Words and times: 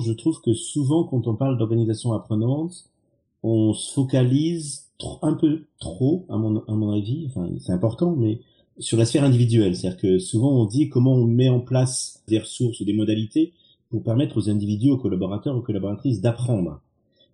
Je 0.00 0.12
trouve 0.12 0.40
que 0.40 0.52
souvent, 0.54 1.04
quand 1.04 1.26
on 1.26 1.34
parle 1.34 1.58
d'organisation 1.58 2.12
apprenante, 2.12 2.90
on 3.42 3.72
se 3.72 3.92
focalise 3.92 4.86
un 5.22 5.34
peu 5.34 5.64
trop, 5.78 6.26
à 6.28 6.36
mon, 6.36 6.92
avis, 6.92 7.26
enfin, 7.28 7.48
c'est 7.58 7.72
important, 7.72 8.14
mais 8.16 8.40
sur 8.78 8.98
la 8.98 9.06
sphère 9.06 9.24
individuelle. 9.24 9.76
C'est-à-dire 9.76 10.00
que 10.00 10.18
souvent 10.18 10.60
on 10.60 10.66
dit 10.66 10.88
comment 10.88 11.14
on 11.14 11.26
met 11.26 11.48
en 11.48 11.60
place 11.60 12.22
des 12.28 12.38
ressources 12.38 12.80
ou 12.80 12.84
des 12.84 12.92
modalités 12.92 13.52
pour 13.90 14.02
permettre 14.02 14.36
aux 14.36 14.50
individus, 14.50 14.90
aux 14.90 14.98
collaborateurs, 14.98 15.56
aux 15.56 15.62
collaboratrices 15.62 16.20
d'apprendre. 16.20 16.80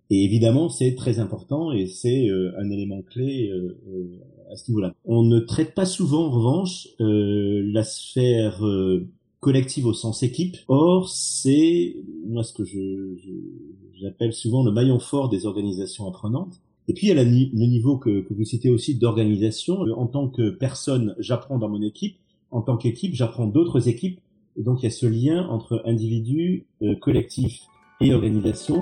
Et 0.09 0.23
évidemment, 0.23 0.69
c'est 0.69 0.95
très 0.95 1.19
important 1.19 1.73
et 1.73 1.85
c'est 1.87 2.29
euh, 2.29 2.53
un 2.57 2.69
élément 2.69 3.01
clé 3.01 3.49
euh, 3.49 3.77
euh, 3.89 4.19
à 4.51 4.55
ce 4.55 4.71
niveau-là. 4.71 4.93
On 5.03 5.23
ne 5.23 5.39
traite 5.39 5.75
pas 5.75 5.85
souvent, 5.85 6.27
en 6.27 6.31
revanche, 6.31 6.87
la 6.99 7.83
sphère 7.83 8.63
collective 9.47 9.85
au 9.85 9.93
sens 9.93 10.23
équipe. 10.23 10.57
Or, 10.67 11.07
c'est 11.07 11.95
moi 12.27 12.43
ce 12.43 12.51
que 12.51 12.65
j'appelle 13.93 14.33
souvent 14.33 14.61
le 14.61 14.73
maillon 14.73 14.99
fort 14.99 15.29
des 15.29 15.45
organisations 15.45 16.05
apprenantes. 16.05 16.59
Et 16.89 16.93
puis 16.93 17.07
il 17.07 17.15
y 17.15 17.17
a 17.17 17.23
le 17.23 17.29
niveau 17.65 17.97
que, 17.97 18.19
que 18.27 18.33
vous 18.33 18.43
citez 18.43 18.69
aussi 18.69 18.95
d'organisation. 18.95 19.79
En 19.95 20.05
tant 20.07 20.27
que 20.27 20.49
personne, 20.49 21.15
j'apprends 21.17 21.59
dans 21.59 21.69
mon 21.69 21.81
équipe. 21.81 22.17
En 22.51 22.61
tant 22.61 22.75
qu'équipe, 22.75 23.15
j'apprends 23.15 23.47
d'autres 23.47 23.87
équipes. 23.87 24.19
Et 24.57 24.63
donc 24.63 24.81
il 24.81 24.83
y 24.83 24.87
a 24.87 24.91
ce 24.91 25.05
lien 25.05 25.47
entre 25.47 25.81
individu, 25.85 26.65
collectif 26.99 27.61
et 28.01 28.13
organisation. 28.13 28.81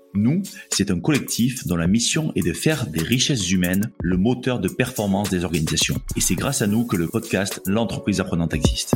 Nous, 0.13 0.43
c'est 0.69 0.91
un 0.91 0.99
collectif 0.99 1.65
dont 1.65 1.77
la 1.77 1.87
mission 1.87 2.33
est 2.35 2.45
de 2.45 2.53
faire 2.53 2.87
des 2.87 3.01
richesses 3.01 3.49
humaines 3.49 3.91
le 4.01 4.17
moteur 4.17 4.59
de 4.59 4.67
performance 4.67 5.29
des 5.29 5.45
organisations. 5.45 5.95
Et 6.17 6.21
c'est 6.21 6.35
grâce 6.35 6.61
à 6.61 6.67
nous 6.67 6.85
que 6.85 6.97
le 6.97 7.07
podcast 7.07 7.61
L'entreprise 7.65 8.19
apprenante 8.19 8.53
existe. 8.53 8.95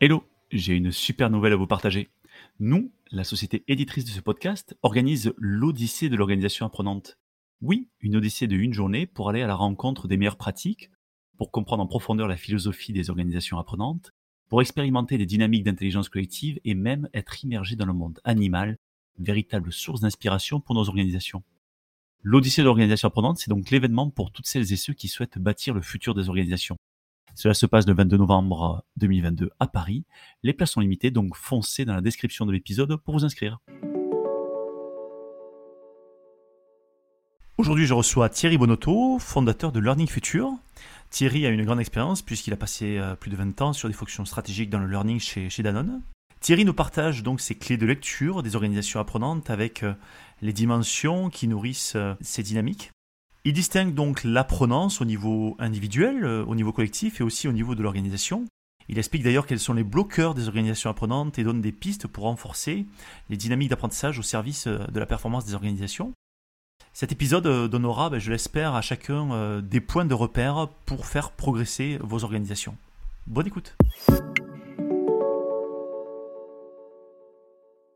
Hello, 0.00 0.22
j'ai 0.50 0.74
une 0.74 0.92
super 0.92 1.30
nouvelle 1.30 1.54
à 1.54 1.56
vous 1.56 1.66
partager. 1.66 2.08
Nous, 2.60 2.92
la 3.10 3.24
société 3.24 3.64
éditrice 3.66 4.04
de 4.04 4.10
ce 4.10 4.20
podcast, 4.20 4.76
organise 4.82 5.32
l'Odyssée 5.38 6.08
de 6.10 6.16
l'organisation 6.16 6.66
apprenante. 6.66 7.18
Oui, 7.62 7.88
une 8.00 8.16
Odyssée 8.16 8.46
de 8.46 8.56
une 8.56 8.74
journée 8.74 9.06
pour 9.06 9.30
aller 9.30 9.42
à 9.42 9.46
la 9.46 9.54
rencontre 9.54 10.06
des 10.06 10.18
meilleures 10.18 10.36
pratiques, 10.36 10.90
pour 11.38 11.50
comprendre 11.50 11.82
en 11.82 11.86
profondeur 11.86 12.28
la 12.28 12.36
philosophie 12.36 12.92
des 12.92 13.10
organisations 13.10 13.58
apprenantes, 13.58 14.12
pour 14.48 14.60
expérimenter 14.62 15.18
des 15.18 15.26
dynamiques 15.26 15.64
d'intelligence 15.64 16.08
collective 16.08 16.58
et 16.64 16.74
même 16.74 17.08
être 17.14 17.44
immergé 17.44 17.76
dans 17.76 17.86
le 17.86 17.92
monde 17.92 18.20
animal, 18.24 18.78
véritable 19.18 19.72
source 19.72 20.00
d'inspiration 20.00 20.60
pour 20.60 20.74
nos 20.74 20.88
organisations. 20.88 21.42
L'Odyssée 22.22 22.62
de 22.62 22.66
l'organisation 22.66 23.08
apprenante, 23.08 23.38
c'est 23.38 23.50
donc 23.50 23.70
l'événement 23.70 24.10
pour 24.10 24.32
toutes 24.32 24.46
celles 24.46 24.72
et 24.72 24.76
ceux 24.76 24.94
qui 24.94 25.08
souhaitent 25.08 25.38
bâtir 25.38 25.74
le 25.74 25.82
futur 25.82 26.14
des 26.14 26.28
organisations. 26.28 26.76
Cela 27.34 27.54
se 27.54 27.66
passe 27.66 27.86
le 27.86 27.94
22 27.94 28.16
novembre 28.16 28.84
2022 28.96 29.50
à 29.60 29.68
Paris. 29.68 30.04
Les 30.42 30.52
places 30.52 30.72
sont 30.72 30.80
limitées, 30.80 31.12
donc 31.12 31.36
foncez 31.36 31.84
dans 31.84 31.94
la 31.94 32.00
description 32.00 32.46
de 32.46 32.52
l'épisode 32.52 32.96
pour 32.96 33.14
vous 33.14 33.24
inscrire. 33.24 33.60
Aujourd'hui, 37.58 37.86
je 37.86 37.94
reçois 37.94 38.28
Thierry 38.28 38.56
Bonotto, 38.56 39.18
fondateur 39.18 39.72
de 39.72 39.80
Learning 39.80 40.06
Future. 40.08 40.52
Thierry 41.10 41.46
a 41.46 41.50
une 41.50 41.64
grande 41.64 41.80
expérience 41.80 42.22
puisqu'il 42.22 42.52
a 42.52 42.56
passé 42.56 42.98
euh, 42.98 43.14
plus 43.14 43.30
de 43.30 43.36
20 43.36 43.60
ans 43.62 43.72
sur 43.72 43.88
des 43.88 43.94
fonctions 43.94 44.24
stratégiques 44.24 44.70
dans 44.70 44.78
le 44.78 44.86
learning 44.86 45.18
chez, 45.18 45.62
Danone. 45.62 46.02
Thierry 46.40 46.64
nous 46.64 46.74
partage 46.74 47.22
donc 47.22 47.40
ses 47.40 47.56
clés 47.56 47.76
de 47.76 47.86
lecture 47.86 48.42
des 48.42 48.54
organisations 48.54 49.00
apprenantes 49.00 49.50
avec 49.50 49.82
euh, 49.82 49.94
les 50.42 50.52
dimensions 50.52 51.30
qui 51.30 51.48
nourrissent 51.48 51.94
euh, 51.96 52.14
ces 52.20 52.42
dynamiques. 52.42 52.92
Il 53.44 53.54
distingue 53.54 53.94
donc 53.94 54.22
l'apprenance 54.24 55.00
au 55.00 55.04
niveau 55.04 55.56
individuel, 55.58 56.24
au 56.24 56.54
niveau 56.54 56.72
collectif 56.72 57.20
et 57.20 57.24
aussi 57.24 57.48
au 57.48 57.52
niveau 57.52 57.74
de 57.74 57.82
l'organisation. 57.82 58.44
Il 58.88 58.98
explique 58.98 59.22
d'ailleurs 59.22 59.46
quels 59.46 59.60
sont 59.60 59.72
les 59.72 59.84
bloqueurs 59.84 60.34
des 60.34 60.48
organisations 60.48 60.90
apprenantes 60.90 61.38
et 61.38 61.44
donne 61.44 61.62
des 61.62 61.72
pistes 61.72 62.08
pour 62.08 62.24
renforcer 62.24 62.86
les 63.30 63.36
dynamiques 63.36 63.70
d'apprentissage 63.70 64.18
au 64.18 64.22
service 64.22 64.66
de 64.66 65.00
la 65.00 65.06
performance 65.06 65.46
des 65.46 65.54
organisations. 65.54 66.12
Cet 66.98 67.12
épisode 67.12 67.46
euh, 67.46 67.68
donnera, 67.68 68.10
ben, 68.10 68.18
je 68.18 68.28
l'espère, 68.28 68.74
à 68.74 68.82
chacun 68.82 69.30
euh, 69.30 69.60
des 69.60 69.80
points 69.80 70.04
de 70.04 70.14
repère 70.14 70.66
pour 70.84 71.06
faire 71.06 71.30
progresser 71.30 71.96
vos 72.00 72.24
organisations. 72.24 72.74
Bonne 73.28 73.46
écoute. 73.46 73.76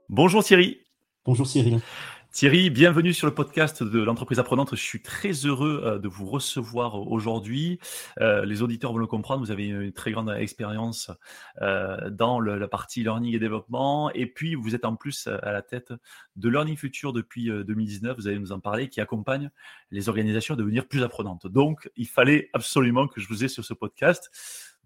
Bonjour 0.08 0.44
Thierry. 0.44 0.78
Bonjour 1.24 1.48
Cyril. 1.48 1.80
Thierry, 2.32 2.70
bienvenue 2.70 3.12
sur 3.12 3.26
le 3.26 3.34
podcast 3.34 3.82
de 3.82 4.03
l'entreprise 4.03 4.38
apprenante. 4.38 4.75
Je 4.75 4.81
suis 4.81 5.03
très 5.03 5.32
heureux 5.32 5.82
euh, 5.84 5.98
de 5.98 6.09
vous 6.09 6.25
recevoir 6.25 6.94
aujourd'hui. 7.06 7.78
Euh, 8.20 8.47
les 8.47 8.62
auditeurs 8.62 8.91
vont 8.91 8.98
le 8.98 9.06
comprendre, 9.06 9.44
vous 9.44 9.50
avez 9.50 9.66
une 9.66 9.93
très 9.93 10.12
grande 10.12 10.31
expérience 10.31 11.10
euh, 11.60 12.09
dans 12.09 12.41
la 12.41 12.66
partie 12.69 13.03
learning 13.03 13.34
et 13.34 13.38
développement. 13.38 14.10
Et 14.12 14.25
puis, 14.25 14.54
vous 14.54 14.75
êtes 14.75 14.87
en 14.87 14.97
plus 14.97 15.26
à 15.26 15.53
la 15.53 15.60
tête 15.60 15.93
de 16.37 16.48
Learning 16.48 16.78
Future 16.78 17.12
depuis 17.12 17.50
2019, 17.50 18.16
vous 18.16 18.26
allez 18.26 18.38
nous 18.38 18.53
en 18.53 18.60
parler, 18.60 18.88
qui 18.88 19.03
accompagne 19.03 19.50
les 19.91 20.09
organisations 20.09 20.54
à 20.54 20.56
devenir 20.56 20.88
plus 20.88 21.03
apprenantes. 21.03 21.47
Donc, 21.47 21.91
il 21.97 22.09
fallait 22.09 22.49
absolument 22.54 23.09
que 23.09 23.20
je 23.20 23.28
vous 23.28 23.44
ai 23.44 23.49
sur 23.49 23.66
ce 23.66 23.75
podcast. 23.75 24.31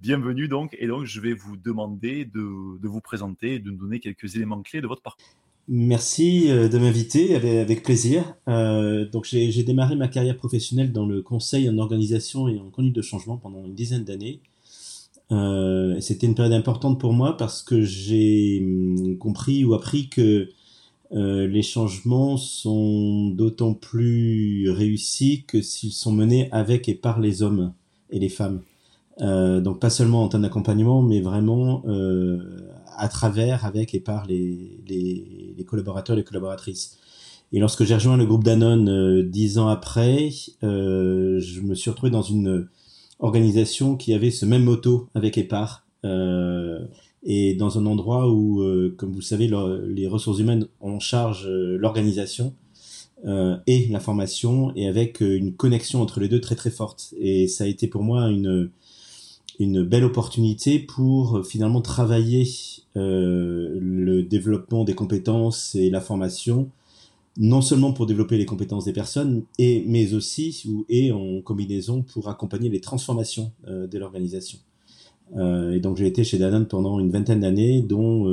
Bienvenue 0.01 0.49
donc, 0.49 0.77
et 0.81 0.89
donc 0.89 1.05
je 1.05 1.21
vais 1.21 1.33
vous 1.33 1.57
demander 1.57 2.25
de, 2.25 2.77
de 2.81 2.89
vous 2.89 3.01
présenter, 3.01 3.61
de 3.61 3.71
nous 3.71 3.79
donner 3.79 4.01
quelques 4.01 4.35
éléments 4.35 4.63
clés 4.63 4.81
de 4.81 4.89
votre 4.89 5.03
parcours. 5.03 5.46
Merci 5.69 6.49
euh, 6.49 6.69
de 6.69 6.79
m'inviter, 6.79 7.35
avec, 7.35 7.83
plaisir. 7.83 8.37
Euh, 8.49 9.09
donc 9.09 9.25
j'ai 9.25 9.63
démarré 9.65 9.97
ma 9.97 10.07
carrière 10.07 10.37
professionnelle 10.37 10.93
dans 10.93 11.07
le 11.07 11.23
conseil 11.23 11.69
en 11.69 11.79
organisation 11.79 12.47
et 12.47 12.59
en 12.61 12.71
conduite 12.71 12.95
de 12.95 13.03
changement 13.03 13.37
pendant 13.37 13.65
une 13.65 13.75
dizaine 13.75 14.05
d'années. 14.05 14.41
Euh, 15.33 15.99
C'était 16.01 16.29
une 16.29 16.37
période 16.37 16.53
importante 16.53 17.01
pour 17.01 17.13
moi 17.13 17.37
parce 17.37 17.63
que 17.63 17.83
j'ai 17.83 18.61
hum, 18.63 19.19
compris 19.19 19.65
ou 19.65 19.75
appris 19.75 20.09
que 20.09 20.51
euh, 21.13 21.47
les 21.49 21.63
changements 21.63 22.37
sont 22.37 23.31
d'autant 23.31 23.75
plus 23.75 24.71
réussis 24.71 25.45
que 25.49 25.63
s'ils 25.63 25.93
sont 25.93 26.13
menés 26.13 26.49
avec 26.53 26.89
et 26.89 26.95
par 26.95 27.21
les 27.21 27.43
hommes 27.43 27.73
et 28.11 28.21
les 28.21 28.29
femmes. 28.29 28.63
Euh, 29.23 29.61
donc 29.61 29.81
pas 29.81 29.91
seulement 29.91 30.23
en 30.23 30.29
termes 30.29 30.43
d'accompagnement, 30.43 31.03
mais 31.03 31.21
vraiment 31.21 31.83
euh, 31.87 32.39
à 32.97 33.09
travers, 33.09 33.65
avec 33.65 33.95
et 33.95 34.01
par 34.01 34.27
les, 34.27 34.79
les, 34.87 35.36
les 35.57 35.65
collaborateurs 35.65 36.17
et 36.17 36.21
les 36.21 36.25
collaboratrices. 36.25 36.99
Et 37.53 37.61
lorsque 37.61 37.85
j'ai 37.85 37.95
rejoint 37.95 38.17
le 38.17 38.27
groupe 38.27 38.45
Danone 38.45 38.89
euh, 38.89 39.23
dix 39.23 39.59
ans 39.59 39.69
après, 39.69 40.31
euh, 40.63 41.39
je 41.41 41.61
me 41.61 41.75
suis 41.75 41.91
retrouvé 41.91 42.11
dans 42.11 42.23
une 42.23 42.69
organisation 43.19 43.97
qui 43.97 44.15
avait 44.15 44.31
ce 44.31 44.45
même 44.45 44.65
motto 44.65 45.09
avec 45.15 45.39
et 45.39 45.45
par, 45.45 45.87
euh, 46.05 46.81
et 47.23 47.55
dans 47.55 47.79
un 47.79 47.87
endroit 47.87 48.29
où, 48.31 48.63
comme 48.97 49.11
vous 49.11 49.19
le 49.19 49.25
savez, 49.25 49.51
les 49.89 50.07
ressources 50.07 50.39
humaines 50.39 50.69
ont 50.81 50.93
en 50.93 51.01
charge 51.01 51.49
l'organisation 51.49 52.55
et 53.25 53.89
la 53.91 53.99
formation, 53.99 54.73
et 54.77 54.87
avec 54.87 55.23
une 55.23 55.55
connexion 55.55 56.03
entre 56.03 56.21
les 56.21 56.29
deux 56.29 56.41
très 56.41 56.55
très 56.55 56.71
forte. 56.71 57.15
Et 57.19 57.49
ça 57.49 57.65
a 57.65 57.67
été 57.67 57.89
pour 57.89 58.05
moi 58.05 58.29
une 58.29 58.71
une 59.59 59.83
belle 59.83 60.05
opportunité 60.05 60.79
pour 60.79 61.39
euh, 61.39 61.43
finalement 61.43 61.81
travailler 61.81 62.47
euh, 62.97 63.79
le 63.81 64.23
développement 64.23 64.85
des 64.85 64.95
compétences 64.95 65.75
et 65.75 65.91
la 65.91 66.01
formation, 66.01 66.71
non 67.39 67.61
seulement 67.61 67.93
pour 67.93 68.07
développer 68.07 68.39
les 68.39 68.47
compétences 68.47 68.85
des 68.85 68.93
personnes, 68.93 69.45
mais 69.59 70.15
aussi 70.15 70.63
ou, 70.69 70.85
et 70.89 71.13
en 71.13 71.41
combinaison 71.43 72.03
pour 72.03 72.29
accompagner 72.29 72.69
les 72.69 72.81
transformations 72.81 73.53
euh, 73.69 73.87
de 73.87 73.99
l'organisation. 73.99 74.59
Et 75.37 75.81
donc 75.81 75.97
j'ai 75.97 76.07
été 76.07 76.23
chez 76.23 76.39
Danone 76.39 76.69
pendant 76.69 77.01
une 77.01 77.11
vingtaine 77.11 77.41
d'années, 77.41 77.83
dont 77.83 78.29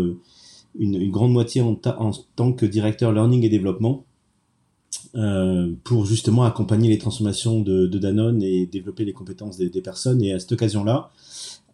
une, 0.77 0.94
une, 0.94 1.09
grande 1.09 1.31
moitié 1.31 1.59
en, 1.62 1.75
en, 1.98 2.12
tant 2.36 2.53
que 2.53 2.68
directeur 2.68 3.12
learning 3.12 3.44
et 3.44 3.50
développement, 3.50 4.06
euh, 5.15 5.71
pour 5.83 6.06
justement 6.06 6.44
accompagner 6.44 6.89
les 6.89 6.98
transformations 6.98 7.62
de, 7.62 7.86
de, 7.88 7.98
Danone 8.00 8.42
et 8.42 8.65
développer 8.65 9.06
les 9.06 9.13
compétences 9.13 9.57
des, 9.57 9.69
des 9.69 9.81
personnes. 9.81 10.24
Et 10.24 10.33
à 10.33 10.39
cette 10.39 10.54
occasion-là, 10.54 11.12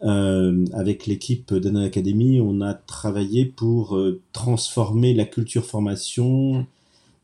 euh, 0.01 0.65
avec 0.73 1.07
l'équipe 1.07 1.53
Danone 1.53 1.83
Academy, 1.83 2.39
on 2.39 2.61
a 2.61 2.73
travaillé 2.73 3.45
pour 3.45 3.97
euh, 3.97 4.21
transformer 4.31 5.13
la 5.13 5.25
culture 5.25 5.65
formation, 5.65 6.65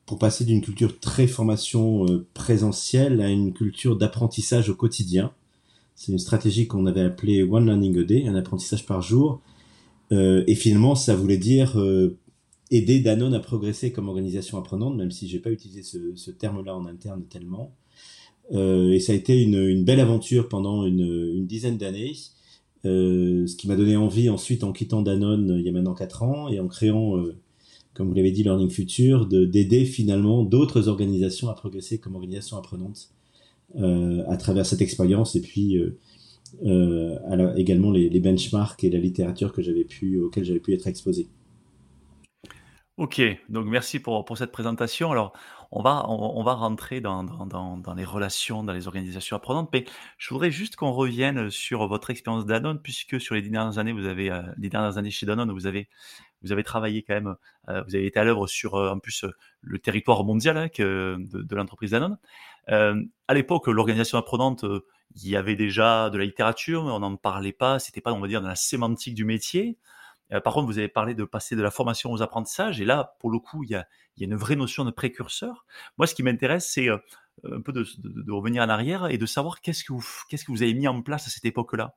pour 0.05 0.19
passer 0.19 0.43
d'une 0.43 0.61
culture 0.61 0.99
très 0.99 1.27
formation 1.27 2.05
euh, 2.05 2.25
présentielle 2.33 3.21
à 3.21 3.29
une 3.29 3.53
culture 3.53 3.95
d'apprentissage 3.95 4.69
au 4.69 4.75
quotidien. 4.75 5.31
C'est 5.95 6.11
une 6.11 6.19
stratégie 6.19 6.67
qu'on 6.67 6.85
avait 6.85 7.01
appelée 7.01 7.43
One 7.43 7.65
Learning 7.65 7.97
a 7.99 8.03
Day, 8.03 8.27
un 8.27 8.35
apprentissage 8.35 8.85
par 8.85 9.01
jour. 9.01 9.39
et 10.11 10.55
finalement, 10.55 10.93
ça 10.95 11.15
voulait 11.15 11.37
dire 11.37 11.77
aider 12.71 12.99
Danone 12.99 13.33
à 13.33 13.39
progresser 13.39 13.91
comme 13.91 14.09
organisation 14.09 14.57
apprenante, 14.57 14.95
même 14.95 15.11
si 15.11 15.27
j'ai 15.27 15.39
pas 15.39 15.51
utilisé 15.51 15.83
ce, 15.83 16.31
terme-là 16.31 16.75
en 16.75 16.85
interne 16.85 17.23
tellement. 17.29 17.73
Euh, 18.53 18.91
et 18.91 18.99
ça 18.99 19.13
a 19.13 19.15
été 19.15 19.41
une, 19.41 19.83
belle 19.83 19.99
aventure 19.99 20.49
pendant 20.49 20.85
une, 20.85 21.45
dizaine 21.45 21.77
d'années, 21.77 22.13
euh, 22.85 23.47
ce 23.47 23.55
qui 23.55 23.67
m'a 23.67 23.75
donné 23.75 23.95
envie 23.95 24.29
ensuite 24.29 24.63
en 24.63 24.71
quittant 24.71 25.01
Danone 25.01 25.49
euh, 25.49 25.59
il 25.59 25.65
y 25.65 25.69
a 25.69 25.71
maintenant 25.71 25.95
4 25.95 26.21
ans 26.21 26.49
et 26.49 26.59
en 26.59 26.67
créant, 26.67 27.15
comme 27.93 28.07
vous 28.07 28.13
l'avez 28.13 28.31
dit, 28.31 28.43
Learning 28.43 28.69
Future, 28.69 29.25
d'aider 29.27 29.85
finalement 29.85 30.43
d'autres 30.43 30.87
organisations 30.87 31.49
à 31.49 31.53
progresser 31.53 31.97
comme 31.97 32.15
organisation 32.15 32.57
apprenante 32.57 33.09
à 33.77 34.37
travers 34.37 34.65
cette 34.65 34.81
expérience 34.81 35.35
et 35.35 35.41
puis 35.41 35.77
également 36.63 37.91
les, 37.91 38.19
benchmarks 38.19 38.83
et 38.83 38.89
la 38.89 38.99
littérature 38.99 39.51
que 39.51 39.61
j'avais 39.61 39.83
pu, 39.83 40.19
auxquels 40.19 40.45
j'avais 40.45 40.59
pu 40.59 40.73
être 40.73 40.87
exposé. 40.87 41.27
Ok, 42.97 43.21
donc 43.49 43.65
merci 43.65 43.99
pour, 43.99 44.23
pour 44.23 44.37
cette 44.37 44.53
présentation. 44.53 45.11
Alors, 45.11 45.33
on 45.69 45.81
va, 45.81 46.05
on, 46.07 46.41
va 46.43 46.53
rentrer 46.53 47.01
dans, 47.01 47.25
dans, 47.25 47.93
les 47.93 48.05
relations, 48.05 48.63
dans 48.63 48.71
les 48.71 48.87
organisations 48.87 49.35
apprenantes, 49.35 49.69
mais 49.73 49.83
je 50.17 50.29
voudrais 50.33 50.49
juste 50.49 50.77
qu'on 50.77 50.93
revienne 50.93 51.49
sur 51.49 51.85
votre 51.87 52.09
expérience 52.09 52.45
Danone, 52.45 52.79
puisque 52.81 53.19
sur 53.19 53.35
les 53.35 53.41
dernières 53.41 53.79
années, 53.79 53.91
vous 53.91 54.05
avez, 54.05 54.31
euh, 54.31 54.41
les 54.57 54.69
dernières 54.69 54.97
années 54.97 55.11
chez 55.11 55.25
Danone, 55.25 55.51
vous 55.51 55.67
avez, 55.67 55.89
vous 56.41 56.53
avez 56.53 56.63
travaillé 56.63 57.03
quand 57.03 57.15
même, 57.15 57.35
euh, 57.67 57.83
vous 57.85 57.95
avez 57.95 58.05
été 58.05 58.17
à 58.17 58.23
l'œuvre 58.23 58.47
sur, 58.47 58.75
euh, 58.75 58.91
en 58.91 58.99
plus, 58.99 59.25
le 59.59 59.79
territoire 59.79 60.23
mondial 60.23 60.55
hein, 60.57 60.67
de 60.77 61.55
l'entreprise 61.55 61.91
Danone. 61.91 62.17
à 62.67 63.33
l'époque, 63.33 63.67
l'organisation 63.67 64.17
apprenante, 64.17 64.63
il 65.15 65.29
y 65.29 65.35
avait 65.35 65.57
déjà 65.57 66.09
de 66.09 66.17
la 66.17 66.23
littérature, 66.23 66.85
mais 66.85 66.91
on 66.91 66.99
n'en 66.99 67.17
parlait 67.17 67.51
pas, 67.51 67.79
c'était 67.79 67.99
pas, 67.99 68.13
on 68.13 68.21
va 68.21 68.29
dire, 68.29 68.41
dans 68.41 68.47
la 68.47 68.55
sémantique 68.55 69.15
du 69.15 69.25
métier. 69.25 69.77
Euh, 70.33 70.39
par 70.39 70.53
contre, 70.53 70.67
vous 70.67 70.77
avez 70.77 70.87
parlé 70.87 71.13
de 71.13 71.23
passer 71.23 71.55
de 71.55 71.61
la 71.61 71.71
formation 71.71 72.11
aux 72.11 72.21
apprentissages, 72.21 72.81
et 72.81 72.85
là, 72.85 73.15
pour 73.19 73.29
le 73.29 73.39
coup, 73.39 73.63
il 73.63 73.71
y 73.71 73.75
a, 73.75 73.87
une 74.19 74.35
vraie 74.35 74.55
notion 74.55 74.85
de 74.85 74.91
précurseur. 74.91 75.65
Moi, 75.97 76.07
ce 76.07 76.15
qui 76.15 76.23
m'intéresse, 76.23 76.69
c'est 76.71 76.89
euh, 76.89 76.97
un 77.43 77.61
peu 77.61 77.73
de, 77.73 77.85
revenir 78.31 78.63
en 78.63 78.69
arrière 78.69 79.07
et 79.07 79.17
de 79.17 79.25
savoir 79.25 79.61
qu'est-ce 79.61 79.83
que 79.83 79.93
vous, 79.93 80.63
avez 80.63 80.73
mis 80.73 80.87
en 80.87 81.01
place 81.01 81.27
à 81.27 81.29
cette 81.29 81.45
époque-là. 81.45 81.95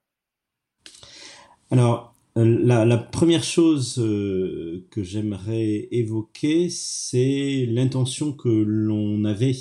Alors, 1.70 2.14
euh, 2.36 2.58
la, 2.60 2.96
première 2.96 3.44
chose 3.44 3.94
que 3.94 5.02
j'aimerais 5.02 5.88
évoquer, 5.92 6.68
c'est 6.70 7.66
l'intention 7.68 8.32
que 8.32 8.48
l'on 8.48 9.24
avait 9.24 9.56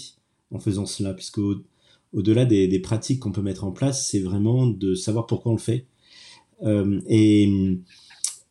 en 0.52 0.60
faisant 0.60 0.86
cela, 0.86 1.14
puisque 1.14 1.40
au-delà 2.14 2.46
des, 2.46 2.68
des, 2.68 2.80
pratiques 2.80 3.20
qu'on 3.20 3.32
peut 3.32 3.42
mettre 3.42 3.66
en 3.66 3.72
place, 3.72 4.10
c'est 4.10 4.22
vraiment 4.22 4.66
de 4.66 4.96
savoir 4.96 5.28
pourquoi 5.28 5.52
on 5.52 5.56
le 5.56 5.62
fait. 5.62 5.86
et 7.08 7.78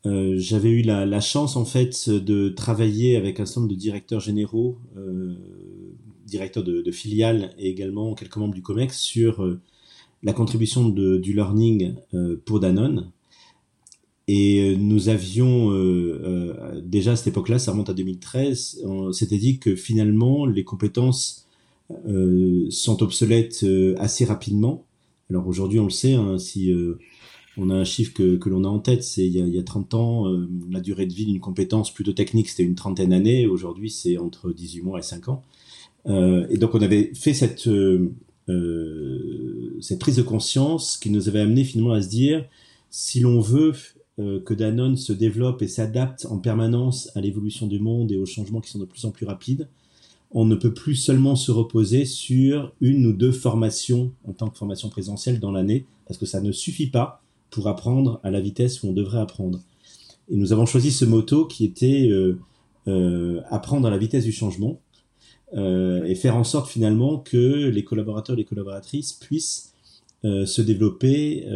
euh, 0.06 0.36
j'avais 0.38 0.70
eu 0.70 0.82
la, 0.82 1.20
chance 1.20 1.56
en 1.56 1.64
fait 1.64 2.08
de 2.08 2.48
travailler 2.48 3.16
avec 3.16 3.40
un 3.40 3.46
certain 3.46 3.62
nombre 3.62 3.72
de 3.72 3.78
directeurs 3.78 4.20
généraux, 4.20 4.78
euh, 4.96 5.34
directeurs 6.26 6.62
de, 6.62 6.90
filiales 6.92 7.54
et 7.58 7.68
également 7.68 8.14
quelques 8.14 8.36
membres 8.36 8.54
du 8.54 8.62
COMEX 8.62 8.98
sur 8.98 9.42
euh, 9.42 9.60
la 10.22 10.32
contribution 10.32 10.88
du 10.88 11.32
learning 11.32 11.94
pour 12.44 12.60
Danone. 12.60 13.10
Et 14.28 14.74
nous 14.76 15.08
avions 15.08 15.70
déjà 16.82 17.12
à 17.12 17.16
cette 17.16 17.28
époque-là, 17.28 17.60
ça 17.60 17.70
remonte 17.70 17.90
à 17.90 17.94
2013, 17.94 18.82
on 18.84 19.12
s'était 19.12 19.38
dit 19.38 19.60
que 19.60 19.76
finalement 19.76 20.46
les 20.46 20.64
compétences 20.64 21.46
sont 22.70 23.02
obsolètes 23.04 23.64
assez 23.98 24.24
rapidement. 24.24 24.84
Alors 25.30 25.46
aujourd'hui 25.46 25.78
on 25.78 25.84
le 25.84 25.90
sait, 25.90 26.14
hein, 26.14 26.38
si 26.38 26.72
on 27.58 27.70
a 27.70 27.74
un 27.74 27.84
chiffre 27.84 28.12
que, 28.12 28.48
l'on 28.48 28.64
a 28.64 28.68
en 28.68 28.78
tête, 28.78 29.02
c'est 29.02 29.26
il, 29.26 29.32
y 29.32 29.40
a, 29.40 29.46
il 29.46 29.54
y 29.54 29.58
a 29.58 29.62
30 29.62 29.94
ans, 29.94 30.28
euh, 30.28 30.48
la 30.70 30.80
durée 30.80 31.06
de 31.06 31.12
vie 31.12 31.26
d'une 31.26 31.40
compétence 31.40 31.92
plutôt 31.92 32.12
technique, 32.12 32.48
c'était 32.48 32.64
une 32.64 32.74
trentaine 32.74 33.10
d'années. 33.10 33.46
Aujourd'hui, 33.46 33.90
c'est 33.90 34.18
entre 34.18 34.52
18 34.52 34.82
mois 34.82 34.98
et 34.98 35.02
5 35.02 35.28
ans. 35.28 35.42
Euh, 36.06 36.46
et 36.50 36.58
donc, 36.58 36.74
on 36.74 36.82
avait 36.82 37.12
fait 37.14 37.34
cette, 37.34 37.66
euh, 37.66 38.12
cette 39.80 39.98
prise 39.98 40.16
de 40.16 40.22
conscience 40.22 40.98
qui 40.98 41.10
nous 41.10 41.28
avait 41.28 41.40
amené 41.40 41.64
finalement 41.64 41.92
à 41.92 42.02
se 42.02 42.08
dire, 42.08 42.44
si 42.90 43.20
l'on 43.20 43.40
veut 43.40 43.72
que 44.18 44.54
Danone 44.54 44.96
se 44.96 45.12
développe 45.12 45.60
et 45.60 45.68
s'adapte 45.68 46.26
en 46.30 46.38
permanence 46.38 47.10
à 47.16 47.20
l'évolution 47.20 47.66
du 47.66 47.78
monde 47.78 48.10
et 48.10 48.16
aux 48.16 48.24
changements 48.24 48.62
qui 48.62 48.70
sont 48.70 48.78
de 48.78 48.86
plus 48.86 49.04
en 49.04 49.10
plus 49.10 49.26
rapides, 49.26 49.68
on 50.30 50.46
ne 50.46 50.54
peut 50.54 50.72
plus 50.72 50.94
seulement 50.94 51.36
se 51.36 51.50
reposer 51.50 52.06
sur 52.06 52.72
une 52.80 53.04
ou 53.04 53.12
deux 53.12 53.32
formations 53.32 54.12
en 54.26 54.32
tant 54.32 54.48
que 54.48 54.56
formation 54.56 54.88
présentielle 54.88 55.38
dans 55.38 55.52
l'année, 55.52 55.84
parce 56.06 56.18
que 56.18 56.24
ça 56.24 56.40
ne 56.40 56.50
suffit 56.50 56.86
pas 56.86 57.22
pour 57.50 57.68
apprendre 57.68 58.20
à 58.22 58.30
la 58.30 58.40
vitesse 58.40 58.82
où 58.82 58.88
on 58.88 58.92
devrait 58.92 59.20
apprendre. 59.20 59.60
Et 60.30 60.36
nous 60.36 60.52
avons 60.52 60.66
choisi 60.66 60.90
ce 60.90 61.04
motto 61.04 61.46
qui 61.46 61.64
était 61.64 62.08
euh, 62.10 62.38
euh, 62.88 63.40
apprendre 63.48 63.86
à 63.86 63.90
la 63.90 63.98
vitesse 63.98 64.24
du 64.24 64.32
changement 64.32 64.80
euh, 65.54 66.04
et 66.04 66.14
faire 66.14 66.36
en 66.36 66.44
sorte 66.44 66.68
finalement 66.68 67.18
que 67.18 67.68
les 67.68 67.84
collaborateurs 67.84 68.34
et 68.34 68.38
les 68.38 68.44
collaboratrices 68.44 69.12
puissent 69.12 69.72
se 70.24 70.60
développer 70.60 71.46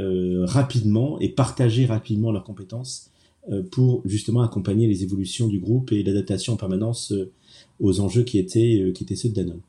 rapidement 0.45 1.19
et 1.19 1.29
partager 1.29 1.87
rapidement 1.87 2.31
leurs 2.31 2.45
compétences 2.45 3.11
pour 3.73 4.01
justement 4.05 4.43
accompagner 4.43 4.87
les 4.87 5.03
évolutions 5.03 5.49
du 5.49 5.59
groupe 5.59 5.91
et 5.91 6.05
l'adaptation 6.05 6.53
en 6.53 6.57
permanence 6.57 7.13
aux 7.81 7.99
enjeux 7.99 8.23
qui 8.23 8.39
étaient, 8.39 8.93
qui 8.95 9.03
étaient 9.03 9.17
ceux 9.17 9.31
de 9.31 9.35
Danone. 9.35 9.61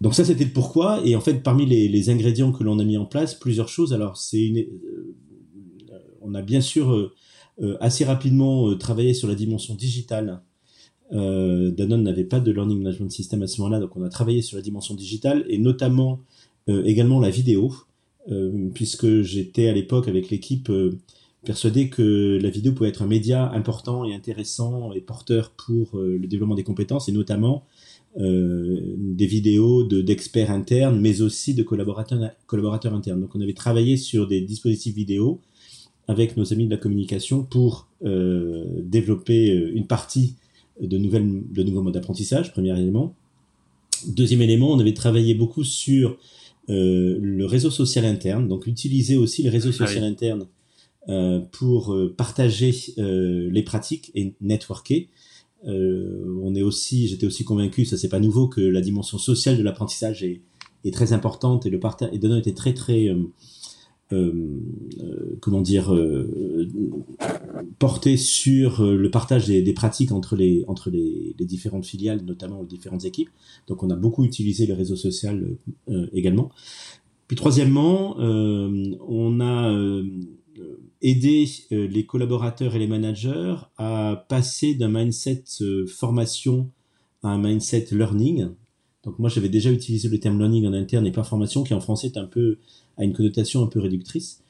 Donc 0.00 0.14
ça, 0.14 0.24
c'était 0.24 0.44
le 0.44 0.50
pourquoi. 0.50 1.00
Et 1.04 1.16
en 1.16 1.20
fait, 1.20 1.42
parmi 1.42 1.66
les, 1.66 2.10
ingrédients 2.10 2.52
que 2.52 2.62
l'on 2.62 2.78
a 2.78 2.84
mis 2.84 2.96
en 2.96 3.06
place, 3.06 3.34
plusieurs 3.34 3.68
choses. 3.68 3.92
Alors, 3.92 4.16
c'est 4.16 4.44
une, 4.44 4.58
euh, 4.58 5.14
on 6.20 6.34
a 6.34 6.42
bien 6.42 6.60
sûr 6.60 6.92
euh, 6.92 7.12
euh, 7.62 7.76
assez 7.80 8.04
rapidement 8.04 8.76
travaillé 8.76 9.14
sur 9.14 9.28
la 9.28 9.34
dimension 9.34 9.74
digitale. 9.74 10.42
Danone 11.10 12.02
n'avait 12.02 12.24
pas 12.24 12.38
de 12.38 12.52
learning 12.52 12.82
management 12.82 13.10
system 13.10 13.42
à 13.42 13.46
ce 13.46 13.62
moment-là, 13.62 13.80
donc 13.80 13.96
on 13.96 14.02
a 14.02 14.10
travaillé 14.10 14.42
sur 14.42 14.58
la 14.58 14.62
dimension 14.62 14.94
digitale 14.94 15.46
et 15.48 15.56
notamment 15.56 16.20
également 16.68 17.18
la 17.18 17.30
vidéo, 17.30 17.72
puisque 18.74 19.22
j'étais 19.22 19.68
à 19.68 19.72
l'époque 19.72 20.06
avec 20.06 20.28
l'équipe 20.28 20.70
persuadé 21.46 21.88
que 21.88 22.38
la 22.42 22.50
vidéo 22.50 22.72
pouvait 22.72 22.90
être 22.90 23.00
un 23.00 23.06
média 23.06 23.50
important 23.52 24.04
et 24.04 24.14
intéressant 24.14 24.92
et 24.92 25.00
porteur 25.00 25.52
pour 25.52 25.98
le 25.98 26.26
développement 26.26 26.56
des 26.56 26.62
compétences 26.62 27.08
et 27.08 27.12
notamment 27.12 27.64
euh, 28.18 28.94
des 28.96 29.26
vidéos 29.26 29.84
d'experts 29.84 30.50
internes, 30.50 31.00
mais 31.00 31.20
aussi 31.20 31.54
de 31.54 31.62
collaborateurs, 31.62 32.30
collaborateurs 32.46 32.94
internes. 32.94 33.20
Donc 33.20 33.34
on 33.34 33.40
avait 33.40 33.52
travaillé 33.52 33.96
sur 33.96 34.26
des 34.26 34.40
dispositifs 34.40 34.94
vidéo 34.94 35.40
avec 36.08 36.36
nos 36.36 36.52
amis 36.52 36.64
de 36.64 36.70
la 36.70 36.78
communication 36.78 37.44
pour 37.44 37.86
euh, 38.04 38.64
développer 38.82 39.54
euh, 39.54 39.72
une 39.74 39.86
partie 39.86 40.34
de, 40.80 40.96
nouvelles, 40.96 41.42
de 41.52 41.62
nouveaux 41.62 41.82
modes 41.82 41.94
d'apprentissage, 41.94 42.52
premier 42.52 42.76
élément. 42.76 43.14
Deuxième 44.06 44.40
élément, 44.40 44.72
on 44.72 44.78
avait 44.78 44.94
travaillé 44.94 45.34
beaucoup 45.34 45.64
sur 45.64 46.16
euh, 46.70 47.18
le 47.20 47.44
réseau 47.44 47.70
social 47.70 48.06
interne, 48.06 48.48
donc 48.48 48.66
utiliser 48.66 49.16
aussi 49.16 49.42
le 49.42 49.50
réseau 49.50 49.70
ah 49.70 49.86
social 49.86 50.04
interne 50.04 50.46
euh, 51.08 51.40
pour 51.52 51.96
partager 52.16 52.74
les 52.96 53.62
pratiques 53.62 54.10
et 54.14 54.34
networker. 54.40 55.08
Euh, 55.66 56.38
on 56.42 56.54
est 56.54 56.62
aussi, 56.62 57.08
j'étais 57.08 57.26
aussi 57.26 57.44
convaincu, 57.44 57.84
ça 57.84 57.96
c'est 57.96 58.08
pas 58.08 58.20
nouveau, 58.20 58.48
que 58.48 58.60
la 58.60 58.80
dimension 58.80 59.18
sociale 59.18 59.58
de 59.58 59.62
l'apprentissage 59.62 60.22
est, 60.22 60.40
est, 60.84 60.94
très 60.94 61.12
importante 61.12 61.66
et 61.66 61.70
le 61.70 61.80
partage 61.80 62.10
et 62.12 62.18
Denon 62.18 62.36
était 62.36 62.54
très 62.54 62.74
très 62.74 63.08
euh, 63.08 63.24
euh, 64.12 64.60
euh 65.00 65.36
comment 65.40 65.60
dire 65.60 65.92
euh, 65.92 66.68
porté 67.78 68.16
sur 68.16 68.84
le 68.84 69.10
partage 69.10 69.46
des, 69.46 69.62
des, 69.62 69.72
pratiques 69.72 70.12
entre 70.12 70.36
les 70.36 70.64
entre 70.68 70.90
les, 70.90 71.34
les, 71.38 71.44
différentes 71.44 71.86
filiales, 71.86 72.22
notamment 72.24 72.62
les 72.62 72.68
différentes 72.68 73.04
équipes. 73.04 73.30
Donc 73.66 73.82
on 73.82 73.90
a 73.90 73.96
beaucoup 73.96 74.24
utilisé 74.24 74.66
le 74.66 74.74
réseau 74.74 74.96
social 74.96 75.44
également. 76.12 76.50
Puis 77.26 77.36
troisièmement, 77.36 78.16
on 78.18 79.40
a 79.40 80.02
aider 81.00 81.48
euh, 81.72 81.86
les 81.86 82.04
collaborateurs 82.04 82.74
et 82.74 82.78
les 82.78 82.86
managers 82.86 83.54
à 83.76 84.24
passer 84.28 84.74
d'un 84.74 84.88
mindset 84.88 85.44
euh, 85.60 85.86
formation 85.86 86.70
à 87.22 87.28
un 87.28 87.38
mindset 87.38 87.88
learning. 87.92 88.48
Donc 89.04 89.18
moi 89.18 89.28
j'avais 89.28 89.48
déjà 89.48 89.70
utilisé 89.70 90.08
le 90.08 90.18
terme 90.18 90.38
learning 90.38 90.66
en 90.66 90.72
interne 90.72 91.06
et 91.06 91.12
pas 91.12 91.24
formation 91.24 91.62
qui 91.62 91.74
en 91.74 91.80
français 91.80 92.08
est 92.08 92.18
un 92.18 92.26
peu 92.26 92.58
a 92.96 93.04
une 93.04 93.12
connotation 93.12 93.62
un 93.62 93.66
peu 93.66 93.80
réductrice. 93.80 94.42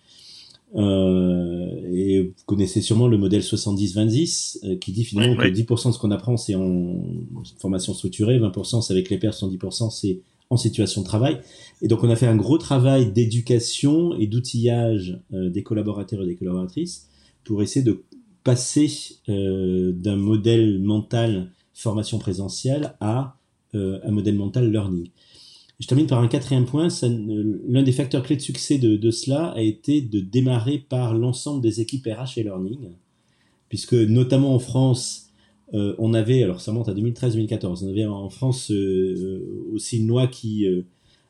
Euh, 0.75 1.67
et 1.91 2.21
vous 2.21 2.45
connaissez 2.45 2.83
sûrement 2.83 3.09
le 3.09 3.17
modèle 3.17 3.41
70-20-10 3.41 4.59
euh, 4.65 4.77
qui 4.77 4.93
dit 4.93 5.05
finalement 5.05 5.35
que 5.35 5.49
10% 5.49 5.89
de 5.89 5.93
ce 5.95 5.99
qu'on 5.99 6.11
apprend 6.11 6.37
c'est 6.37 6.55
en 6.55 7.03
formation 7.59 7.95
structurée, 7.95 8.39
20% 8.39 8.83
c'est 8.83 8.93
avec 8.93 9.09
les 9.09 9.17
pairs, 9.17 9.33
110% 9.33 9.91
c'est 9.91 10.21
en 10.51 10.57
situation 10.57 11.03
de 11.03 11.07
travail. 11.07 11.41
Et 11.83 11.89
donc 11.89 12.03
on 12.03 12.11
a 12.11 12.17
fait 12.17 12.27
un 12.27 12.37
gros 12.37 12.59
travail 12.59 13.13
d'éducation 13.13 14.17
et 14.19 14.27
d'outillage 14.27 15.21
euh, 15.33 15.51
des 15.51 15.63
collaborateurs 15.63 16.23
et 16.23 16.27
des 16.27 16.37
collaboratrices 16.37 17.09
pour 17.45 17.63
essayer 17.63 17.85
de 17.85 18.05
passer 18.45 18.91
euh, 19.29 19.93
d'un 19.93 20.17
modèle 20.17 20.81
mental 20.81 21.53
formation 21.75 22.19
présentielle 22.19 22.95
à 23.01 23.37
euh, 23.75 24.01
un 24.05 24.11
modèle 24.11 24.37
mental 24.37 24.71
learning. 24.71 25.11
Je 25.79 25.87
termine 25.87 26.09
par 26.09 26.21
un 26.21 26.27
quatrième 26.27 26.65
point. 26.65 26.89
L'un 27.03 27.83
des 27.83 27.93
facteurs 27.93 28.25
clés 28.25 28.37
de 28.37 28.41
succès 28.41 28.79
de, 28.79 28.97
de, 28.97 29.11
cela 29.13 29.53
a 29.53 29.61
été 29.61 30.01
de 30.01 30.19
démarrer 30.19 30.79
par 30.79 31.15
l'ensemble 31.15 31.61
des 31.61 31.81
équipes 31.81 32.07
RH 32.07 32.39
et 32.39 32.43
Learning, 32.43 32.89
puisque 33.69 33.95
notamment 33.95 34.55
en 34.55 34.59
France, 34.59 35.28
euh, 35.75 35.95
on 35.99 36.15
avait, 36.15 36.43
alors 36.43 36.61
ça 36.61 36.73
monte 36.73 36.89
à 36.89 36.95
2013-2014, 36.95 37.85
on 37.85 37.89
avait 37.89 38.07
en 38.07 38.31
France 38.31 38.71
euh, 38.71 39.67
aussi 39.73 39.99
une 39.99 40.07
loi 40.07 40.27
qui, 40.27 40.67
euh, 40.67 40.83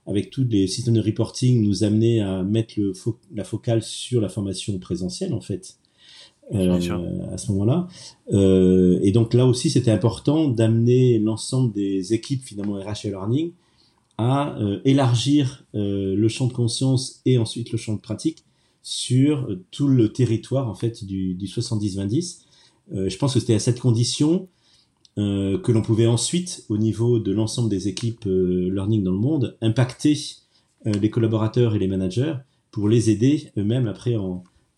avec 0.07 0.31
tous 0.31 0.45
les 0.49 0.67
systèmes 0.67 0.95
de 0.95 1.01
reporting, 1.01 1.63
nous 1.63 1.83
amenait 1.85 2.21
à 2.21 2.43
mettre 2.43 2.75
le 2.77 2.93
la 3.35 3.45
focale 3.45 3.83
sur 3.83 4.21
la 4.21 4.29
formation 4.29 4.79
présentielle 4.79 5.35
en 5.35 5.41
fait. 5.41 5.77
à 6.53 7.37
ce 7.37 7.53
moment-là. 7.53 7.89
et 8.31 9.13
donc 9.13 9.35
là 9.35 9.45
aussi, 9.45 9.69
c'était 9.69 9.91
important 9.91 10.49
d'amener 10.49 11.19
l'ensemble 11.19 11.73
des 11.73 12.15
équipes 12.15 12.43
finalement 12.43 12.75
RH 12.75 13.05
et 13.05 13.11
Learning 13.11 13.53
à 14.17 14.57
élargir 14.87 15.67
le 15.75 16.29
champ 16.29 16.47
de 16.47 16.55
conscience 16.55 17.21
et 17.27 17.37
ensuite 17.37 17.71
le 17.71 17.77
champ 17.77 17.95
de 17.95 18.01
pratique 18.01 18.45
sur 18.83 19.47
tout 19.71 19.89
le 19.89 20.11
territoire 20.11 20.69
en 20.69 20.75
fait 20.75 21.05
du, 21.05 21.35
du 21.35 21.47
70-20 21.47 22.07
euh, 22.07 22.09
je 22.93 23.17
pense 23.17 23.35
que 23.35 23.41
c'était 23.41 23.55
à 23.55 23.59
cette 23.59 23.81
condition 23.81 24.49
euh, 25.19 25.59
que 25.59 25.73
l'on 25.73 25.83
pouvait 25.83 26.07
ensuite, 26.07 26.65
au 26.69 26.79
niveau 26.79 27.19
de 27.19 27.33
l'ensemble 27.33 27.69
des 27.69 27.89
équipes 27.89 28.27
euh, 28.27 28.71
learning 28.73 29.03
dans 29.03 29.11
le 29.11 29.19
monde, 29.19 29.57
impacter 29.61 30.17
les 30.85 31.11
collaborateurs 31.11 31.75
et 31.75 31.81
les 31.81 31.89
managers 31.89 32.35
pour 32.71 32.89
les 32.89 33.11
aider 33.11 33.51
eux-mêmes 33.59 33.89
après 33.89 34.15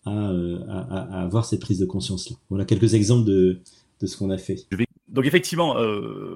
à, 0.05 1.21
avoir 1.21 1.45
cette 1.45 1.61
prise 1.61 1.77
de 1.77 1.85
conscience-là. 1.85 2.37
Voilà 2.49 2.65
quelques 2.65 2.95
exemples 2.95 3.25
de, 3.25 3.61
ce 4.03 4.17
qu'on 4.17 4.31
a 4.31 4.39
fait. 4.39 4.65
Donc 5.07 5.25
effectivement, 5.25 5.75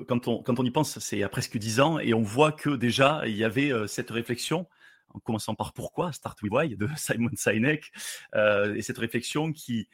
quand, 0.08 0.28
on, 0.28 0.44
quand 0.44 0.60
on 0.60 0.64
y 0.64 0.70
pense, 0.70 1.00
c'est 1.00 1.24
a 1.24 1.30
presque 1.30 1.58
dix 1.58 1.80
ans, 1.80 1.98
et 1.98 2.14
on 2.14 2.22
voit 2.22 2.52
que 2.52 2.70
déjà, 2.70 3.24
il 3.26 3.36
y 3.36 3.44
avait 3.44 3.72
cette 3.88 4.12
réflexion, 4.12 4.68
en 5.16 5.20
commençant 5.20 5.56
par 5.56 5.74
pourquoi, 5.74 6.12
Start 6.12 6.40
with 6.44 6.52
Why, 6.52 6.76
de 6.78 6.88
Simon 6.96 7.32
Sinek, 7.36 7.92
et 8.36 8.82
cette 8.84 9.00
réflexion 9.00 9.52
qui, 9.52 9.88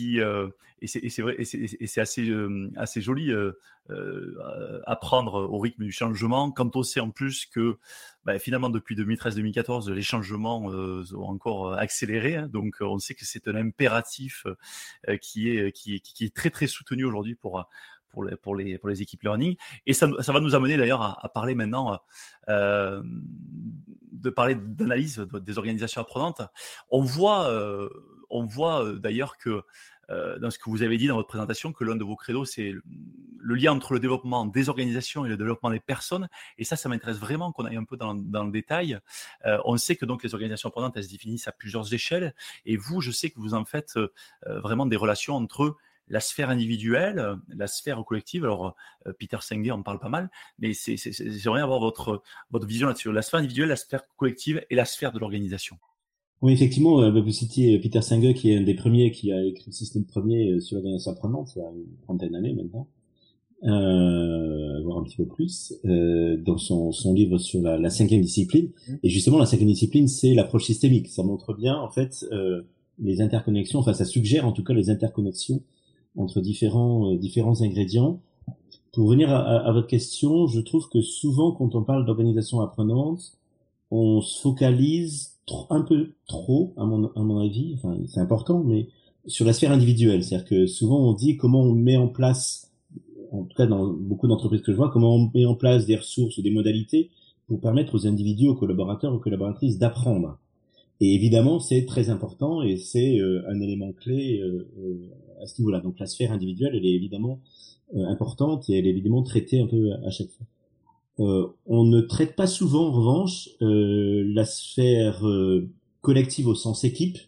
euh, 0.00 0.48
et 0.80 0.86
c'est 0.86 2.00
assez 2.00 2.28
euh, 2.28 2.70
joli 2.96 3.32
euh, 3.32 3.52
à 4.86 4.96
prendre 4.96 5.48
au 5.50 5.58
rythme 5.58 5.84
du 5.84 5.92
changement 5.92 6.50
quand 6.50 6.76
on 6.76 6.82
sait 6.82 7.00
en 7.00 7.10
plus 7.10 7.46
que 7.46 7.78
bah, 8.24 8.38
finalement 8.38 8.70
depuis 8.70 8.94
2013-2014 8.96 9.90
les 9.90 10.02
changements 10.02 10.66
ont 10.66 11.28
encore 11.28 11.74
accéléré 11.74 12.36
hein. 12.36 12.48
donc 12.48 12.76
on 12.80 12.98
sait 12.98 13.14
que 13.14 13.24
c'est 13.24 13.48
un 13.48 13.56
impératif 13.56 14.46
qui 15.20 15.48
est 15.50 16.34
très 16.34 16.50
très 16.50 16.66
soutenu 16.66 17.04
aujourd'hui 17.04 17.34
pour 17.34 17.66
les, 18.88 19.02
équipes 19.02 19.22
learning. 19.22 19.56
Et 19.86 19.92
ça, 19.92 20.06
va 20.06 20.40
nous 20.40 20.54
amener 20.54 20.76
d'ailleurs 20.76 21.02
à, 21.02 21.28
parler 21.28 21.54
maintenant, 21.54 21.98
euh, 22.48 23.02
de 24.12 24.30
parler 24.30 24.54
d'analyse 24.54 25.18
des 25.18 25.58
organisations 25.58 26.00
apprenantes. 26.00 26.42
On 26.90 27.02
voit, 27.02 27.48
euh, 27.48 27.88
on 28.30 28.44
voit 28.44 28.84
euh, 28.84 28.98
d'ailleurs 28.98 29.38
que 29.38 29.62
euh, 30.10 30.38
dans 30.38 30.50
ce 30.50 30.58
que 30.58 30.70
vous 30.70 30.82
avez 30.82 30.96
dit 30.96 31.06
dans 31.06 31.16
votre 31.16 31.28
présentation, 31.28 31.72
que 31.72 31.84
l'un 31.84 31.96
de 31.96 32.04
vos 32.04 32.16
credos, 32.16 32.46
c'est 32.46 32.72
le 33.40 33.54
lien 33.54 33.72
entre 33.72 33.92
le 33.92 34.00
développement 34.00 34.46
des 34.46 34.70
organisations 34.70 35.26
et 35.26 35.28
le 35.28 35.36
développement 35.36 35.70
des 35.70 35.80
personnes. 35.80 36.28
Et 36.56 36.64
ça, 36.64 36.76
ça 36.76 36.88
m'intéresse 36.88 37.18
vraiment 37.18 37.52
qu'on 37.52 37.66
aille 37.66 37.76
un 37.76 37.84
peu 37.84 37.96
dans, 37.96 38.14
le 38.14 38.50
détail. 38.50 38.98
Euh, 39.44 39.58
on 39.64 39.76
sait 39.76 39.96
que 39.96 40.06
donc 40.06 40.22
les 40.22 40.34
organisations 40.34 40.70
apprenantes, 40.70 40.96
elles 40.96 41.04
se 41.04 41.10
définissent 41.10 41.46
à 41.46 41.52
plusieurs 41.52 41.92
échelles. 41.92 42.34
Et 42.64 42.76
vous, 42.76 43.00
je 43.00 43.10
sais 43.10 43.30
que 43.30 43.38
vous 43.38 43.54
en 43.54 43.64
faites 43.64 43.98
vraiment 44.46 44.86
des 44.86 44.96
relations 44.96 45.34
entre 45.34 45.76
la 46.08 46.20
sphère 46.20 46.48
individuelle, 46.48 47.36
la 47.48 47.66
sphère 47.66 48.02
collective. 48.02 48.44
Alors, 48.44 48.74
Peter 49.18 49.36
Senge 49.42 49.68
en 49.68 49.82
parle 49.82 49.98
pas 49.98 50.08
mal, 50.08 50.30
mais 50.58 50.72
vraiment 51.44 51.62
avoir 51.62 51.80
votre, 51.80 52.22
votre 52.50 52.66
vision 52.66 52.88
là-dessus. 52.88 53.12
La 53.12 53.20
sphère 53.20 53.40
individuelle, 53.40 53.68
la 53.68 53.76
sphère 53.76 54.02
collective 54.16 54.64
et 54.70 54.74
la 54.74 54.86
sphère 54.86 55.12
de 55.12 55.18
l'organisation. 55.18 55.78
Oui, 56.40 56.52
effectivement, 56.52 57.00
euh, 57.00 57.20
vous 57.20 57.32
citiez 57.32 57.76
euh, 57.76 57.80
Peter 57.80 58.00
Singer, 58.00 58.32
qui 58.34 58.50
est 58.52 58.58
un 58.58 58.62
des 58.62 58.74
premiers 58.74 59.10
qui 59.10 59.32
a 59.32 59.44
écrit 59.44 59.64
le 59.66 59.72
système 59.72 60.04
premier 60.04 60.52
euh, 60.52 60.60
sur 60.60 60.76
l'organisation 60.76 61.10
apprenante, 61.10 61.52
il 61.56 61.58
y 61.58 61.62
a 61.62 61.68
une 61.68 61.96
trentaine 62.04 62.32
d'années 62.32 62.54
maintenant, 62.54 62.86
euh, 63.64 64.80
voire 64.84 64.98
un 64.98 65.02
petit 65.02 65.16
peu 65.16 65.26
plus, 65.26 65.74
euh, 65.84 66.36
dans 66.36 66.58
son, 66.58 66.92
son 66.92 67.12
livre 67.12 67.38
sur 67.38 67.60
la, 67.60 67.76
la, 67.76 67.90
cinquième 67.90 68.20
discipline. 68.20 68.66
Mmh. 68.66 68.94
Et 69.02 69.08
justement, 69.08 69.38
la 69.38 69.46
cinquième 69.46 69.68
discipline, 69.68 70.06
c'est 70.06 70.32
l'approche 70.32 70.64
systémique. 70.64 71.08
Ça 71.08 71.24
montre 71.24 71.54
bien, 71.54 71.76
en 71.76 71.90
fait, 71.90 72.24
euh, 72.30 72.62
les 73.00 73.20
interconnexions, 73.20 73.80
enfin, 73.80 73.94
ça 73.94 74.04
suggère 74.04 74.46
en 74.46 74.52
tout 74.52 74.62
cas 74.62 74.74
les 74.74 74.90
interconnexions 74.90 75.62
entre 76.16 76.40
différents, 76.40 77.14
différents 77.16 77.60
ingrédients. 77.62 78.20
Pour 78.92 79.06
revenir 79.06 79.30
à, 79.30 79.40
à, 79.40 79.72
votre 79.72 79.88
question, 79.88 80.46
je 80.46 80.60
trouve 80.60 80.88
que 80.88 81.00
souvent, 81.00 81.52
quand 81.52 81.74
on 81.74 81.82
parle 81.82 82.06
d'organisation 82.06 82.60
apprenante, 82.60 83.38
on 83.90 84.20
se 84.20 84.40
focalise 84.40 85.37
un 85.70 85.82
peu 85.82 86.12
trop, 86.26 86.74
à 86.76 86.84
mon, 86.84 87.38
avis, 87.38 87.74
enfin, 87.74 87.96
c'est 88.06 88.20
important, 88.20 88.62
mais 88.64 88.88
sur 89.26 89.44
la 89.44 89.52
sphère 89.52 89.72
individuelle. 89.72 90.24
C'est-à-dire 90.24 90.48
que 90.48 90.66
souvent 90.66 91.10
on 91.10 91.12
dit 91.12 91.36
comment 91.36 91.62
on 91.62 91.72
met 91.72 91.96
en 91.96 92.08
place, 92.08 92.72
en 93.32 93.44
tout 93.44 93.56
cas 93.56 93.66
dans 93.66 93.86
beaucoup 93.86 94.28
d'entreprises 94.28 94.62
que 94.62 94.72
je 94.72 94.76
vois, 94.76 94.90
comment 94.90 95.14
on 95.14 95.30
met 95.34 95.46
en 95.46 95.54
place 95.54 95.86
des 95.86 95.96
ressources 95.96 96.38
ou 96.38 96.42
des 96.42 96.50
modalités 96.50 97.10
pour 97.46 97.60
permettre 97.60 97.94
aux 97.94 98.06
individus, 98.06 98.48
aux 98.48 98.54
collaborateurs, 98.54 99.12
aux 99.12 99.18
collaboratrices 99.18 99.78
d'apprendre. 99.78 100.38
Et 101.00 101.14
évidemment, 101.14 101.60
c'est 101.60 101.86
très 101.86 102.10
important 102.10 102.62
et 102.62 102.76
c'est 102.76 103.18
euh, 103.18 103.42
un 103.48 103.60
élément 103.60 103.92
clé 103.92 104.40
euh, 104.40 104.68
euh, 104.78 105.42
à 105.42 105.46
ce 105.46 105.60
niveau-là. 105.60 105.80
Donc 105.80 105.98
la 105.98 106.06
sphère 106.06 106.32
individuelle, 106.32 106.74
elle 106.74 106.86
est 106.86 106.94
évidemment 106.94 107.40
importante 107.94 108.68
et 108.68 108.78
elle 108.78 108.86
est 108.86 108.90
évidemment 108.90 109.22
traitée 109.22 109.60
un 109.60 109.66
peu 109.66 109.92
à 110.04 110.10
chaque 110.10 110.28
fois. 110.28 110.46
Euh, 111.20 111.48
on 111.66 111.84
ne 111.84 112.00
traite 112.00 112.36
pas 112.36 112.46
souvent, 112.46 112.88
en 112.88 112.92
revanche, 112.92 113.48
euh, 113.60 114.24
la 114.32 114.44
sphère 114.44 115.26
euh, 115.26 115.68
collective 116.00 116.46
au 116.46 116.54
sens 116.54 116.84
équipe, 116.84 117.18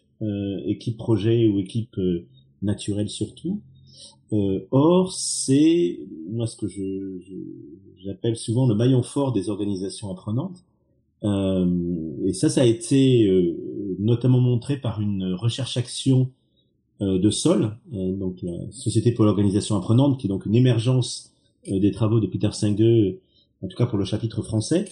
équipe 0.67 0.97
projet 0.97 1.47
ou 1.47 1.57
équipe 1.57 1.99
naturelle 2.61 3.09
surtout. 3.09 3.59
or, 4.69 5.11
c'est 5.11 5.99
moi 6.29 6.45
ce 6.45 6.55
que 6.55 6.67
j'appelle 7.97 8.35
souvent 8.35 8.67
le 8.67 8.75
maillon 8.75 9.01
fort 9.01 9.31
des 9.31 9.49
organisations 9.49 10.11
apprenantes. 10.11 10.63
et 11.23 12.33
ça, 12.33 12.49
ça 12.49 12.61
a 12.61 12.65
été 12.65 13.27
notamment 13.97 14.39
montré 14.39 14.77
par 14.77 15.01
une 15.01 15.33
recherche-action 15.33 16.29
de 16.99 17.29
Sol, 17.31 17.75
donc 17.91 18.43
la 18.43 18.69
Société 18.69 19.11
pour 19.11 19.25
l'organisation 19.25 19.75
apprenante, 19.75 20.19
qui 20.19 20.27
est 20.27 20.29
donc 20.29 20.45
une 20.45 20.55
émergence 20.55 21.33
des 21.67 21.91
travaux 21.91 22.19
de 22.19 22.27
Peter 22.27 22.51
Senge 22.51 23.15
en 23.61 23.67
tout 23.67 23.77
cas 23.77 23.85
pour 23.85 23.97
le 23.97 24.05
chapitre 24.05 24.41
français. 24.41 24.85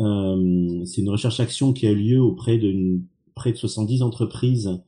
Euh, 0.00 0.84
c'est 0.84 1.02
une 1.02 1.10
recherche-action 1.10 1.72
qui 1.72 1.86
a 1.86 1.90
eu 1.90 1.96
lieu 1.96 2.20
auprès 2.20 2.58
de 2.58 3.00
près 3.34 3.52
de 3.52 3.56
70 3.56 4.02
entreprises 4.02 4.80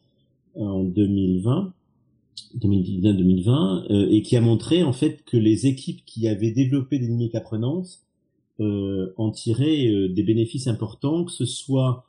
en 0.54 0.84
2020, 0.84 1.72
2019-2020, 2.58 3.86
euh, 3.90 4.08
et 4.10 4.22
qui 4.22 4.36
a 4.36 4.40
montré 4.40 4.82
en 4.82 4.92
fait 4.92 5.24
que 5.24 5.36
les 5.36 5.66
équipes 5.66 6.04
qui 6.04 6.28
avaient 6.28 6.52
développé 6.52 6.98
des 6.98 7.06
dynamiques 7.06 7.34
apprenantes 7.34 8.00
euh, 8.60 9.12
en 9.16 9.30
tiraient 9.30 9.88
euh, 9.88 10.08
des 10.08 10.22
bénéfices 10.22 10.66
importants, 10.66 11.24
que 11.24 11.32
ce 11.32 11.44
soit 11.44 12.06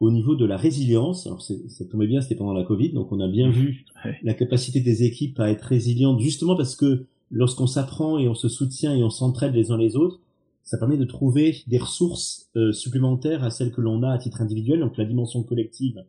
au 0.00 0.10
niveau 0.10 0.34
de 0.34 0.44
la 0.44 0.58
résilience. 0.58 1.26
Alors 1.26 1.40
ça 1.40 1.84
tombait 1.90 2.06
bien, 2.06 2.20
c'était 2.20 2.34
pendant 2.34 2.52
la 2.52 2.64
Covid, 2.64 2.90
donc 2.90 3.12
on 3.12 3.20
a 3.20 3.28
bien 3.28 3.48
vu 3.48 3.86
la 4.22 4.34
capacité 4.34 4.80
des 4.80 5.04
équipes 5.04 5.40
à 5.40 5.50
être 5.50 5.62
résilientes, 5.62 6.20
justement 6.20 6.54
parce 6.54 6.76
que 6.76 7.06
lorsqu'on 7.30 7.66
s'apprend 7.66 8.18
et 8.18 8.28
on 8.28 8.34
se 8.34 8.50
soutient 8.50 8.94
et 8.94 9.02
on 9.02 9.08
s'entraide 9.08 9.54
les 9.54 9.70
uns 9.70 9.78
les 9.78 9.96
autres, 9.96 10.20
ça 10.66 10.78
permet 10.78 10.96
de 10.96 11.04
trouver 11.04 11.62
des 11.68 11.78
ressources 11.78 12.50
euh, 12.56 12.72
supplémentaires 12.72 13.44
à 13.44 13.50
celles 13.50 13.72
que 13.72 13.80
l'on 13.80 14.02
a 14.02 14.10
à 14.10 14.18
titre 14.18 14.42
individuel. 14.42 14.80
Donc 14.80 14.98
la 14.98 15.04
dimension 15.04 15.42
collective 15.44 16.04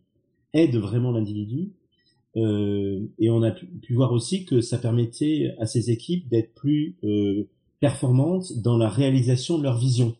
aide 0.54 0.76
vraiment 0.76 1.12
l'individu. 1.12 1.70
Euh, 2.36 3.06
et 3.20 3.30
on 3.30 3.44
a 3.44 3.52
pu, 3.52 3.94
voir 3.94 4.12
aussi 4.12 4.46
que 4.46 4.60
ça 4.60 4.80
permettait 4.80 5.56
à 5.60 5.68
ces 5.68 5.92
équipes 5.92 6.28
d'être 6.28 6.54
plus 6.56 6.98
euh, 7.04 7.48
performantes 7.80 8.58
dans 8.58 8.78
la 8.78 8.90
réalisation 8.90 9.60
de 9.60 9.64
leur 9.64 9.78
vision. 9.78 10.16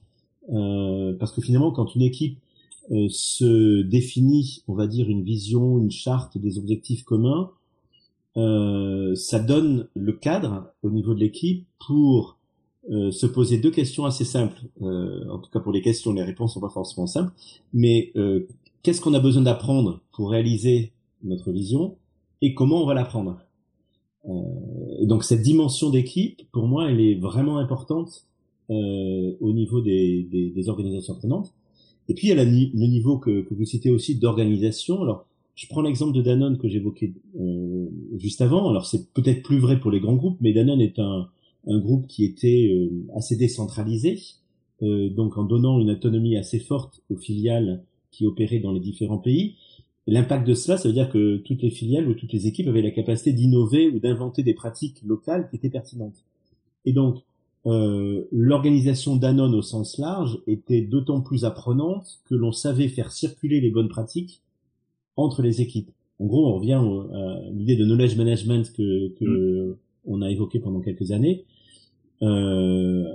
Euh, 0.54 1.14
parce 1.20 1.32
que 1.32 1.42
finalement, 1.42 1.72
quand 1.72 1.96
une 1.96 2.04
équipe 2.04 2.38
euh, 2.92 3.08
se 3.10 3.82
définit, 3.82 4.62
on 4.68 4.76
va 4.76 4.86
dire, 4.86 5.10
une 5.10 5.24
vision, 5.24 5.80
une 5.80 5.92
charte, 5.92 6.38
des 6.38 6.60
objectifs 6.60 7.04
communs, 7.04 7.52
ça 9.16 9.40
donne 9.40 9.88
le 9.96 10.14
cadre 10.14 10.72
au 10.84 10.92
niveau 10.92 11.16
de 11.16 11.20
l'équipe 11.20 11.66
pour 11.80 12.37
euh, 12.90 13.12
se 13.12 13.26
poser 13.26 13.58
deux 13.58 13.72
questions 13.72 14.06
assez 14.06 14.24
simples. 14.24 14.62
Euh, 14.82 15.28
en 15.30 15.40
tout 15.40 15.50
cas 15.52 15.60
pour 15.60 15.74
les 15.74 15.82
questions, 15.82 16.14
les 16.14 16.24
réponses 16.24 16.54
sont 16.54 16.62
pas 16.62 16.70
forcément 16.70 17.06
simples. 17.08 17.34
Mais 17.74 18.12
euh, 18.16 18.48
qu'est-ce 18.82 19.02
qu'on 19.02 19.14
a 19.14 19.20
besoin 19.20 19.42
d'apprendre 19.42 20.02
pour 20.14 20.32
réaliser 20.32 20.94
notre 21.24 21.52
vision 21.52 21.98
et 22.42 22.54
comment 22.54 22.82
on 22.82 22.86
va 22.86 22.94
l'apprendre? 22.94 23.40
Et 25.00 25.06
Donc 25.06 25.24
cette 25.24 25.42
dimension 25.42 25.90
d'équipe, 25.90 26.42
pour 26.52 26.68
moi, 26.68 26.90
elle 26.90 27.00
est 27.00 27.16
vraiment 27.16 27.60
importante 27.60 28.26
au 28.70 29.54
niveau 29.54 29.80
des, 29.80 30.28
des, 30.30 30.50
des, 30.50 30.70
organisations 30.70 31.14
apprenantes. 31.14 31.54
Et 32.10 32.14
puis 32.14 32.28
il 32.28 32.36
y 32.36 32.38
a 32.38 32.44
le 32.44 32.88
niveau 32.88 33.20
que, 33.20 33.42
que 33.42 33.54
vous 33.54 33.64
citez 33.64 33.90
aussi 33.90 34.16
d'organisation. 34.16 35.02
Alors 35.02 35.26
je 35.56 35.66
prends 35.68 35.82
l'exemple 35.82 36.12
de 36.12 36.22
Danone 36.22 36.58
que 36.58 36.68
j'évoquais 36.68 37.14
juste 38.18 38.42
avant. 38.42 38.70
Alors 38.70 38.86
c'est 38.86 39.14
peut-être 39.14 39.44
plus 39.44 39.60
vrai 39.60 39.80
pour 39.80 39.92
les 39.92 40.02
grands 40.02 40.16
groupes, 40.16 40.38
mais 40.42 40.52
Danone 40.52 40.82
est 40.82 41.00
un 41.00 41.30
un 41.68 41.80
groupe 41.80 42.08
qui 42.08 42.26
était 42.26 42.70
euh, 42.72 43.06
assez 43.16 43.36
décentralisé, 43.36 44.20
donc 44.80 45.40
en 45.40 45.44
donnant 45.44 45.80
une 45.80 45.90
autonomie 45.90 46.38
assez 46.38 46.60
forte 46.60 47.02
aux 47.10 47.18
filiales 47.18 47.84
qui 48.12 48.28
opéraient 48.28 48.60
dans 48.60 48.72
les 48.72 48.80
différents 48.80 49.18
pays. 49.18 49.56
L'impact 50.08 50.48
de 50.48 50.54
cela, 50.54 50.78
ça 50.78 50.88
veut 50.88 50.94
dire 50.94 51.10
que 51.10 51.38
toutes 51.38 51.62
les 51.62 51.70
filiales 51.70 52.08
ou 52.08 52.14
toutes 52.14 52.32
les 52.32 52.48
équipes 52.48 52.68
avaient 52.68 52.82
la 52.82 52.92
capacité 52.92 53.34
d'innover 53.34 53.90
ou 53.90 54.00
d'inventer 54.00 54.42
des 54.42 54.54
pratiques 54.54 55.02
locales 55.04 55.50
qui 55.50 55.58
étaient 55.58 55.70
pertinentes. 55.70 56.24
Et 56.86 56.94
donc, 56.94 57.18
euh, 57.66 58.24
l'organisation 58.32 59.18
Danone 59.18 59.54
au 59.54 59.62
sens 59.62 59.98
large 59.98 60.40
était 60.48 60.82
d'autant 60.82 61.20
plus 61.20 61.44
apprenante 61.44 62.22
que 62.26 62.36
l'on 62.36 62.54
savait 62.54 62.88
faire 62.88 63.12
circuler 63.12 63.60
les 63.60 63.70
bonnes 63.70 63.90
pratiques 63.90 64.42
entre 65.18 65.42
les 65.42 65.62
équipes. 65.62 65.92
En 66.20 66.26
gros, 66.26 66.48
on 66.48 66.56
revient 66.56 66.82
à 67.14 67.42
l'idée 67.52 67.76
de 67.76 67.84
knowledge 67.84 68.16
management 68.16 68.72
que, 68.72 69.10
que 69.10 69.26
mm. 69.26 69.76
on 70.06 70.22
a 70.22 70.32
évoqué 70.32 70.60
pendant 70.60 70.80
quelques 70.80 71.12
années. 71.12 71.44
Euh, 72.24 73.06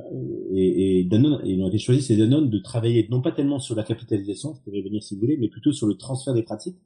et, 0.52 1.00
et, 1.00 1.04
Danone, 1.04 1.40
et 1.44 1.60
on 1.60 1.66
avait 1.66 1.78
choisi, 1.78 2.02
c'est 2.02 2.16
Danone, 2.16 2.50
de 2.50 2.58
travailler 2.58 3.06
non 3.10 3.20
pas 3.20 3.32
tellement 3.32 3.58
sur 3.58 3.74
la 3.74 3.82
capitalisation, 3.82 4.54
je 4.54 4.60
pourrais 4.60 4.82
venir 4.82 5.02
si 5.02 5.14
vous 5.14 5.20
voulez, 5.20 5.36
mais 5.36 5.48
plutôt 5.48 5.72
sur 5.72 5.86
le 5.86 5.94
transfert 5.94 6.34
des 6.34 6.42
pratiques 6.42 6.76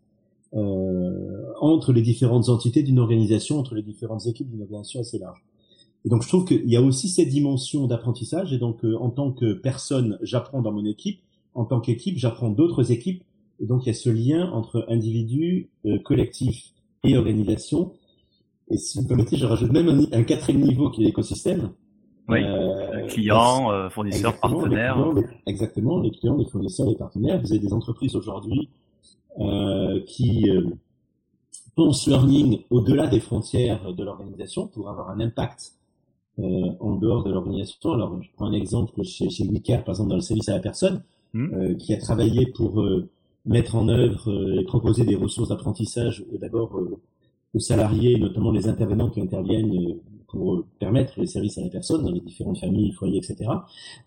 euh, 0.55 1.45
entre 1.61 1.93
les 1.93 2.03
différentes 2.03 2.49
entités 2.49 2.83
d'une 2.83 2.99
organisation, 2.99 3.59
entre 3.59 3.75
les 3.75 3.83
différentes 3.83 4.27
équipes 4.27 4.49
d'une 4.49 4.63
organisation 4.63 5.01
assez 5.01 5.19
large. 5.19 5.45
Et 6.05 6.09
donc 6.09 6.23
je 6.23 6.29
trouve 6.29 6.45
qu'il 6.45 6.69
y 6.69 6.77
a 6.77 6.83
aussi 6.83 7.09
cette 7.09 7.29
dimension 7.29 7.87
d'apprentissage, 7.87 8.53
et 8.53 8.59
donc 8.59 8.85
euh, 8.85 8.97
en 8.97 9.11
tant 9.11 9.33
que 9.33 9.53
personne, 9.53 10.19
j'apprends 10.23 10.63
dans 10.63 10.73
mon 10.73 10.85
équipe, 10.85 11.21
en 11.55 11.65
tant 11.65 11.81
qu'équipe, 11.81 12.17
j'apprends 12.17 12.51
d'autres 12.51 12.93
équipes, 12.93 13.25
et 13.61 13.67
donc 13.67 13.85
il 13.85 13.89
y 13.89 13.91
a 13.91 13.95
ce 13.95 14.09
lien 14.09 14.51
entre 14.53 14.87
individu, 14.89 15.69
euh, 15.85 15.99
collectif 15.99 16.73
et 17.03 17.17
organisation. 17.17 17.93
Et 18.71 18.77
si 18.79 18.99
vous 18.99 19.07
permettez, 19.07 19.37
je 19.37 19.47
rajoute 19.47 19.73
même 19.73 20.07
un 20.13 20.23
quatrième 20.23 20.63
niveau 20.63 20.91
qui 20.91 21.03
est 21.03 21.07
l'écosystème, 21.07 21.73
oui, 22.29 22.43
euh, 22.43 23.07
clients, 23.07 23.71
euh, 23.71 23.89
fournisseurs, 23.89 24.39
partenaires. 24.41 24.99
exactement, 25.47 26.01
les 26.01 26.11
clients, 26.11 26.37
les 26.37 26.47
fournisseurs, 26.47 26.89
les 26.89 26.97
partenaires. 26.97 27.41
Vous 27.41 27.53
avez 27.53 27.61
des 27.61 27.73
entreprises 27.73 28.17
aujourd'hui 28.17 28.69
euh, 29.39 30.01
qui 30.07 30.49
euh, 30.49 30.71
pensent 31.75 32.07
learning 32.07 32.63
au-delà 32.71 33.07
des 33.07 33.21
frontières 33.21 33.93
de 33.93 34.03
l'organisation 34.03 34.67
pour 34.67 34.89
avoir 34.89 35.11
un 35.11 35.21
impact 35.21 35.75
euh, 36.39 36.71
en 36.81 36.97
dehors 36.97 37.23
de 37.23 37.31
l'organisation. 37.31 37.93
Alors, 37.93 38.21
je 38.23 38.29
prends 38.35 38.47
un 38.47 38.55
exemple 38.55 39.03
chez, 39.05 39.29
chez 39.29 39.45
Wicare, 39.45 39.85
par 39.85 39.93
exemple, 39.93 40.09
dans 40.11 40.17
le 40.17 40.23
service 40.23 40.49
à 40.49 40.55
la 40.55 40.61
personne, 40.61 41.03
mmh. 41.35 41.77
qui 41.77 41.93
a 41.93 41.99
travaillé 41.99 42.47
pour 42.47 42.83
mettre 43.45 43.77
en 43.77 43.89
œuvre 43.89 44.59
et 44.59 44.65
proposer 44.65 45.05
des 45.05 45.17
ressources 45.17 45.51
d'apprentissage 45.51 46.25
d'abord 46.41 46.81
aux 47.55 47.61
salariés, 47.61 48.19
notamment 48.19 48.53
les 48.53 48.69
intervenants 48.69 49.11
qui 49.11 49.21
interviennent 49.21 49.99
pour 50.29 50.65
permettre 50.79 51.19
les 51.21 51.27
services 51.27 51.59
à 51.59 51.63
la 51.63 51.69
personne 51.69 52.03
dans 52.03 52.11
les 52.11 52.21
différentes 52.21 52.59
familles, 52.59 52.93
foyers, 52.93 53.19
etc. 53.19 53.51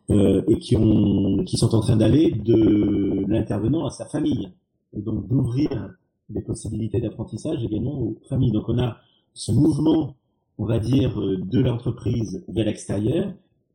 Euh, 0.09 0.41
et 0.47 0.59
qui 0.59 0.75
ont, 0.75 1.43
qui 1.45 1.57
sont 1.57 1.73
en 1.75 1.79
train 1.79 1.97
d'aller 1.97 2.31
de 2.31 3.25
l'intervenant 3.27 3.85
à 3.85 3.89
sa 3.89 4.05
famille, 4.05 4.49
et 4.93 5.01
donc 5.01 5.27
d'ouvrir 5.27 5.93
des 6.29 6.41
possibilités 6.41 7.01
d'apprentissage 7.01 7.63
également 7.63 7.99
aux 7.99 8.17
familles. 8.27 8.51
Donc 8.51 8.69
on 8.69 8.77
a 8.79 8.97
ce 9.33 9.51
mouvement, 9.51 10.15
on 10.57 10.65
va 10.65 10.79
dire, 10.79 11.19
de 11.19 11.59
l'entreprise 11.59 12.43
vers 12.47 12.65
l'extérieur, 12.65 13.33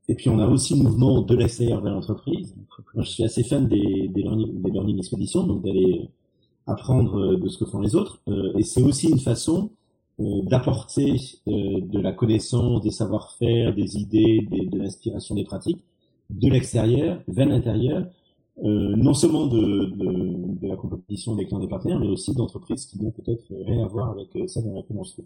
et 0.09 0.15
puis 0.15 0.29
on 0.29 0.39
a 0.39 0.47
aussi 0.47 0.77
le 0.77 0.83
mouvement 0.83 1.23
de 1.23 1.35
l'extérieur 1.35 1.81
vers 1.81 1.95
l'entreprise. 1.95 2.55
Moi, 2.95 3.05
je 3.05 3.11
suis 3.11 3.25
assez 3.25 3.43
fan 3.43 3.67
des, 3.67 4.09
des, 4.09 4.23
learning, 4.23 4.61
des 4.63 4.71
learning 4.71 4.99
expéditions, 4.99 5.45
donc 5.45 5.63
d'aller 5.63 6.11
apprendre 6.67 7.19
euh, 7.19 7.37
de 7.37 7.49
ce 7.49 7.59
que 7.59 7.65
font 7.65 7.81
les 7.81 7.95
autres. 7.95 8.21
Euh, 8.29 8.57
et 8.57 8.63
c'est 8.63 8.83
aussi 8.83 9.09
une 9.09 9.19
façon 9.19 9.71
d'apporter 10.19 11.17
euh, 11.49 11.81
de 11.81 12.01
la 12.01 12.13
connaissance, 12.13 12.83
des 12.83 12.91
savoir-faire, 12.91 13.75
des 13.75 13.97
idées, 13.97 14.47
des, 14.51 14.67
de 14.67 14.79
l'inspiration, 14.79 15.35
des 15.35 15.45
pratiques 15.45 15.83
de 16.31 16.49
l'extérieur 16.49 17.21
vers 17.29 17.47
l'intérieur, 17.47 18.07
euh, 18.63 18.95
non 18.97 19.15
seulement 19.15 19.47
de, 19.47 19.93
la 20.67 20.77
compétition 20.77 21.35
des 21.35 21.45
clients 21.47 21.61
des 21.61 21.69
partenaires, 21.69 21.99
mais 21.99 22.07
aussi 22.09 22.35
d'entreprises 22.35 22.87
qui 22.87 23.03
n'ont 23.03 23.11
peut-être 23.11 23.45
rien 23.67 23.85
à 23.85 23.89
voir 23.89 24.11
avec 24.11 24.29
ça 24.49 24.63
dans 24.63 24.75
la 24.75 24.83
commence. 24.83 25.21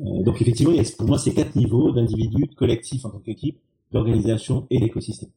Euh, 0.00 0.22
donc 0.22 0.40
effectivement, 0.40 0.72
il 0.72 0.78
y 0.78 0.80
a 0.80 0.96
pour 0.96 1.06
moi 1.06 1.18
ces 1.18 1.34
quatre 1.34 1.56
niveaux 1.56 1.90
d'individus, 1.92 2.46
de 2.46 2.54
collectif 2.54 3.04
en 3.04 3.10
tant 3.10 3.18
qu'équipe, 3.18 3.58
d'organisation 3.90 4.66
et 4.70 4.78
d'écosystème. 4.78 5.30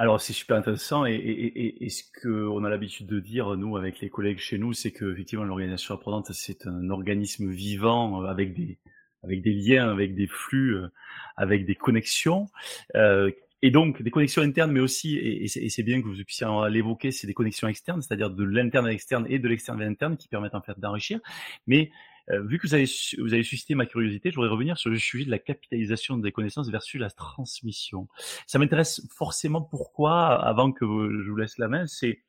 Alors 0.00 0.20
c'est 0.20 0.32
super 0.32 0.56
intéressant 0.56 1.04
et, 1.06 1.14
et, 1.14 1.84
et, 1.84 1.88
ce 1.88 2.04
qu'on 2.22 2.62
a 2.62 2.70
l'habitude 2.70 3.08
de 3.08 3.18
dire 3.18 3.56
nous 3.56 3.76
avec 3.76 4.00
les 4.00 4.08
collègues 4.08 4.38
chez 4.38 4.56
nous, 4.56 4.72
c'est 4.72 4.92
que 4.92 5.12
effectivement 5.12 5.44
l'organisation 5.44 5.92
apprenante 5.92 6.32
c'est 6.32 6.68
un 6.68 6.88
organisme 6.90 7.50
vivant 7.50 8.22
avec 8.22 8.54
des 8.54 8.78
avec 9.24 9.42
des 9.42 9.52
liens, 9.52 9.90
avec 9.90 10.14
des 10.14 10.28
flux, 10.28 10.76
euh, 10.76 10.88
avec 11.36 11.66
des 11.66 11.74
connexions. 11.74 12.46
Euh, 12.94 13.30
et 13.60 13.72
donc 13.72 14.00
des 14.02 14.12
connexions 14.12 14.42
internes, 14.42 14.70
mais 14.70 14.78
aussi, 14.78 15.16
et, 15.16 15.48
c'est 15.48 15.82
bien 15.82 16.00
que 16.00 16.06
vous 16.06 16.22
puissiez 16.24 16.46
l'évoquer, 16.70 17.10
c'est 17.10 17.26
des 17.26 17.34
connexions 17.34 17.66
externes, 17.66 18.00
c'est-à-dire 18.00 18.30
de 18.30 18.44
l'interne 18.44 18.86
à 18.86 18.90
l'externe 18.90 19.26
et 19.28 19.40
de 19.40 19.48
l'externe 19.48 19.82
à 19.82 19.84
l'interne 19.84 20.16
qui 20.16 20.28
permettent 20.28 20.54
en 20.54 20.62
fait 20.62 20.78
d'enrichir. 20.78 21.18
Mais 21.66 21.90
euh, 22.30 22.42
vu 22.42 22.58
que 22.58 22.66
vous 22.66 22.74
avez, 22.74 22.86
vous 23.18 23.32
avez 23.32 23.42
suscité 23.42 23.74
ma 23.74 23.86
curiosité, 23.86 24.30
je 24.30 24.36
voudrais 24.36 24.50
revenir 24.50 24.76
sur 24.78 24.90
le 24.90 24.98
sujet 24.98 25.24
de 25.24 25.30
la 25.30 25.38
capitalisation 25.38 26.18
des 26.18 26.32
connaissances 26.32 26.68
versus 26.70 27.00
la 27.00 27.10
transmission. 27.10 28.08
Ça 28.46 28.58
m'intéresse 28.58 29.06
forcément 29.14 29.62
pourquoi, 29.62 30.34
avant 30.42 30.72
que 30.72 30.84
je 30.84 31.30
vous 31.30 31.36
laisse 31.36 31.58
la 31.58 31.68
main, 31.68 31.86
c'est, 31.86 32.22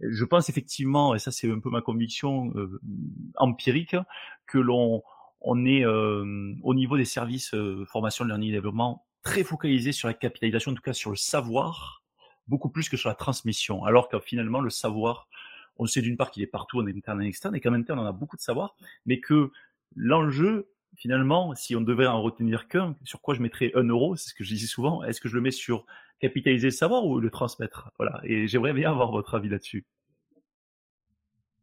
je 0.00 0.24
pense 0.24 0.48
effectivement, 0.48 1.14
et 1.14 1.18
ça 1.18 1.30
c'est 1.32 1.50
un 1.50 1.60
peu 1.60 1.70
ma 1.70 1.82
conviction 1.82 2.52
euh, 2.56 2.80
empirique, 3.36 3.96
que 4.46 4.58
l'on 4.58 5.02
on 5.42 5.64
est 5.66 5.84
euh, 5.84 6.54
au 6.62 6.74
niveau 6.74 6.96
des 6.96 7.04
services 7.04 7.54
formation, 7.86 8.24
learning 8.24 8.48
et 8.48 8.52
développement 8.52 9.06
très 9.22 9.44
focalisé 9.44 9.92
sur 9.92 10.08
la 10.08 10.14
capitalisation, 10.14 10.72
en 10.72 10.74
tout 10.74 10.82
cas 10.82 10.92
sur 10.92 11.10
le 11.10 11.16
savoir, 11.16 12.04
beaucoup 12.46 12.70
plus 12.70 12.88
que 12.88 12.96
sur 12.96 13.08
la 13.08 13.14
transmission. 13.14 13.84
Alors 13.84 14.08
que 14.08 14.18
finalement 14.20 14.60
le 14.60 14.70
savoir 14.70 15.28
on 15.78 15.86
sait 15.86 16.02
d'une 16.02 16.16
part 16.16 16.30
qu'il 16.30 16.42
est 16.42 16.48
partout 16.48 16.80
en 16.80 16.86
interne 16.86 17.22
et 17.22 17.26
externe, 17.26 17.54
et 17.54 17.60
qu'en 17.60 17.74
interne, 17.74 17.98
on 17.98 18.06
a 18.06 18.12
beaucoup 18.12 18.36
de 18.36 18.42
savoir, 18.42 18.76
mais 19.04 19.20
que 19.20 19.50
l'enjeu, 19.94 20.68
finalement, 20.96 21.54
si 21.54 21.76
on 21.76 21.80
devait 21.80 22.06
en 22.06 22.22
retenir 22.22 22.68
qu'un, 22.68 22.96
sur 23.04 23.20
quoi 23.20 23.34
je 23.34 23.42
mettrais 23.42 23.72
un 23.74 23.84
euro, 23.84 24.16
c'est 24.16 24.30
ce 24.30 24.34
que 24.34 24.44
je 24.44 24.54
dis 24.54 24.66
souvent, 24.66 25.02
est-ce 25.04 25.20
que 25.20 25.28
je 25.28 25.34
le 25.34 25.40
mets 25.40 25.50
sur 25.50 25.86
capitaliser 26.20 26.68
le 26.68 26.72
savoir 26.72 27.04
ou 27.04 27.20
le 27.20 27.30
transmettre? 27.30 27.90
Voilà, 27.98 28.20
et 28.24 28.48
j'aimerais 28.48 28.72
bien 28.72 28.90
avoir 28.90 29.10
votre 29.10 29.34
avis 29.34 29.48
là-dessus. 29.48 29.84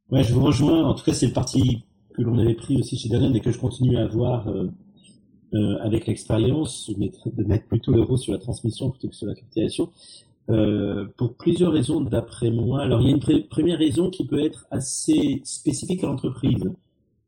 Ouais, 0.10 0.23
je 0.23 0.34
vous 0.34 0.43
rejoins. 0.43 0.84
En 0.84 0.93
tout 0.93 1.04
cas, 1.04 1.13
c'est 1.13 1.28
le 1.28 1.34
parti 1.34 1.86
que 2.13 2.21
l'on 2.21 2.38
avait 2.38 2.54
pris 2.54 2.78
aussi 2.78 2.97
chez 2.97 3.10
Danone 3.10 3.36
et 3.36 3.39
que 3.39 3.52
je 3.52 3.58
continue 3.58 3.97
à 3.97 4.04
avoir 4.04 4.47
euh, 4.47 4.67
euh, 5.54 5.78
avec 5.82 6.08
l'expérience, 6.08 6.89
de 6.89 7.43
mettre 7.43 7.67
plutôt 7.67 7.91
l'euro 7.91 8.17
sur 8.17 8.34
la 8.34 8.39
transmission 8.39 8.91
plutôt 8.91 9.08
que 9.08 9.15
sur 9.15 9.28
la 9.28 9.36
capitalisation. 9.36 9.91
Euh, 10.49 11.06
pour 11.17 11.36
plusieurs 11.36 11.71
raisons 11.71 12.01
d'après 12.01 12.51
moi. 12.51 12.82
Alors 12.82 13.01
il 13.01 13.08
y 13.08 13.13
a 13.13 13.15
une 13.15 13.47
première 13.47 13.77
raison 13.79 14.10
qui 14.10 14.25
peut 14.27 14.43
être 14.43 14.67
assez 14.71 15.41
spécifique 15.45 16.03
à 16.03 16.08
l'entreprise, 16.08 16.69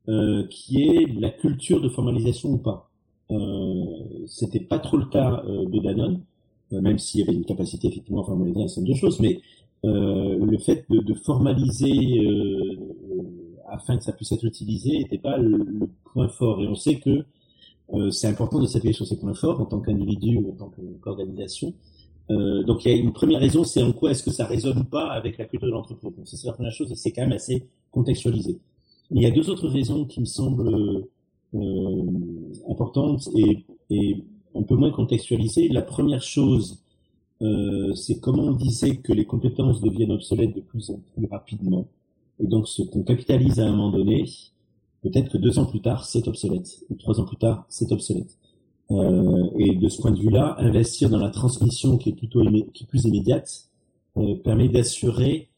euh, 0.09 0.45
qui 0.49 0.83
est 0.83 1.07
la 1.19 1.29
culture 1.29 1.81
de 1.81 1.89
formalisation 1.89 2.49
ou 2.51 2.57
pas. 2.57 2.89
Euh, 3.31 3.85
C'était 4.27 4.59
pas 4.59 4.79
trop 4.79 4.97
le 4.97 5.05
cas 5.05 5.43
euh, 5.47 5.65
de 5.67 5.79
Danone, 5.79 6.21
euh, 6.73 6.81
même 6.81 6.99
s'il 6.99 7.21
y 7.21 7.23
avait 7.23 7.33
une 7.33 7.45
capacité 7.45 7.87
effectivement 7.87 8.21
à 8.21 8.25
formaliser 8.25 8.63
un 8.63 8.67
certain 8.67 8.81
nombre 8.81 8.93
de 8.93 8.99
choses, 8.99 9.19
mais 9.19 9.41
le 9.83 10.57
fait 10.57 10.85
de, 10.89 10.99
de 10.99 11.13
formaliser 11.13 12.19
afin 13.67 13.97
que 13.97 14.03
ça 14.03 14.13
puisse 14.13 14.31
être 14.31 14.43
utilisé 14.45 14.97
n'était 14.97 15.19
pas 15.19 15.37
le, 15.37 15.57
le, 15.57 15.87
point 16.11 16.27
fort. 16.27 16.61
Et 16.61 16.67
on 16.67 16.75
sait 16.75 16.99
que 16.99 17.23
c'est 18.11 18.27
important 18.27 18.59
de 18.59 18.65
s'appuyer 18.65 18.93
sur 18.93 19.05
ces 19.05 19.17
points 19.19 19.35
forts 19.35 19.61
en 19.61 19.65
tant 19.65 19.79
qu'individu 19.79 20.37
ou 20.37 20.51
en 20.51 20.55
tant 20.55 20.71
qu'organisation. 21.01 21.73
Euh, 22.31 22.63
donc 22.63 22.85
il 22.85 22.91
y 22.91 22.95
a 22.95 22.97
une 22.97 23.13
première 23.13 23.39
raison, 23.39 23.63
c'est 23.63 23.83
en 23.83 23.91
quoi 23.91 24.11
est-ce 24.11 24.23
que 24.23 24.31
ça 24.31 24.45
résonne 24.45 24.79
ou 24.79 24.83
pas 24.83 25.11
avec 25.11 25.37
la 25.37 25.45
culture 25.45 25.67
de 25.67 25.73
l'entreprise. 25.73 26.15
Donc 26.15 26.27
ça 26.27 26.37
c'est 26.37 26.47
la 26.47 26.53
première 26.53 26.71
chose 26.73 26.91
c'est 26.95 27.11
quand 27.11 27.21
même 27.21 27.33
assez 27.33 27.67
contextualisé. 27.91 28.59
il 29.11 29.21
y 29.21 29.25
a 29.25 29.31
deux 29.31 29.49
autres 29.49 29.67
raisons 29.67 30.05
qui 30.05 30.19
me 30.21 30.25
semblent 30.25 31.05
euh, 31.53 32.63
importantes 32.69 33.29
et, 33.37 33.65
et 33.89 34.23
un 34.55 34.63
peu 34.63 34.75
moins 34.75 34.91
contextualisées. 34.91 35.67
La 35.69 35.81
première 35.81 36.23
chose, 36.23 36.79
euh, 37.41 37.93
c'est 37.95 38.19
comment 38.19 38.43
on 38.43 38.53
disait 38.53 38.97
que 38.97 39.13
les 39.13 39.25
compétences 39.25 39.81
deviennent 39.81 40.11
obsolètes 40.11 40.55
de 40.55 40.61
plus 40.61 40.89
en 40.89 40.99
plus 41.15 41.27
rapidement. 41.27 41.87
Et 42.39 42.47
donc 42.47 42.67
ce 42.67 42.81
qu'on 42.81 43.03
capitalise 43.03 43.59
à 43.59 43.67
un 43.67 43.71
moment 43.71 43.91
donné, 43.91 44.25
peut-être 45.03 45.31
que 45.31 45.37
deux 45.37 45.59
ans 45.59 45.65
plus 45.65 45.81
tard, 45.81 46.05
c'est 46.05 46.27
obsolète, 46.27 46.83
ou 46.89 46.95
trois 46.95 47.19
ans 47.19 47.25
plus 47.25 47.37
tard, 47.37 47.65
c'est 47.69 47.91
obsolète. 47.91 48.37
Euh, 48.91 49.49
et 49.57 49.75
de 49.75 49.89
ce 49.89 50.01
point 50.01 50.11
de 50.11 50.19
vue-là, 50.19 50.55
investir 50.59 51.09
dans 51.09 51.17
la 51.17 51.31
transmission 51.31 51.97
qui 51.97 52.09
est 52.09 52.13
plutôt 52.13 52.43
qui 52.73 52.83
est 52.83 52.87
plus 52.87 53.05
immédiate 53.05 53.67
euh, 54.17 54.35
permet 54.35 54.69
d'assurer, 54.69 55.49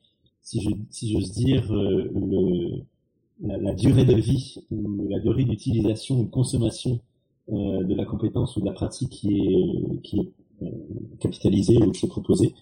si 0.41 0.61
je 0.61 0.69
si 0.89 1.11
j'ose 1.11 1.33
dire, 1.33 1.71
euh, 1.73 2.09
le, 2.15 2.83
la, 3.41 3.57
la, 3.57 3.73
durée 3.73 4.05
de 4.05 4.13
vie 4.13 4.59
ou 4.71 5.07
la 5.09 5.19
durée 5.19 5.43
d'utilisation 5.43 6.21
ou 6.21 6.23
de 6.23 6.29
consommation 6.29 7.01
euh, 7.51 7.83
de 7.83 7.95
la 7.95 8.05
compétence 8.05 8.55
ou 8.55 8.61
de 8.61 8.65
la 8.65 8.71
pratique 8.71 9.09
qui 9.09 9.39
est 9.39 10.01
qui 10.03 10.19
est 10.19 10.31
capitalisée 11.19 11.77
ou 11.77 11.91
qui 11.91 12.05
est 12.05 12.09
proposée. 12.09 12.53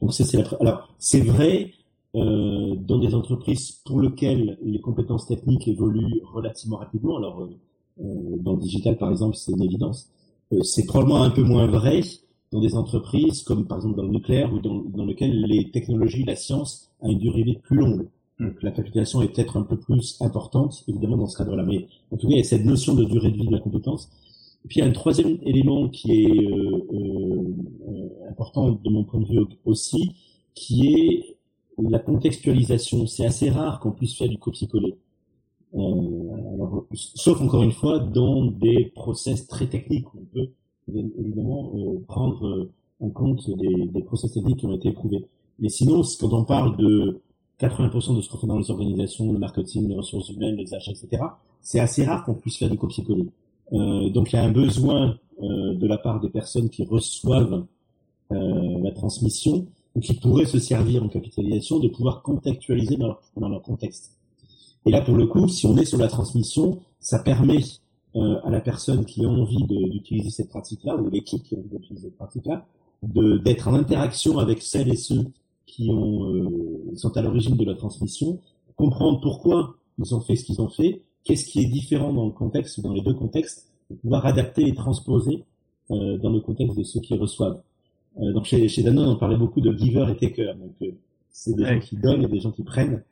Donc 0.00 0.14
ça 0.14 0.24
c'est 0.24 0.38
la 0.38 0.48
alors 0.60 0.88
c'est 0.98 1.20
vrai 1.20 1.72
euh, 2.16 2.76
dans 2.76 2.98
des 2.98 3.12
entreprises 3.12 3.72
pour 3.84 4.00
lesquelles 4.00 4.56
les 4.62 4.80
compétences 4.80 5.26
techniques 5.26 5.66
évoluent 5.66 6.20
relativement 6.22 6.76
rapidement. 6.76 7.16
Alors, 7.16 7.40
euh, 7.42 8.36
dans 8.38 8.52
le 8.52 8.60
digital, 8.60 8.96
par 8.96 9.10
exemple, 9.10 9.34
c'est 9.34 9.50
une 9.50 9.62
évidence. 9.62 10.10
Euh, 10.52 10.62
c'est 10.62 10.86
probablement 10.86 11.22
un 11.22 11.30
peu 11.30 11.42
moins 11.42 11.66
vrai 11.66 12.00
dans 12.52 12.60
des 12.60 12.74
entreprises 12.76 13.42
comme 13.42 13.66
par 13.66 13.78
exemple 13.78 13.96
dans 13.96 14.04
le 14.04 14.10
nucléaire 14.10 14.52
ou 14.52 14.60
dans, 14.60 14.82
dans 14.82 15.04
lequel 15.04 15.42
les 15.42 15.70
technologies, 15.70 16.24
la 16.24 16.36
science 16.36 16.90
a 17.02 17.08
une 17.08 17.18
durée 17.18 17.40
de 17.40 17.46
vie 17.46 17.58
plus 17.58 17.76
longue. 17.76 18.08
Donc 18.40 18.62
la 18.62 18.72
capitalisation 18.72 19.22
est 19.22 19.28
peut-être 19.28 19.56
un 19.56 19.62
peu 19.62 19.76
plus 19.76 20.16
importante, 20.20 20.84
évidemment, 20.88 21.16
dans 21.16 21.26
ce 21.26 21.38
cadre-là. 21.38 21.62
Mais 21.62 21.86
en 22.10 22.16
tout 22.16 22.26
cas, 22.26 22.34
il 22.34 22.38
y 22.38 22.40
a 22.40 22.44
cette 22.44 22.64
notion 22.64 22.94
de 22.94 23.04
durée 23.04 23.30
de 23.30 23.36
vie 23.36 23.46
de 23.46 23.52
la 23.52 23.60
compétence. 23.60 24.10
Et 24.64 24.68
puis 24.68 24.80
il 24.80 24.82
y 24.82 24.86
a 24.86 24.88
un 24.88 24.92
troisième 24.92 25.38
élément 25.42 25.88
qui 25.88 26.24
est 26.24 26.50
euh, 26.50 26.86
euh, 26.92 28.30
important 28.30 28.72
de 28.72 28.90
mon 28.90 29.04
point 29.04 29.20
de 29.20 29.26
vue 29.26 29.46
aussi, 29.64 30.14
qui 30.54 30.88
est 30.88 31.36
la 31.78 31.98
contextualisation. 31.98 33.06
C'est 33.06 33.26
assez 33.26 33.50
rare 33.50 33.78
qu'on 33.80 33.92
puisse 33.92 34.16
faire 34.16 34.28
du 34.28 34.38
copier-coller. 34.38 34.96
Euh, 35.74 36.23
sauf 36.92 37.40
encore 37.40 37.62
une 37.62 37.72
fois 37.72 37.98
dans 37.98 38.46
des 38.46 38.92
process 38.94 39.46
très 39.46 39.66
techniques 39.66 40.12
où 40.14 40.18
on 40.20 40.24
peut 40.24 40.48
évidemment 40.88 41.72
euh, 41.74 41.98
prendre 42.06 42.46
euh, 42.46 42.72
en 43.00 43.10
compte 43.10 43.50
des, 43.50 44.02
process 44.02 44.32
techniques 44.32 44.58
qui 44.58 44.66
ont 44.66 44.74
été 44.74 44.88
éprouvés. 44.88 45.24
Mais 45.58 45.68
sinon, 45.68 46.02
quand 46.20 46.32
on 46.32 46.44
parle 46.44 46.76
de 46.76 47.20
80% 47.60 48.16
de 48.16 48.20
ce 48.20 48.28
qu'on 48.28 48.38
fait 48.38 48.46
dans 48.46 48.58
les 48.58 48.70
organisations, 48.70 49.32
le 49.32 49.38
marketing, 49.38 49.88
les 49.88 49.94
ressources 49.94 50.30
humaines, 50.30 50.56
les 50.56 50.74
achats, 50.74 50.92
etc., 50.92 51.22
c'est 51.60 51.80
assez 51.80 52.04
rare 52.04 52.24
qu'on 52.24 52.34
puisse 52.34 52.58
faire 52.58 52.70
du 52.70 52.76
copier-coller. 52.76 53.28
Euh, 53.72 54.10
donc 54.10 54.32
il 54.32 54.36
y 54.36 54.38
a 54.38 54.44
un 54.44 54.52
besoin 54.52 55.16
de 55.40 55.86
la 55.88 55.98
part 55.98 56.20
des 56.20 56.28
personnes 56.28 56.70
qui 56.70 56.84
reçoivent 56.84 57.66
la 58.30 58.90
transmission 58.92 59.66
ou 59.96 60.00
qui 60.00 60.14
pourraient 60.14 60.46
se 60.46 60.60
servir 60.60 61.02
en 61.02 61.08
capitalisation 61.08 61.80
de 61.80 61.88
pouvoir 61.88 62.22
contextualiser 62.22 62.96
dans 62.96 63.48
leur 63.48 63.62
contexte. 63.62 64.16
Et 64.86 64.90
là, 64.90 65.00
pour 65.00 65.16
le 65.16 65.26
coup, 65.26 65.48
si 65.48 65.66
on 65.66 65.76
est 65.76 65.84
sur 65.84 65.98
la 65.98 66.08
transmission, 66.08 66.80
ça 67.00 67.18
permet 67.18 67.60
euh, 68.16 68.36
à 68.44 68.50
la 68.50 68.60
personne 68.60 69.04
qui 69.04 69.24
a 69.24 69.28
envie 69.28 69.64
d'utiliser 69.64 70.30
cette 70.30 70.48
pratique-là, 70.48 70.96
ou 70.96 71.08
l'équipe 71.08 71.42
qui 71.42 71.54
a 71.54 71.58
envie 71.58 71.68
d'utiliser 71.68 72.08
cette 72.08 72.16
pratique-là, 72.16 72.66
d'être 73.02 73.68
en 73.68 73.74
interaction 73.74 74.38
avec 74.38 74.62
celles 74.62 74.88
et 74.88 74.96
ceux 74.96 75.26
qui 75.66 75.90
ont, 75.90 76.32
euh, 76.32 76.96
sont 76.96 77.16
à 77.16 77.22
l'origine 77.22 77.56
de 77.56 77.64
la 77.64 77.74
transmission, 77.74 78.38
comprendre 78.76 79.20
pourquoi 79.20 79.76
ils 79.98 80.14
ont 80.14 80.20
fait 80.20 80.36
ce 80.36 80.44
qu'ils 80.44 80.60
ont 80.60 80.68
fait, 80.68 81.02
qu'est-ce 81.24 81.46
qui 81.46 81.60
est 81.60 81.66
différent 81.66 82.12
dans 82.12 82.26
le 82.26 82.32
contexte, 82.32 82.80
dans 82.80 82.92
les 82.92 83.02
deux 83.02 83.14
contextes, 83.14 83.68
pour 83.88 83.98
pouvoir 83.98 84.26
adapter 84.26 84.66
et 84.66 84.74
transposer 84.74 85.44
euh, 85.90 86.18
dans 86.18 86.30
le 86.30 86.40
contexte 86.40 86.76
de 86.78 86.82
ceux 86.82 87.00
qui 87.00 87.14
reçoivent. 87.14 87.60
Euh, 88.20 88.32
donc 88.32 88.44
chez, 88.44 88.68
chez 88.68 88.82
Danone, 88.82 89.08
on 89.08 89.16
parlait 89.16 89.36
beaucoup 89.36 89.60
de 89.60 89.76
giver 89.76 90.06
et 90.10 90.16
taker. 90.16 90.54
Donc 90.54 90.74
euh, 90.82 90.92
c'est 91.30 91.54
des 91.54 91.64
gens 91.64 91.80
qui 91.80 91.96
donnent 91.96 92.22
et 92.22 92.28
des 92.28 92.40
gens 92.40 92.52
qui 92.52 92.62
prennent 92.62 93.02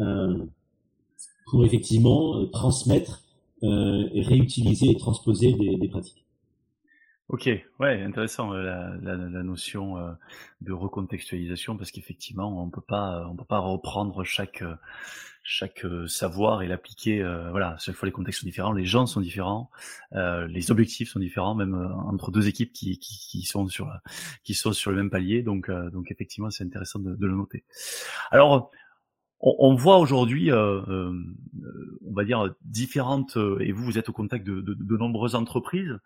euh, 0.00 0.44
pour 1.46 1.64
effectivement 1.64 2.46
transmettre 2.48 3.22
et 3.62 4.22
réutiliser 4.22 4.90
et 4.90 4.96
transposer 4.96 5.52
des, 5.52 5.76
des 5.76 5.88
pratiques. 5.88 6.24
Ok, 7.28 7.48
ouais, 7.78 8.02
intéressant 8.02 8.52
la, 8.52 8.96
la, 9.02 9.14
la 9.14 9.42
notion 9.44 9.94
de 10.62 10.72
recontextualisation 10.72 11.76
parce 11.76 11.92
qu'effectivement 11.92 12.60
on 12.60 12.70
peut 12.70 12.80
pas 12.80 13.24
on 13.30 13.36
peut 13.36 13.44
pas 13.44 13.60
reprendre 13.60 14.24
chaque 14.24 14.64
chaque 15.42 15.86
savoir 16.06 16.62
et 16.62 16.66
l'appliquer. 16.66 17.22
voilà, 17.50 17.76
chaque 17.78 17.94
fois 17.94 18.06
les 18.06 18.12
contextes 18.12 18.40
sont 18.40 18.46
différents, 18.46 18.72
les 18.72 18.84
gens 18.84 19.06
sont 19.06 19.20
différents, 19.20 19.70
euh, 20.14 20.46
les 20.48 20.70
objectifs 20.70 21.10
sont 21.10 21.20
différents, 21.20 21.54
même 21.54 21.74
entre 22.06 22.30
deux 22.30 22.48
équipes 22.48 22.72
qui, 22.72 22.98
qui, 22.98 23.18
qui, 23.18 23.42
sont 23.42 23.68
sur 23.68 23.90
qui 24.42 24.54
sont 24.54 24.72
sur 24.72 24.90
le 24.90 24.96
même 24.96 25.10
palier. 25.10 25.42
Donc 25.42 25.70
donc 25.70 26.10
effectivement 26.10 26.50
c'est 26.50 26.64
intéressant 26.64 26.98
de, 26.98 27.14
de, 27.14 27.26
le 27.26 27.34
noter. 27.34 27.64
Alors 28.30 28.70
on, 29.42 29.74
voit 29.74 29.98
aujourd'hui, 29.98 30.50
euh, 30.50 30.82
euh, 30.88 31.12
on 32.06 32.12
va 32.12 32.24
dire, 32.24 32.54
différentes, 32.62 33.38
euh, 33.38 33.58
et 33.60 33.72
vous, 33.72 33.84
vous 33.84 33.98
êtes 33.98 34.10
au 34.10 34.12
contact 34.12 34.46
de, 34.46 34.60
de, 34.60 34.96
nombreuses 34.96 35.34
entreprises 35.34 35.98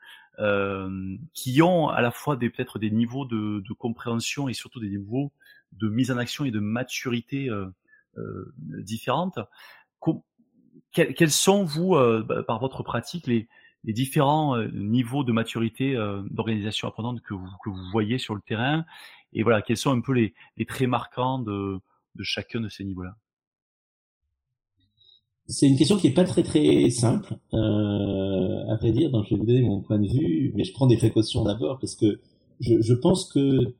qui 1.33 1.63
ont 1.63 1.89
à 1.89 2.01
la 2.01 2.11
fois 2.11 2.37
peut-être 2.37 2.81
des 2.81 2.91
niveaux 2.91 3.25
de, 3.25 3.73
compréhension 3.75 4.49
et 4.49 4.53
surtout 4.53 4.81
des 4.81 4.89
niveaux 4.89 5.33
de 5.73 5.89
mise 5.89 6.11
en 6.11 6.17
action 6.17 6.45
et 6.45 6.51
de 6.51 6.59
maturité 6.59 7.51
différentes. 8.61 9.39
quels, 10.93 11.31
sont, 11.31 11.65
vous, 11.65 11.95
bah, 11.95 12.43
par 12.43 12.59
votre 12.59 12.83
pratique, 12.83 13.27
les, 13.27 13.49
différents 13.85 14.59
niveaux 14.73 15.23
de 15.23 15.31
maturité 15.31 15.95
d'organisation 16.31 16.89
apprenante 16.89 17.21
que 17.21 17.35
vous, 17.35 17.91
voyez 17.93 18.19
sur 18.19 18.35
le 18.35 18.41
terrain? 18.41 18.85
Et 19.33 19.45
voilà, 19.45 19.63
quels 19.63 19.77
sont 19.77 19.93
un 19.93 20.01
peu 20.01 20.13
les, 20.13 20.35
les 20.57 20.67
traits 20.67 20.89
marquants 20.89 21.39
de, 21.39 21.79
de 22.17 22.23
chacun 22.25 22.61
de 22.61 22.69
ces 22.69 22.83
niveaux-là? 22.85 23.17
C'est 25.47 25.67
une 25.67 25.77
question 25.77 25.97
qui 25.97 26.07
est 26.07 26.15
pas 26.15 26.25
très 26.25 26.43
très 26.43 26.89
simple, 26.91 27.37
euh, 27.53 28.67
à 28.69 28.77
vrai 28.77 28.93
dire. 28.93 29.11
Donc 29.11 29.25
je 29.27 29.35
vais 29.35 29.41
vous 29.41 29.47
donner 29.47 29.63
mon 29.63 29.81
point 29.81 29.99
de 29.99 30.09
vue, 30.09 30.53
mais 30.55 30.65
je 30.65 30.73
prends 30.73 30.87
des 30.87 30.97
précautions 30.97 31.45
d'abord 31.45 31.79
parce 31.79 31.95
que 31.95 32.21
je, 32.61 32.81
je, 32.81 32.95
pense 32.95 33.27
que 33.27 33.75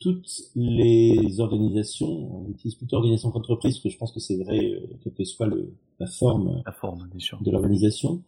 toutes 0.00 0.30
les 0.56 1.40
organisations, 1.40 2.08
on 2.08 2.50
utilise 2.50 2.74
plutôt 2.74 2.96
organisation 2.96 3.30
d'entreprise, 3.30 3.74
parce 3.74 3.82
que 3.84 3.90
je 3.90 3.98
pense 3.98 4.12
que 4.12 4.20
c'est 4.20 4.42
vrai, 4.42 4.58
euh, 4.58 4.86
quelle 5.02 5.12
que 5.12 5.24
soit 5.24 5.46
le, 5.46 5.74
la 6.00 6.06
forme, 6.06 6.62
la 6.64 6.72
forme 6.72 7.08
de 7.42 7.50
l'organisation, 7.50 8.22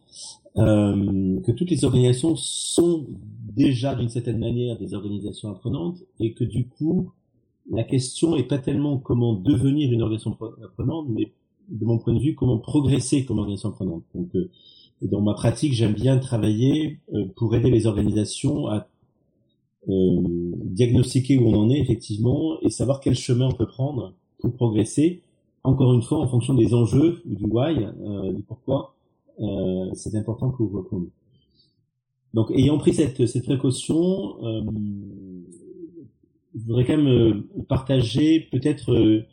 euh, 0.57 1.41
que 1.41 1.51
toutes 1.51 1.71
les 1.71 1.83
organisations 1.83 2.35
sont 2.35 3.07
déjà 3.55 3.95
d'une 3.95 4.09
certaine 4.09 4.37
manière 4.37 4.77
des 4.77 4.93
organisations 4.93 5.49
apprenantes 5.49 5.97
et 6.19 6.33
que 6.33 6.43
du 6.43 6.67
coup, 6.67 7.11
la 7.71 7.83
question 7.83 8.35
est 8.35 8.43
pas 8.43 8.59
tellement 8.59 8.99
comment 8.99 9.33
devenir 9.33 9.91
une 9.91 10.03
organisation 10.03 10.37
apprenante, 10.63 11.07
mais 11.09 11.31
de 11.69 11.85
mon 11.85 11.97
point 11.97 12.13
de 12.13 12.19
vue, 12.19 12.35
comment 12.35 12.57
progresser 12.57 13.25
comme 13.25 13.39
organisation 13.39 13.69
apprenante. 13.69 14.03
Donc, 14.13 14.35
euh, 14.35 14.49
dans 15.01 15.21
ma 15.21 15.33
pratique, 15.33 15.73
j'aime 15.73 15.93
bien 15.93 16.17
travailler 16.17 16.99
euh, 17.13 17.25
pour 17.35 17.55
aider 17.55 17.69
les 17.69 17.87
organisations 17.87 18.67
à 18.67 18.87
euh, 19.89 20.21
diagnostiquer 20.63 21.37
où 21.37 21.47
on 21.47 21.55
en 21.55 21.69
est 21.69 21.79
effectivement 21.79 22.59
et 22.61 22.69
savoir 22.69 22.99
quel 22.99 23.15
chemin 23.15 23.47
on 23.47 23.53
peut 23.53 23.67
prendre 23.67 24.13
pour 24.39 24.53
progresser. 24.53 25.21
Encore 25.63 25.93
une 25.93 26.01
fois, 26.01 26.19
en 26.19 26.27
fonction 26.27 26.53
des 26.53 26.73
enjeux 26.73 27.21
du 27.25 27.45
why, 27.45 27.75
du 28.35 28.43
pourquoi, 28.43 28.95
c'est 29.93 30.13
important 30.15 30.49
pour 30.49 30.67
vous. 30.67 31.09
Donc, 32.33 32.51
ayant 32.51 32.77
pris 32.77 32.93
cette, 32.93 33.25
cette 33.25 33.45
précaution, 33.45 34.35
je 36.53 36.65
voudrais 36.65 36.83
quand 36.83 36.97
même 36.97 37.43
partager 37.69 38.41
peut-être 38.51 39.23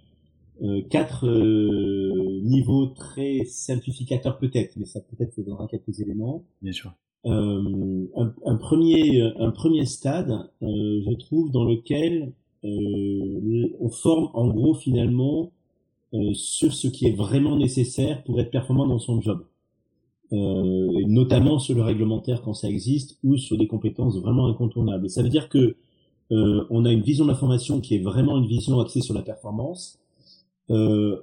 euh, 0.62 0.82
quatre 0.90 1.26
euh, 1.26 2.19
niveaux 2.42 2.86
très 2.86 3.44
simplificateurs 3.44 4.38
peut-être, 4.38 4.76
mais 4.76 4.86
ça 4.86 5.00
peut-être 5.00 5.34
vous 5.36 5.42
donnera 5.42 5.66
quelques 5.68 6.00
éléments. 6.00 6.44
Bien 6.62 6.72
sûr. 6.72 6.92
Euh, 7.26 8.06
un, 8.16 8.34
un, 8.46 8.56
premier, 8.56 9.20
un 9.38 9.50
premier 9.50 9.84
stade, 9.84 10.30
euh, 10.62 11.02
je 11.06 11.14
trouve, 11.18 11.50
dans 11.50 11.64
lequel 11.64 12.32
on 12.62 13.88
forme 13.88 14.28
en 14.34 14.48
gros 14.48 14.74
finalement 14.74 15.50
sur 16.34 16.74
ce 16.74 16.88
qui 16.88 17.06
est 17.06 17.16
vraiment 17.16 17.56
nécessaire 17.56 18.22
pour 18.24 18.38
être 18.38 18.50
performant 18.50 18.86
dans 18.86 18.98
son 18.98 19.22
job. 19.22 19.46
et 20.30 21.04
notamment 21.06 21.58
sur 21.58 21.74
le 21.74 21.80
réglementaire 21.80 22.42
quand 22.42 22.52
ça 22.52 22.68
existe 22.68 23.18
ou 23.24 23.38
sur 23.38 23.56
des 23.56 23.66
compétences 23.66 24.18
vraiment 24.18 24.46
incontournables. 24.46 25.08
Ça 25.08 25.22
veut 25.22 25.30
dire 25.30 25.48
que 25.48 25.76
on 26.30 26.84
a 26.84 26.92
une 26.92 27.00
vision 27.00 27.24
de 27.24 27.30
l'information 27.30 27.80
qui 27.80 27.94
est 27.94 28.02
vraiment 28.02 28.36
une 28.36 28.46
vision 28.46 28.78
axée 28.78 29.00
sur 29.00 29.14
la 29.14 29.22
performance, 29.22 29.98
euh, 30.70 31.16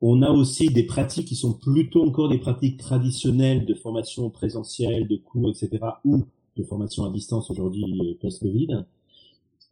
on 0.00 0.22
a 0.22 0.30
aussi 0.30 0.68
des 0.68 0.84
pratiques 0.84 1.26
qui 1.26 1.34
sont 1.34 1.54
plutôt 1.54 2.04
encore 2.04 2.28
des 2.28 2.38
pratiques 2.38 2.78
traditionnelles 2.78 3.66
de 3.66 3.74
formation 3.74 4.30
présentielle, 4.30 5.08
de 5.08 5.16
cours, 5.16 5.50
etc., 5.50 5.78
ou 6.04 6.24
de 6.56 6.62
formation 6.62 7.04
à 7.04 7.10
distance 7.10 7.50
aujourd'hui 7.50 7.84
euh, 8.00 8.14
post-Covid, 8.20 8.84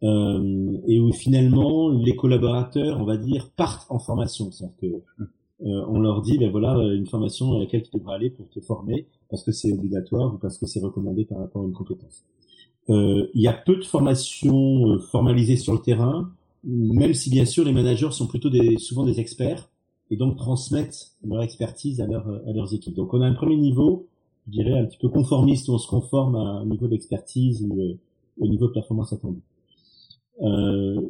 euh, 0.03 0.79
et 0.87 1.01
où 1.01 1.13
finalement 1.13 1.91
les 1.91 2.17
collaborateurs, 2.17 3.01
on 3.01 3.05
va 3.05 3.17
dire, 3.17 3.51
partent 3.57 3.91
en 3.91 3.99
formation, 3.99 4.51
c'est-à-dire 4.51 4.77
que 4.81 4.87
euh, 5.67 5.85
on 5.89 6.01
leur 6.01 6.23
dit, 6.23 6.39
ben 6.39 6.51
voilà, 6.51 6.77
une 6.93 7.07
formation 7.07 7.55
à 7.55 7.61
laquelle 7.61 7.83
tu 7.83 7.97
devras 7.97 8.17
aller 8.17 8.31
pour 8.31 8.49
te 8.51 8.61
former, 8.61 9.07
parce 9.31 9.43
que 9.43 9.53
c'est 9.53 9.73
obligatoire 9.73 10.35
ou 10.35 10.39
parce 10.39 10.59
que 10.59 10.67
c'est 10.67 10.81
recommandé 10.81 11.25
par 11.25 11.39
rapport 11.39 11.63
à 11.63 11.67
une 11.67 11.73
compétence. 11.73 12.25
Euh, 12.91 13.29
il 13.35 13.43
y 13.43 13.49
a 13.49 13.53
peu 13.53 13.77
de 13.77 13.85
formations 13.85 14.99
formalisées 15.11 15.57
sur 15.57 15.73
le 15.73 15.81
terrain 15.81 16.31
même 16.67 17.15
si 17.15 17.31
bien 17.31 17.45
sûr 17.45 17.65
les 17.65 17.73
managers 17.73 18.11
sont 18.11 18.27
plutôt 18.27 18.51
des, 18.51 18.77
souvent 18.79 19.05
des 19.05 19.21
experts 19.21 19.71
et 20.11 20.17
donc 20.17 20.37
transmettent 20.37 21.13
leur 21.25 21.43
expertise 21.43 22.01
à, 22.01 22.07
leur, 22.07 22.29
à 22.29 22.53
leurs 22.53 22.73
équipes. 22.75 22.95
Donc 22.95 23.13
on 23.15 23.21
a 23.21 23.27
un 23.27 23.35
premier 23.35 23.57
niveau, 23.57 24.07
je 24.47 24.53
dirais 24.53 24.79
un 24.79 24.85
petit 24.85 24.99
peu 24.99 25.09
conformiste 25.09 25.69
où 25.69 25.73
on 25.73 25.79
se 25.79 25.89
conforme 25.89 26.37
à 26.37 26.41
un 26.61 26.67
niveau 26.67 26.87
d'expertise 26.87 27.67
ou 27.69 27.81
euh, 27.81 27.99
au 28.39 28.47
niveau 28.47 28.69
de 28.69 28.73
performance 28.73 29.13
attendue. 29.13 29.43
Euh, 30.43 31.01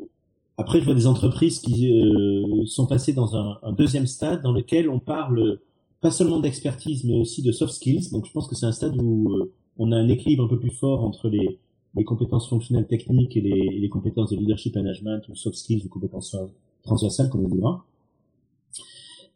après, 0.58 0.80
je 0.80 0.84
vois 0.84 0.94
des 0.94 1.06
entreprises 1.06 1.58
qui 1.58 1.92
euh, 1.92 2.64
sont 2.66 2.86
passées 2.86 3.12
dans 3.12 3.36
un, 3.36 3.58
un, 3.62 3.72
deuxième 3.72 4.06
stade 4.06 4.42
dans 4.42 4.52
lequel 4.52 4.88
on 4.88 4.98
parle 4.98 5.58
pas 6.00 6.10
seulement 6.10 6.40
d'expertise 6.40 7.04
mais 7.04 7.18
aussi 7.18 7.42
de 7.42 7.52
soft 7.52 7.74
skills. 7.74 8.10
Donc 8.10 8.26
je 8.26 8.32
pense 8.32 8.46
que 8.46 8.54
c'est 8.54 8.66
un 8.66 8.72
stade 8.72 8.96
où 8.96 9.32
euh, 9.32 9.52
on 9.78 9.92
a 9.92 9.96
un 9.96 10.08
équilibre 10.08 10.44
un 10.44 10.48
peu 10.48 10.58
plus 10.58 10.70
fort 10.70 11.04
entre 11.04 11.28
les, 11.28 11.58
les 11.94 12.04
compétences 12.04 12.48
fonctionnelles 12.48 12.86
techniques 12.86 13.36
et 13.36 13.40
les, 13.42 13.78
les, 13.78 13.88
compétences 13.88 14.30
de 14.30 14.36
leadership 14.36 14.74
management 14.76 15.28
ou 15.28 15.34
soft 15.34 15.56
skills 15.56 15.84
ou 15.84 15.88
compétences 15.88 16.36
transversales 16.82 17.28
comme 17.28 17.44
on 17.44 17.48
dira. 17.48 17.84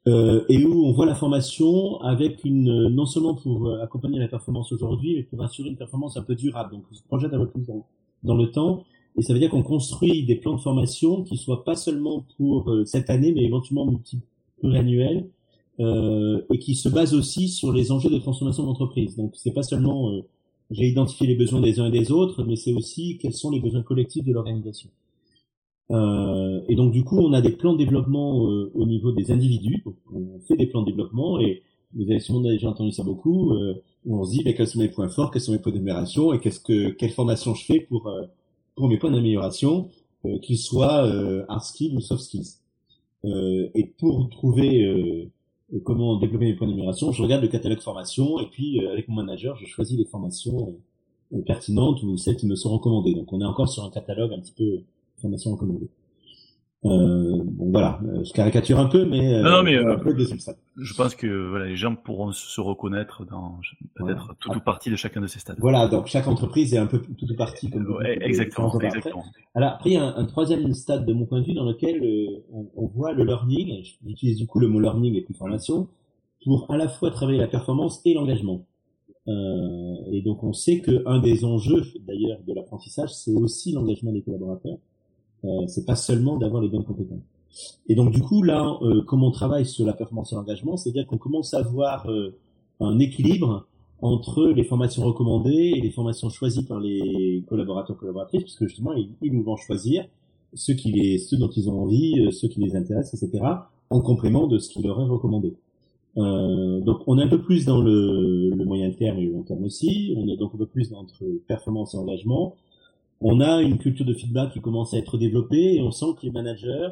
Euh, 0.06 0.44
et 0.48 0.64
où 0.64 0.86
on 0.86 0.92
voit 0.92 1.04
la 1.04 1.14
formation 1.14 2.00
avec 2.00 2.42
une 2.44 2.88
non 2.88 3.04
seulement 3.04 3.34
pour 3.34 3.70
accompagner 3.82 4.18
la 4.18 4.28
performance 4.28 4.72
aujourd'hui, 4.72 5.16
mais 5.16 5.22
pour 5.24 5.42
assurer 5.42 5.68
une 5.68 5.76
performance 5.76 6.16
un 6.16 6.22
peu 6.22 6.34
durable. 6.34 6.72
Donc, 6.72 6.84
on 6.90 6.94
se 6.94 7.02
projette 7.02 7.34
un 7.34 7.38
peu 7.38 7.48
plus 7.48 7.66
dans, 7.66 7.84
dans 8.22 8.34
le 8.34 8.50
temps. 8.50 8.84
Et 9.16 9.22
ça 9.22 9.34
veut 9.34 9.38
dire 9.38 9.50
qu'on 9.50 9.62
construit 9.62 10.24
des 10.24 10.36
plans 10.36 10.54
de 10.54 10.60
formation 10.60 11.22
qui 11.22 11.36
soient 11.36 11.64
pas 11.64 11.76
seulement 11.76 12.24
pour 12.38 12.72
cette 12.86 13.10
année, 13.10 13.32
mais 13.32 13.42
éventuellement 13.42 13.84
multi 13.84 14.20
pluriannuels, 14.60 15.26
euh, 15.80 16.42
et 16.50 16.58
qui 16.58 16.74
se 16.74 16.88
basent 16.88 17.14
aussi 17.14 17.48
sur 17.48 17.72
les 17.72 17.90
enjeux 17.92 18.10
de 18.10 18.18
transformation 18.18 18.64
d'entreprise. 18.64 19.16
Donc 19.16 19.32
c'est 19.36 19.52
pas 19.52 19.62
seulement 19.62 20.22
j'ai 20.70 20.86
identifié 20.86 21.26
les 21.26 21.34
besoins 21.34 21.60
des 21.60 21.80
uns 21.80 21.86
et 21.86 21.90
des 21.90 22.12
autres, 22.12 22.44
mais 22.44 22.56
c'est 22.56 22.72
aussi 22.72 23.18
quels 23.18 23.34
sont 23.34 23.50
les 23.50 23.60
besoins 23.60 23.82
collectifs 23.82 24.24
de 24.24 24.32
l'organisation. 24.32 24.88
Euh, 25.90 26.60
et 26.68 26.76
donc 26.76 26.92
du 26.92 27.04
coup, 27.04 27.18
on 27.18 27.32
a 27.32 27.40
des 27.40 27.52
plans 27.52 27.72
de 27.72 27.78
développement 27.78 28.46
euh, 28.48 28.70
au 28.74 28.86
niveau 28.86 29.12
des 29.12 29.30
individus. 29.32 29.84
on 30.12 30.38
fait 30.46 30.56
des 30.56 30.66
plans 30.66 30.82
de 30.82 30.86
développement 30.86 31.40
et 31.40 31.62
vous 31.94 32.02
avez 32.10 32.20
sûrement 32.20 32.40
déjà 32.40 32.68
entendu 32.68 32.92
ça 32.92 33.02
beaucoup. 33.02 33.52
Euh, 33.52 33.82
où 34.06 34.18
on 34.18 34.24
se 34.24 34.30
dit 34.30 34.44
quels 34.44 34.66
sont 34.66 34.78
mes 34.78 34.88
points 34.88 35.08
forts, 35.08 35.30
quels 35.30 35.42
sont 35.42 35.52
mes 35.52 35.58
points 35.58 35.72
d'amélioration 35.72 36.32
et 36.32 36.40
qu'est-ce 36.40 36.60
que 36.60 36.90
quelle 36.90 37.10
formation 37.10 37.54
je 37.54 37.64
fais 37.64 37.80
pour 37.80 38.06
euh, 38.06 38.22
pour 38.74 38.88
mes 38.88 38.98
points 38.98 39.10
d'amélioration, 39.10 39.90
euh, 40.24 40.38
qu'ils 40.38 40.58
soient 40.58 41.04
hard 41.48 41.62
skills 41.62 41.94
ou 41.96 42.00
soft 42.00 42.22
skills. 42.22 42.60
et 43.24 43.94
pour 43.98 44.30
trouver 44.30 45.30
comment 45.84 46.16
développer 46.16 46.46
mes 46.46 46.54
points 46.54 46.66
d'amélioration, 46.66 47.12
je 47.12 47.22
regarde 47.22 47.42
le 47.42 47.48
catalogue 47.48 47.80
formation 47.80 48.40
et 48.40 48.46
puis 48.46 48.86
avec 48.86 49.08
mon 49.08 49.16
manager, 49.16 49.56
je 49.56 49.66
choisis 49.66 49.98
les 49.98 50.06
formations 50.06 50.76
pertinentes 51.46 52.02
ou 52.02 52.16
celles 52.16 52.36
qui 52.36 52.46
me 52.46 52.56
sont 52.56 52.70
recommandées. 52.70 53.14
Donc 53.14 53.32
on 53.32 53.40
est 53.40 53.44
encore 53.44 53.68
sur 53.68 53.84
un 53.84 53.90
catalogue 53.90 54.32
un 54.32 54.40
petit 54.40 54.54
peu 54.56 54.80
formation 55.20 55.52
recommandée. 55.52 55.88
Euh, 56.86 57.42
bon 57.44 57.70
voilà, 57.70 58.00
euh, 58.04 58.24
je 58.24 58.32
caricature 58.32 58.78
un 58.78 58.86
peu, 58.86 59.04
mais, 59.04 59.42
non, 59.42 59.50
non, 59.50 59.62
mais 59.62 59.76
euh, 59.76 59.98
je 60.78 60.94
pense 60.94 61.14
que 61.14 61.50
voilà, 61.50 61.66
les 61.66 61.76
gens 61.76 61.94
pourront 61.94 62.32
se 62.32 62.58
reconnaître 62.58 63.26
dans 63.26 63.58
peut-être 63.96 64.34
tout 64.40 64.50
ou 64.56 64.60
partie 64.60 64.90
de 64.90 64.96
chacun 64.96 65.20
de 65.20 65.26
ces 65.26 65.40
stades. 65.40 65.58
Voilà, 65.60 65.88
donc 65.88 66.06
chaque 66.06 66.26
entreprise 66.26 66.72
est 66.72 66.78
un 66.78 66.86
peu 66.86 67.02
tout 67.02 67.30
ou 67.30 67.36
partie. 67.36 67.68
Comme 67.68 68.02
exactement, 68.02 68.80
exactement. 68.80 69.24
Alors 69.54 69.72
après, 69.72 69.90
il 69.90 69.92
y 69.92 69.96
a 69.98 70.16
un, 70.16 70.24
troisième 70.24 70.72
stade 70.72 71.04
de 71.04 71.12
mon 71.12 71.26
point 71.26 71.42
de 71.42 71.46
vue 71.46 71.54
dans 71.54 71.66
lequel 71.66 72.02
on, 72.50 72.70
on, 72.74 72.86
voit 72.86 73.12
le 73.12 73.24
learning, 73.24 73.84
j'utilise 74.06 74.38
du 74.38 74.46
coup 74.46 74.58
le 74.58 74.68
mot 74.68 74.80
learning 74.80 75.16
et 75.16 75.20
plus 75.20 75.34
formation, 75.34 75.88
pour 76.44 76.70
à 76.70 76.78
la 76.78 76.88
fois 76.88 77.10
travailler 77.10 77.38
la 77.38 77.48
performance 77.48 78.00
et 78.06 78.14
l'engagement. 78.14 78.64
Euh, 79.28 80.12
et 80.12 80.22
donc 80.22 80.42
on 80.42 80.52
sait 80.52 80.80
que 80.80 81.06
un 81.06 81.20
des 81.20 81.44
enjeux 81.44 81.84
d'ailleurs 82.06 82.38
de 82.46 82.54
l'apprentissage, 82.54 83.14
c'est 83.14 83.32
aussi 83.32 83.72
l'engagement 83.72 84.12
des 84.12 84.22
collaborateurs. 84.22 84.78
Euh, 85.44 85.66
c'est 85.68 85.86
pas 85.86 85.96
seulement 85.96 86.36
d'avoir 86.36 86.62
les 86.62 86.68
bonnes 86.68 86.84
compétences. 86.84 87.22
Et 87.88 87.94
donc 87.94 88.12
du 88.12 88.22
coup 88.22 88.42
là, 88.42 88.78
euh, 88.82 89.02
comme 89.02 89.24
on 89.24 89.30
travaille 89.30 89.66
sur 89.66 89.84
la 89.86 89.92
performance 89.92 90.32
et 90.32 90.36
l'engagement, 90.36 90.76
c'est-à-dire 90.76 91.06
qu'on 91.06 91.18
commence 91.18 91.54
à 91.54 91.62
voir 91.62 92.08
euh, 92.10 92.36
un 92.80 92.98
équilibre 92.98 93.66
entre 94.02 94.46
les 94.46 94.64
formations 94.64 95.02
recommandées 95.02 95.72
et 95.76 95.80
les 95.80 95.90
formations 95.90 96.30
choisies 96.30 96.64
par 96.64 96.80
les 96.80 97.44
collaborateurs 97.48 97.96
collaboratrices, 97.96 98.42
puisque 98.42 98.66
justement 98.66 98.92
ils, 98.92 99.10
ils 99.22 99.32
nous 99.32 99.42
vont 99.42 99.56
choisir 99.56 100.06
ceux 100.54 100.74
qui 100.74 100.92
les, 100.92 101.18
ceux 101.18 101.36
dont 101.36 101.50
ils 101.50 101.68
ont 101.68 101.82
envie, 101.82 102.20
euh, 102.20 102.30
ceux 102.30 102.48
qui 102.48 102.60
les 102.60 102.76
intéressent, 102.76 103.22
etc., 103.22 103.44
en 103.90 104.00
complément 104.00 104.46
de 104.46 104.58
ce 104.58 104.68
qui 104.68 104.82
leur 104.82 105.00
est 105.00 105.04
recommandé. 105.04 105.54
Euh, 106.16 106.80
donc 106.80 107.02
on 107.06 107.18
est 107.18 107.22
un 107.22 107.28
peu 107.28 107.40
plus 107.40 107.64
dans 107.64 107.80
le, 107.80 108.50
le, 108.50 108.64
moyen 108.64 108.90
terme 108.90 109.18
et 109.18 109.26
le 109.26 109.32
long 109.32 109.42
terme 109.42 109.64
aussi. 109.64 110.14
On 110.16 110.28
est 110.28 110.36
donc 110.36 110.54
un 110.54 110.58
peu 110.58 110.66
plus 110.66 110.92
entre 110.92 111.24
performance 111.46 111.94
et 111.94 111.98
engagement 111.98 112.56
on 113.20 113.40
a 113.40 113.60
une 113.62 113.78
culture 113.78 114.06
de 114.06 114.14
feedback 114.14 114.52
qui 114.52 114.60
commence 114.60 114.94
à 114.94 114.98
être 114.98 115.18
développée 115.18 115.74
et 115.74 115.82
on 115.82 115.90
sent 115.90 116.06
que 116.18 116.26
les 116.26 116.32
managers, 116.32 116.88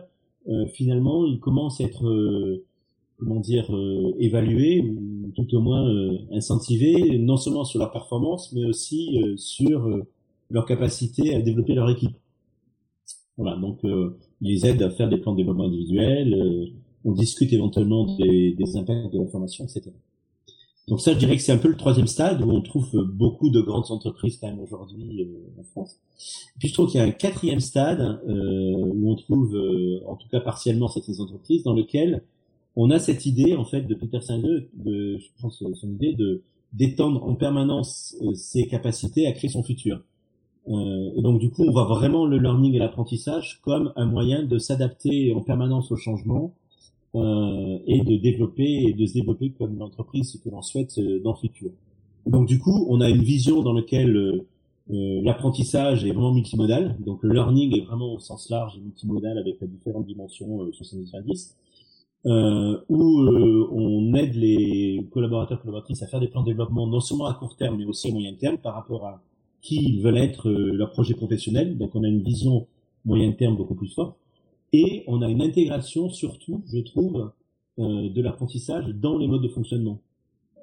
euh, 0.48 0.66
finalement, 0.66 1.26
ils 1.26 1.40
commencent 1.40 1.80
à 1.80 1.84
être, 1.84 2.06
euh, 2.06 2.66
comment 3.18 3.40
dire, 3.40 3.74
euh, 3.74 4.14
évalués 4.18 4.80
ou 4.82 5.32
tout 5.34 5.54
au 5.54 5.60
moins 5.60 5.88
incentivés, 6.32 7.18
non 7.18 7.36
seulement 7.36 7.64
sur 7.64 7.78
leur 7.78 7.92
performance, 7.92 8.52
mais 8.52 8.64
aussi 8.64 9.18
sur 9.36 9.88
leur 10.50 10.66
capacité 10.66 11.34
à 11.34 11.40
développer 11.40 11.74
leur 11.74 11.90
équipe. 11.90 12.16
Voilà, 13.36 13.56
donc 13.56 13.80
ils 13.84 14.18
les 14.40 14.66
aident 14.66 14.82
à 14.82 14.90
faire 14.90 15.08
des 15.08 15.18
plans 15.18 15.32
de 15.32 15.38
développement 15.38 15.66
individuel, 15.66 16.72
on 17.04 17.12
discute 17.12 17.52
éventuellement 17.52 18.16
des, 18.16 18.52
des 18.52 18.76
impacts 18.76 19.12
de 19.12 19.18
la 19.20 19.26
formation, 19.26 19.64
etc. 19.64 19.92
Donc 20.88 21.00
ça, 21.00 21.12
je 21.12 21.18
dirais 21.18 21.36
que 21.36 21.42
c'est 21.42 21.52
un 21.52 21.58
peu 21.58 21.68
le 21.68 21.76
troisième 21.76 22.06
stade 22.06 22.42
où 22.42 22.50
on 22.50 22.62
trouve 22.62 23.04
beaucoup 23.04 23.50
de 23.50 23.60
grandes 23.60 23.90
entreprises 23.90 24.38
quand 24.40 24.48
même 24.48 24.60
aujourd'hui 24.60 25.22
euh, 25.22 25.60
en 25.60 25.64
France. 25.64 25.96
Et 26.56 26.58
puis 26.58 26.68
je 26.68 26.74
trouve 26.74 26.90
qu'il 26.90 26.98
y 26.98 27.02
a 27.02 27.06
un 27.06 27.10
quatrième 27.10 27.60
stade 27.60 28.00
euh, 28.00 28.74
où 28.74 29.10
on 29.10 29.16
trouve, 29.16 29.54
euh, 29.54 30.00
en 30.06 30.16
tout 30.16 30.28
cas 30.28 30.40
partiellement, 30.40 30.88
certaines 30.88 31.20
entreprises 31.20 31.62
dans 31.62 31.74
lequel 31.74 32.22
on 32.74 32.90
a 32.90 32.98
cette 32.98 33.26
idée 33.26 33.54
en 33.54 33.64
fait 33.64 33.82
de 33.82 33.94
Peter 33.94 34.20
Singer, 34.20 34.68
de, 34.74 35.18
je 35.18 35.26
pense 35.42 35.58
son 35.58 35.88
idée 35.90 36.14
de 36.14 36.42
d'étendre 36.74 37.24
en 37.24 37.34
permanence 37.34 38.14
ses 38.34 38.66
capacités 38.66 39.26
à 39.26 39.32
créer 39.32 39.48
son 39.48 39.62
futur. 39.62 40.02
et 40.66 41.22
donc 41.22 41.40
du 41.40 41.48
coup, 41.48 41.64
on 41.66 41.72
voit 41.72 41.86
vraiment 41.86 42.26
le 42.26 42.36
learning 42.36 42.74
et 42.74 42.78
l'apprentissage 42.78 43.58
comme 43.62 43.90
un 43.96 44.04
moyen 44.04 44.42
de 44.42 44.58
s'adapter 44.58 45.32
en 45.32 45.40
permanence 45.40 45.90
au 45.90 45.96
changement 45.96 46.52
euh, 47.14 47.78
et 47.86 48.00
de 48.00 48.16
développer 48.16 48.84
et 48.88 48.92
de 48.92 49.06
se 49.06 49.14
développer 49.14 49.50
comme 49.50 49.78
l'entreprise 49.78 50.40
que 50.42 50.50
l'on 50.50 50.62
souhaite 50.62 50.98
euh, 50.98 51.20
dans 51.20 51.32
le 51.32 51.38
futur. 51.38 51.70
Donc 52.26 52.46
du 52.46 52.58
coup, 52.58 52.86
on 52.90 53.00
a 53.00 53.08
une 53.08 53.22
vision 53.22 53.62
dans 53.62 53.72
laquelle 53.72 54.44
euh, 54.90 55.20
l'apprentissage 55.22 56.04
est 56.04 56.12
vraiment 56.12 56.32
multimodal. 56.32 56.96
Donc 57.00 57.22
le 57.22 57.34
learning 57.34 57.76
est 57.78 57.84
vraiment 57.84 58.14
au 58.14 58.18
sens 58.18 58.48
large 58.48 58.76
et 58.76 58.80
multimodal 58.80 59.38
avec 59.38 59.60
les 59.60 59.66
différentes 59.68 60.06
dimensions 60.06 60.62
euh, 60.62 60.72
70 60.72 61.56
euh, 62.26 62.78
où 62.88 63.20
on 63.70 64.14
aide 64.14 64.34
les 64.34 65.06
collaborateurs 65.12 65.60
collaboratrices 65.60 66.02
à 66.02 66.06
faire 66.06 66.20
des 66.20 66.28
plans 66.28 66.42
de 66.42 66.46
développement 66.46 66.86
non 66.86 67.00
seulement 67.00 67.26
à 67.26 67.34
court 67.34 67.56
terme 67.56 67.76
mais 67.76 67.84
aussi 67.84 68.08
à 68.08 68.12
moyen 68.12 68.34
terme 68.34 68.58
par 68.58 68.74
rapport 68.74 69.04
à 69.04 69.22
qui 69.60 69.76
ils 69.76 70.02
veulent 70.02 70.16
être 70.16 70.48
leur 70.50 70.90
projet 70.90 71.14
professionnel. 71.14 71.76
Donc 71.76 71.94
on 71.94 72.02
a 72.02 72.08
une 72.08 72.22
vision 72.22 72.66
moyen 73.04 73.32
terme 73.32 73.56
beaucoup 73.56 73.74
plus 73.74 73.92
forte. 73.94 74.16
Et 74.72 75.04
on 75.06 75.22
a 75.22 75.28
une 75.28 75.42
intégration 75.42 76.10
surtout, 76.10 76.62
je 76.72 76.78
trouve, 76.78 77.30
euh, 77.78 78.08
de 78.10 78.22
l'apprentissage 78.22 78.86
dans 78.88 79.18
les 79.18 79.26
modes 79.26 79.42
de 79.42 79.48
fonctionnement. 79.48 80.00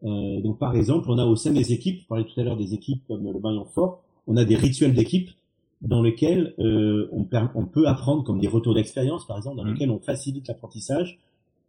Euh, 0.04 0.42
donc 0.42 0.60
par 0.60 0.76
exemple, 0.76 1.10
on 1.10 1.18
a 1.18 1.26
au 1.26 1.36
sein 1.36 1.52
des 1.52 1.74
équipes, 1.74 2.02
je 2.02 2.08
parlais 2.08 2.26
tout 2.26 2.40
à 2.40 2.44
l'heure 2.44 2.58
des 2.58 2.74
équipes 2.74 3.02
comme 3.08 3.32
le 3.32 3.40
maillon 3.40 3.66
fort, 3.66 4.04
on 4.28 4.38
a 4.38 4.46
des 4.46 4.56
rituels 4.56 4.94
d'équipe 4.94 5.30
dans 5.82 6.02
lesquels 6.02 6.54
euh, 6.60 7.10
on, 7.12 7.28
on, 7.56 7.66
peut 7.66 7.88
apprendre, 7.88 8.24
comme 8.24 8.40
des 8.40 8.48
retours 8.48 8.76
d'expérience 8.76 9.26
par 9.26 9.38
exemple, 9.38 9.58
dans 9.58 9.64
mmh. 9.64 9.72
lesquels 9.72 9.92
on 9.92 10.00
facilite 10.00 10.48
l'apprentissage 10.48 11.20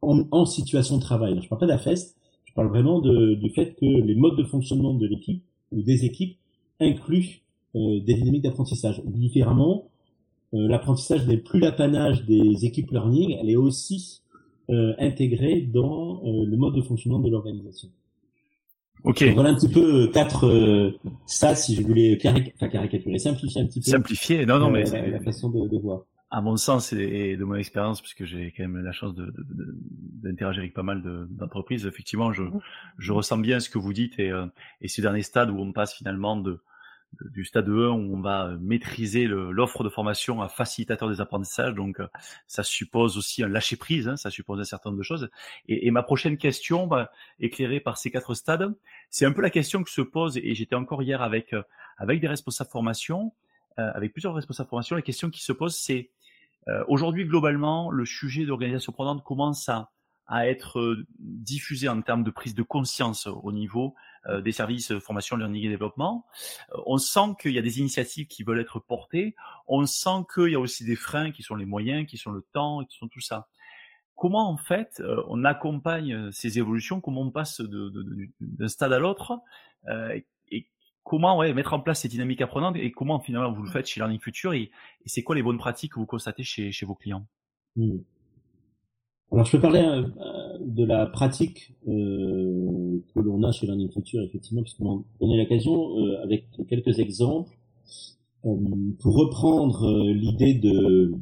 en, 0.03 0.25
en, 0.31 0.45
situation 0.45 0.97
de 0.97 1.03
travail. 1.03 1.33
Alors, 1.33 1.45
je 1.45 1.49
parle 1.49 1.61
pas 1.61 1.67
d'AFEST, 1.67 2.17
je 2.45 2.53
parle 2.53 2.69
vraiment 2.69 3.01
de, 3.01 3.35
du 3.35 3.51
fait 3.51 3.75
que 3.75 3.85
les 3.85 4.15
modes 4.15 4.37
de 4.37 4.45
fonctionnement 4.45 4.95
de 4.95 5.07
l'équipe 5.07 5.43
ou 5.73 5.83
des 5.83 6.05
équipes 6.05 6.37
incluent 6.81 7.43
euh, 7.75 8.01
des 8.01 8.15
dynamiques 8.15 8.43
d'apprentissage. 8.43 9.03
Différemment, 9.05 9.89
l'apprentissage 10.69 11.27
n'est 11.27 11.37
plus 11.37 11.61
l'apanage 11.61 12.25
des 12.25 12.65
équipes 12.65 12.91
learning, 12.91 13.37
elle 13.41 13.51
est 13.51 13.57
aussi 13.57 14.23
euh, 14.71 14.95
intégrée 14.99 15.61
dans 15.61 16.23
euh, 16.25 16.45
le 16.45 16.57
mode 16.57 16.75
de 16.75 16.83
fonctionnement 16.83 17.19
de 17.19 17.31
l'organisation. 17.31 17.89
Ok. 19.05 19.23
voilà 19.35 19.51
un 19.51 19.55
petit 19.55 19.69
peu 19.69 20.09
quatre 20.09 20.99
ça 21.27 21.55
si 21.55 21.77
je 21.77 21.83
voulais 21.83 22.19
caricaturer, 22.19 23.19
simplifier 23.19 23.61
un 23.61 23.67
petit 23.67 23.81
peu. 23.81 23.91
Simplifier, 23.91 24.47
non, 24.47 24.59
non, 24.59 24.71
mais 24.71 24.85
la, 24.85 25.07
la 25.07 25.21
façon 25.21 25.49
de, 25.51 25.69
de, 25.69 25.79
voir. 25.79 26.03
À 26.31 26.41
mon 26.41 26.57
sens 26.57 26.93
et 26.93 27.37
de 27.37 27.45
mon 27.45 27.55
expérience, 27.55 28.01
puisque 28.01 28.25
j'ai 28.25 28.53
quand 28.57 28.65
même 28.67 28.83
la 28.83 28.91
chance 28.91 29.15
d'interagir 29.15 30.63
avec 30.63 30.75
pas 30.75 30.83
mal 30.83 31.03
d'entreprises, 31.31 31.87
effectivement, 31.87 32.33
je, 32.33 32.43
je 32.99 33.13
ressens 33.13 33.39
bien 33.39 33.61
ce 33.61 33.71
que 33.71 33.79
vous 33.79 33.93
dites 33.93 34.19
et, 34.19 34.33
et 34.81 34.89
ce 34.89 35.01
dernier 35.01 35.23
stade 35.23 35.51
où 35.51 35.59
on 35.61 35.73
passe 35.73 35.95
finalement 35.95 36.37
de 36.37 36.59
du 37.21 37.45
stade 37.45 37.69
1 37.69 37.71
où 37.71 38.17
on 38.17 38.21
va 38.21 38.57
maîtriser 38.61 39.27
l'offre 39.27 39.85
de 39.85 39.89
formation 39.89 40.43
à 40.43 40.49
facilitateur 40.49 41.09
des 41.09 41.21
apprentissages. 41.21 41.75
Donc, 41.75 42.01
euh, 42.01 42.09
ça 42.47 42.63
suppose 42.63 43.17
aussi 43.17 43.43
un 43.43 43.49
lâcher 43.49 43.77
prise, 43.77 44.09
hein, 44.09 44.17
ça 44.17 44.31
suppose 44.31 44.61
un 44.61 44.65
certain 44.65 44.91
nombre 44.91 44.99
de 44.99 45.05
choses. 45.05 45.31
Et, 45.69 45.87
et 45.87 45.91
ma 45.91 46.03
prochaine 46.03 46.37
question, 46.37 46.87
bah, 46.87 47.11
éclairée 47.41 47.81
par 47.81 47.97
ces 47.97 48.11
quatre 48.11 48.35
stades, 48.35 48.75
c'est 49.11 49.25
un 49.25 49.33
peu 49.33 49.43
la 49.43 49.51
question 49.51 49.83
que 49.83 49.91
se 49.91 50.03
pose. 50.03 50.37
Et 50.39 50.55
j'étais 50.55 50.75
encore 50.75 51.03
hier 51.03 51.23
avec 51.23 51.53
euh, 51.53 51.63
avec 51.99 52.21
des 52.21 52.29
responsables 52.29 52.71
formation, 52.71 53.33
euh, 53.79 53.91
avec 53.95 54.13
plusieurs 54.13 54.35
responsables 54.35 54.69
formation. 54.69 54.97
La 54.97 55.03
question 55.03 55.31
qui 55.31 55.43
se 55.43 55.53
pose, 55.53 55.77
c'est 55.77 56.11
aujourd'hui 56.89 57.25
globalement, 57.25 57.93
le 57.93 58.05
sujet 58.05 58.45
d'organisation 58.45 58.93
prenante 58.93 59.23
commence 59.23 59.69
à 59.69 59.93
à 60.27 60.49
être 60.49 60.97
diffusé 61.19 61.89
en 61.89 62.03
termes 62.03 62.25
de 62.25 62.31
prise 62.31 62.55
de 62.55 62.63
conscience 62.63 63.27
au 63.27 63.53
niveau 63.53 63.95
euh, 64.29 64.41
des 64.41 64.53
services 64.53 64.91
de 64.91 64.99
formation, 64.99 65.37
learning 65.37 65.65
et 65.65 65.69
développement. 65.69 66.27
Euh, 66.73 66.79
on 66.87 66.99
sent 66.99 67.37
qu'il 67.41 67.53
y 67.53 67.59
a 67.59 67.63
des 67.63 67.79
initiatives 67.79 68.27
qui 68.27 68.43
veulent 68.43 68.59
être 68.59 68.81
portées. 68.81 69.37
On 69.69 69.87
sent 69.87 70.25
qu'il 70.35 70.49
y 70.49 70.55
a 70.57 70.61
aussi 70.61 70.85
des 70.85 70.97
freins 70.97 71.31
qui 71.31 71.43
sont 71.43 71.55
les 71.55 71.65
moyens, 71.65 72.07
qui 72.07 72.17
sont 72.17 72.33
le 72.33 72.45
temps, 72.53 72.85
qui 72.85 72.97
sont 72.97 73.09
tout 73.09 73.21
ça. 73.21 73.49
Comment 74.17 74.51
en 74.51 74.57
fait 74.57 75.01
euh, 75.01 75.23
on 75.29 75.45
accompagne 75.45 76.33
ces 76.33 76.59
évolutions? 76.59 77.01
Comment 77.01 77.23
on 77.23 77.31
passe 77.31 77.61
d'un 77.61 78.69
stade 78.69 78.93
à 78.93 78.99
l'autre? 78.99 79.41
Et 80.51 80.69
comment 81.05 81.39
ouais, 81.39 81.55
mettre 81.55 81.75
en 81.75 81.81
place 81.81 82.01
ces 82.01 82.09
dynamiques 82.09 82.41
apprenantes? 82.41 82.77
Et 82.77 82.91
comment 82.91 83.21
finalement 83.21 83.53
vous 83.53 83.63
le 83.63 83.71
faites 83.71 83.87
chez 83.87 84.01
Learning 84.01 84.19
Future? 84.19 84.55
Et, 84.55 84.73
c'est 85.05 85.23
quoi 85.23 85.37
les 85.37 85.43
bonnes 85.43 85.59
pratiques 85.59 85.93
que 85.93 86.01
vous 86.01 86.07
constatez 86.07 86.43
chez, 86.43 86.73
chez 86.73 86.87
vos 86.87 86.97
clients? 86.97 87.29
Mmh. 87.77 87.99
Alors, 89.33 89.45
je 89.45 89.53
peux 89.53 89.61
parler 89.61 89.81
euh, 89.81 90.03
de 90.61 90.85
la 90.85 91.07
pratique 91.07 91.73
euh, 91.89 93.01
que 93.13 93.21
l'on 93.21 93.43
a 93.43 93.51
chez 93.51 93.67
Learning 93.67 93.89
effectivement, 93.89 94.63
puisqu'on 94.63 95.05
en 95.21 95.33
a 95.33 95.37
l'occasion, 95.37 95.99
euh, 95.99 96.23
avec 96.23 96.47
quelques 96.69 96.99
exemples, 96.99 97.57
pour 99.01 99.17
reprendre 99.17 100.05
l'idée 100.13 100.55
de 100.55 101.13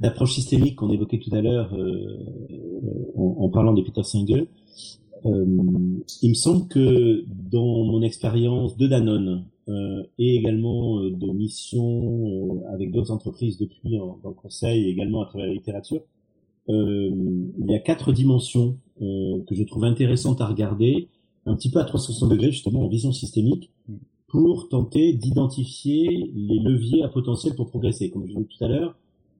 d'approche 0.00 0.34
systémique 0.34 0.76
qu'on 0.76 0.90
évoquait 0.90 1.18
tout 1.18 1.34
à 1.34 1.40
l'heure 1.40 1.74
en, 3.16 3.48
parlant 3.48 3.72
de 3.72 3.80
Peter 3.80 4.02
Singer, 4.02 4.48
il 5.24 6.28
me 6.28 6.34
semble 6.34 6.68
que 6.68 7.24
dans 7.50 7.84
mon 7.84 8.02
expérience 8.02 8.76
de 8.76 8.86
Danone 8.86 9.46
et 10.18 10.36
également 10.36 11.00
de 11.00 11.32
mission 11.32 12.62
avec 12.70 12.90
d'autres 12.90 13.12
entreprises 13.12 13.56
depuis 13.56 13.96
dans 13.96 14.18
le 14.22 14.34
conseil 14.34 14.84
et 14.84 14.90
également 14.90 15.22
à 15.22 15.26
travers 15.26 15.46
la 15.46 15.54
littérature, 15.54 16.02
il 16.68 17.66
y 17.66 17.74
a 17.74 17.78
quatre 17.78 18.12
dimensions 18.12 18.76
que 18.98 19.54
je 19.54 19.62
trouve 19.64 19.84
intéressantes 19.84 20.40
à 20.40 20.46
regarder 20.46 21.08
un 21.46 21.54
petit 21.56 21.70
peu 21.70 21.80
à 21.80 21.84
360 21.84 22.30
degrés, 22.30 22.52
justement, 22.52 22.84
en 22.84 22.88
vision 22.88 23.12
systémique, 23.12 23.70
pour 24.28 24.68
tenter 24.68 25.12
d'identifier 25.12 26.30
les 26.34 26.58
leviers 26.58 27.02
à 27.02 27.08
potentiel 27.08 27.54
pour 27.54 27.68
progresser. 27.68 28.10
Comme 28.10 28.26
je 28.26 28.32
l'ai 28.32 28.40
dit 28.40 28.46
tout 28.46 28.64
à 28.64 28.68
l'heure, 28.68 28.96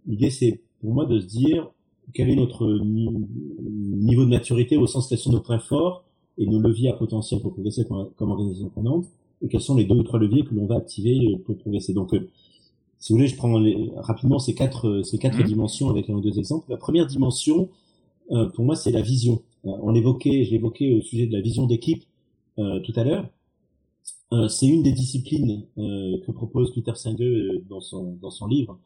l'idée 0.07 0.31
c'est 0.31 0.61
pour 0.81 0.93
moi 0.93 1.07
de 1.07 1.19
se 1.19 1.27
dire 1.27 1.71
quel 2.13 2.29
est 2.29 2.37
notre 2.37 2.79
niveau 2.85 4.25
de 4.25 4.31
maturité 4.31 4.77
au 4.77 4.87
sens 4.87 5.09
quels 5.09 5.19
sont 5.19 5.33
nos 5.33 5.41
points 5.41 5.61
forts 5.61 6.05
et 6.37 6.47
nos 6.47 6.61
leviers 6.61 6.91
à 6.91 6.93
potentiel 6.93 7.41
pour 7.41 7.55
progresser 7.55 7.87
comme, 7.87 8.31
organisation 8.31 8.69
prenante 8.69 9.07
et 9.41 9.49
quels 9.49 9.63
sont 9.63 9.77
les 9.77 9.85
deux 9.85 9.95
ou 9.95 10.03
trois 10.03 10.19
leviers 10.19 10.45
que 10.45 10.55
l'on 10.55 10.67
va 10.67 10.77
activer 10.77 11.39
pour 11.47 11.57
progresser. 11.57 11.95
Donc, 11.95 12.13
euh, 12.13 12.29
si 13.03 13.13
vous 13.13 13.19
voulez, 13.19 13.27
je 13.27 13.35
prends 13.35 13.61
rapidement 13.97 14.39
ces 14.39 14.55
quatre, 14.55 15.03
ces 15.03 15.19
quatre 15.19 15.41
mmh. 15.41 15.43
dimensions 15.43 15.91
avec 15.91 16.09
un 16.09 16.15
ou 16.15 16.21
deux 16.21 16.39
exemples. 16.39 16.71
La 16.71 16.77
première 16.77 17.09
dimension, 17.09 17.69
euh, 18.31 18.49
pour 18.51 18.65
moi, 18.65 18.77
c'est 18.77 18.93
la 18.93 19.03
vision. 19.03 19.43
Euh, 19.65 19.71
on 19.83 19.91
l'évoquait, 19.91 20.45
j'ai 20.45 20.55
évoqué 20.55 20.95
au 20.95 21.01
sujet 21.01 21.27
de 21.27 21.33
la 21.33 21.41
vision 21.41 21.67
d'équipe 21.67 22.05
euh, 22.61 22.79
tout 22.79 22.93
à 22.95 23.03
l'heure. 23.03 23.29
Euh, 24.33 24.47
c'est 24.47 24.69
une 24.69 24.85
des 24.85 24.93
disciplines 24.93 25.65
que 25.77 26.31
propose 26.31 26.73
Peter 26.73 26.95
Singer 26.95 27.61
dans 27.69 27.81
son, 27.81 28.17
dans 28.23 28.31
son 28.31 28.47
livre 28.47 28.79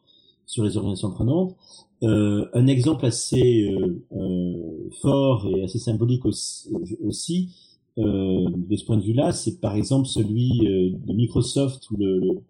sur 0.47 0.63
les 0.63 0.77
organisations 0.77 1.11
prenantes. 1.11 1.55
un 2.01 2.67
exemple 2.67 3.05
assez 3.05 3.69
fort 4.99 5.47
et 5.47 5.63
assez 5.63 5.77
symbolique 5.77 6.25
aussi, 6.25 7.49
de 7.97 8.75
ce 8.75 8.83
point 8.83 8.97
de 8.97 9.03
vue-là, 9.03 9.31
c'est 9.31 9.59
par 9.61 9.75
exemple 9.75 10.07
celui 10.07 10.59
de 10.59 11.13
Microsoft 11.13 11.89
où 11.91 11.97
le, 11.97 12.41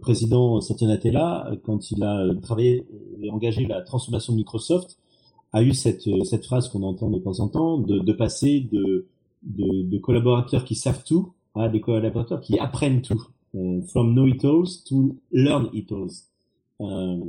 président 0.00 0.60
Satya 0.60 0.86
Nadella, 0.86 1.50
quand 1.64 1.90
il 1.90 2.02
a 2.02 2.26
travaillé 2.42 2.86
et 3.22 3.30
engagé 3.30 3.66
la 3.66 3.80
transformation 3.82 4.32
de 4.34 4.38
Microsoft, 4.38 4.98
a 5.52 5.62
eu 5.62 5.74
cette, 5.74 6.06
euh, 6.08 6.24
cette 6.24 6.46
phrase 6.46 6.68
qu'on 6.68 6.82
entend 6.82 7.10
de 7.10 7.18
temps 7.18 7.40
en 7.40 7.48
temps, 7.48 7.78
de, 7.78 7.98
de 7.98 8.12
passer 8.12 8.60
de, 8.72 9.06
de, 9.42 9.82
de, 9.82 9.98
collaborateurs 9.98 10.64
qui 10.64 10.74
savent 10.74 11.04
tout 11.04 11.32
à 11.54 11.68
des 11.68 11.80
collaborateurs 11.80 12.40
qui 12.40 12.58
apprennent 12.58 13.02
tout. 13.02 13.26
Euh, 13.54 13.82
from 13.82 14.14
know-it-alls 14.14 14.82
to 14.88 15.14
learn-it-alls. 15.30 16.30
Euh, 16.80 17.20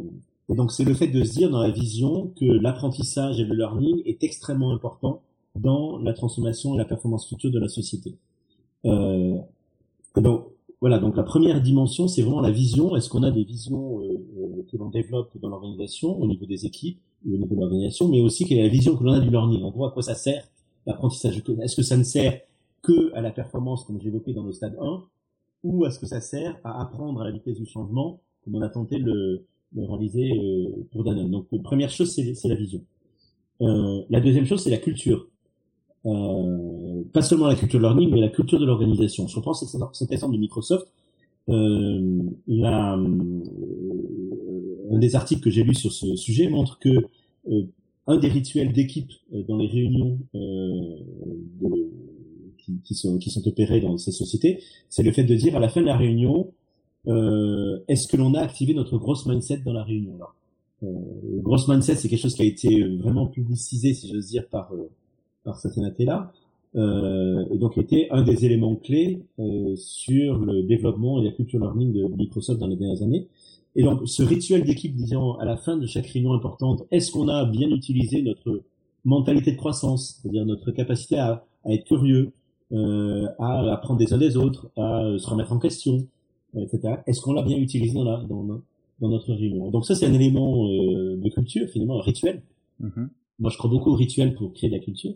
et 0.49 0.55
donc 0.55 0.71
c'est 0.71 0.85
le 0.85 0.93
fait 0.93 1.07
de 1.07 1.23
se 1.23 1.33
dire 1.33 1.49
dans 1.49 1.61
la 1.61 1.71
vision 1.71 2.31
que 2.39 2.45
l'apprentissage 2.45 3.39
et 3.41 3.43
le 3.43 3.55
learning 3.55 4.01
est 4.05 4.23
extrêmement 4.23 4.71
important 4.71 5.21
dans 5.55 5.97
la 5.97 6.13
transformation 6.13 6.75
et 6.75 6.77
la 6.77 6.85
performance 6.85 7.27
future 7.27 7.51
de 7.51 7.59
la 7.59 7.67
société. 7.67 8.15
Euh, 8.85 9.32
donc 9.32 9.32
voilà, 10.83 10.99
donc 10.99 11.15
la 11.15 11.23
première 11.23 11.61
dimension, 11.61 12.09
c'est 12.09 12.23
vraiment 12.23 12.41
la 12.41 12.51
vision. 12.51 12.97
Est-ce 12.97 13.07
qu'on 13.07 13.23
a 13.23 13.31
des 13.31 13.45
visions 13.45 14.01
euh, 14.01 14.17
euh, 14.37 14.67
que 14.69 14.75
l'on 14.75 14.89
développe 14.89 15.31
dans 15.39 15.47
l'organisation, 15.47 16.21
au 16.21 16.27
niveau 16.27 16.45
des 16.45 16.65
équipes, 16.65 16.99
au 17.25 17.37
niveau 17.37 17.55
de 17.55 17.61
l'organisation, 17.61 18.09
mais 18.09 18.19
aussi 18.19 18.45
quelle 18.45 18.57
est 18.57 18.63
la 18.63 18.67
vision 18.67 18.97
que 18.97 19.03
l'on 19.05 19.13
a 19.13 19.21
du 19.21 19.29
learning? 19.29 19.63
En 19.63 19.71
gros, 19.71 19.85
à 19.85 19.91
quoi 19.91 20.03
ça 20.03 20.13
sert 20.13 20.45
l'apprentissage 20.85 21.41
Est-ce 21.61 21.77
que 21.77 21.83
ça 21.83 21.95
ne 21.95 22.03
sert 22.03 22.37
que 22.81 23.15
à 23.15 23.21
la 23.21 23.31
performance, 23.31 23.85
comme 23.85 24.01
j'évoquais 24.01 24.33
dans 24.33 24.43
le 24.43 24.51
stade 24.51 24.77
1, 24.77 25.03
ou 25.63 25.85
est-ce 25.85 25.99
que 25.99 26.05
ça 26.05 26.19
sert 26.19 26.59
à 26.65 26.81
apprendre 26.81 27.21
à 27.21 27.23
la 27.23 27.31
vitesse 27.31 27.55
du 27.55 27.65
changement, 27.65 28.19
comme 28.43 28.55
on 28.55 28.61
a 28.61 28.67
tenté 28.67 28.99
de 28.99 29.45
le, 29.73 29.85
réaliser 29.85 30.37
euh, 30.37 30.85
pour 30.91 31.05
Danone? 31.05 31.31
Donc, 31.31 31.47
première 31.63 31.91
chose, 31.91 32.11
c'est 32.13 32.49
la 32.49 32.55
vision. 32.55 32.81
la 33.61 34.19
deuxième 34.19 34.45
chose, 34.45 34.61
c'est 34.61 34.69
la 34.69 34.79
culture. 34.79 35.29
Euh, 36.05 37.03
pas 37.13 37.21
seulement 37.21 37.47
la 37.47 37.55
culture 37.55 37.79
learning, 37.79 38.09
mais 38.11 38.19
la 38.19 38.29
culture 38.29 38.59
de 38.59 38.65
l'organisation. 38.65 39.27
Je 39.27 39.35
reprends 39.35 39.53
cet 39.53 40.11
exemple 40.11 40.33
de 40.33 40.39
Microsoft. 40.39 40.87
Euh, 41.49 42.21
la, 42.47 42.95
euh, 42.95 43.41
un 44.91 44.97
des 44.97 45.15
articles 45.15 45.41
que 45.41 45.49
j'ai 45.49 45.63
lu 45.63 45.75
sur 45.75 45.91
ce 45.91 46.15
sujet 46.15 46.49
montre 46.49 46.79
que 46.79 46.89
euh, 47.49 47.63
un 48.07 48.17
des 48.17 48.29
rituels 48.29 48.71
d'équipe 48.71 49.11
euh, 49.33 49.43
dans 49.43 49.57
les 49.57 49.67
réunions 49.67 50.19
de, 50.33 51.89
qui, 52.85 52.95
sont, 52.95 53.17
qui 53.17 53.29
sont 53.29 53.45
opérées 53.47 53.81
dans 53.81 53.97
ces 53.97 54.11
sociétés, 54.11 54.61
c'est 54.89 55.03
le 55.03 55.11
fait 55.11 55.23
de 55.23 55.35
dire 55.35 55.55
à 55.55 55.59
la 55.59 55.67
fin 55.67 55.81
de 55.81 55.85
la 55.85 55.97
réunion, 55.97 56.51
est-ce 57.05 58.07
que 58.07 58.15
l'on 58.15 58.33
a 58.33 58.39
activé 58.39 58.73
notre 58.73 58.97
grosse 58.97 59.25
mindset 59.25 59.57
dans 59.57 59.73
la 59.73 59.83
réunion 59.83 60.17
là? 60.17 60.27
Le 60.81 61.41
grosse 61.41 61.67
mindset, 61.67 61.95
c'est 61.95 62.07
quelque 62.07 62.21
chose 62.21 62.35
qui 62.35 62.41
a 62.41 62.45
été 62.45 62.83
vraiment 62.97 63.27
publicisé, 63.27 63.93
si 63.93 64.09
j'ose 64.09 64.27
dire, 64.27 64.47
par 64.47 64.71
par 65.43 65.59
Satya 65.59 65.83
Nadella, 65.83 66.31
euh, 66.75 67.45
et 67.51 67.57
donc 67.57 67.77
était 67.77 68.07
un 68.11 68.23
des 68.23 68.45
éléments 68.45 68.75
clés 68.75 69.21
euh, 69.39 69.75
sur 69.75 70.39
le 70.39 70.63
développement 70.63 71.21
et 71.21 71.25
la 71.25 71.31
culture 71.31 71.59
learning 71.59 71.93
de 71.93 72.03
Microsoft 72.15 72.59
dans 72.59 72.67
les 72.67 72.75
dernières 72.75 73.03
années. 73.03 73.27
Et 73.75 73.83
donc 73.83 74.01
ce 74.05 74.23
rituel 74.23 74.63
d'équipe 74.63 74.95
disant 74.95 75.35
à 75.37 75.45
la 75.45 75.57
fin 75.57 75.77
de 75.77 75.85
chaque 75.85 76.07
réunion 76.07 76.33
importante, 76.33 76.83
est-ce 76.91 77.11
qu'on 77.11 77.27
a 77.27 77.45
bien 77.45 77.69
utilisé 77.69 78.21
notre 78.21 78.61
mentalité 79.05 79.51
de 79.51 79.57
croissance, 79.57 80.19
c'est-à-dire 80.21 80.45
notre 80.45 80.71
capacité 80.71 81.17
à, 81.17 81.43
à 81.65 81.73
être 81.73 81.85
curieux, 81.85 82.31
euh, 82.71 83.27
à 83.39 83.71
apprendre 83.71 83.99
des 83.99 84.13
uns 84.13 84.17
des 84.17 84.37
autres, 84.37 84.71
à 84.77 85.15
se 85.17 85.29
remettre 85.29 85.51
en 85.51 85.59
question, 85.59 86.07
etc. 86.57 86.95
Est-ce 87.05 87.21
qu'on 87.21 87.33
l'a 87.33 87.43
bien 87.43 87.57
utilisé 87.57 87.93
dans, 87.93 88.03
la, 88.03 88.17
dans, 88.17 88.43
dans, 88.43 89.09
notre 89.09 89.33
réunion? 89.33 89.69
Donc 89.69 89.85
ça 89.85 89.95
c'est 89.95 90.05
un 90.05 90.13
élément 90.13 90.67
euh, 90.67 91.17
de 91.17 91.29
culture, 91.29 91.67
finalement 91.69 91.99
un 91.99 92.03
rituel. 92.03 92.41
Mm-hmm. 92.81 93.07
Moi 93.39 93.51
je 93.51 93.57
crois 93.57 93.69
beaucoup 93.69 93.91
au 93.91 93.95
rituel 93.95 94.33
pour 94.33 94.53
créer 94.53 94.69
de 94.69 94.75
la 94.75 94.81
culture. 94.81 95.13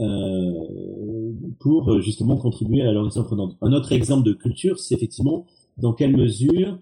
Euh, 0.00 1.32
pour 1.58 1.92
euh, 1.92 2.00
justement 2.00 2.36
contribuer 2.36 2.82
à 2.82 2.92
l'horizon 2.92 3.22
prenante. 3.22 3.56
Un 3.60 3.72
autre 3.72 3.92
exemple 3.92 4.26
de 4.26 4.32
culture, 4.32 4.78
c'est 4.78 4.94
effectivement 4.94 5.46
dans 5.78 5.92
quelle 5.92 6.16
mesure 6.16 6.78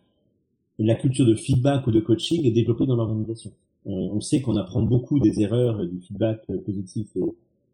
la 0.78 0.94
culture 0.94 1.26
de 1.26 1.34
feedback 1.34 1.86
ou 1.86 1.90
de 1.90 2.00
coaching 2.00 2.46
est 2.46 2.50
développée 2.50 2.86
dans 2.86 2.96
l'organisation. 2.96 3.52
Euh, 3.86 3.90
on 3.90 4.20
sait 4.20 4.40
qu'on 4.40 4.56
apprend 4.56 4.82
beaucoup 4.82 5.18
des 5.18 5.40
erreurs 5.40 5.84
du 5.86 6.00
feedback 6.00 6.46
positif 6.64 7.08
et 7.16 7.22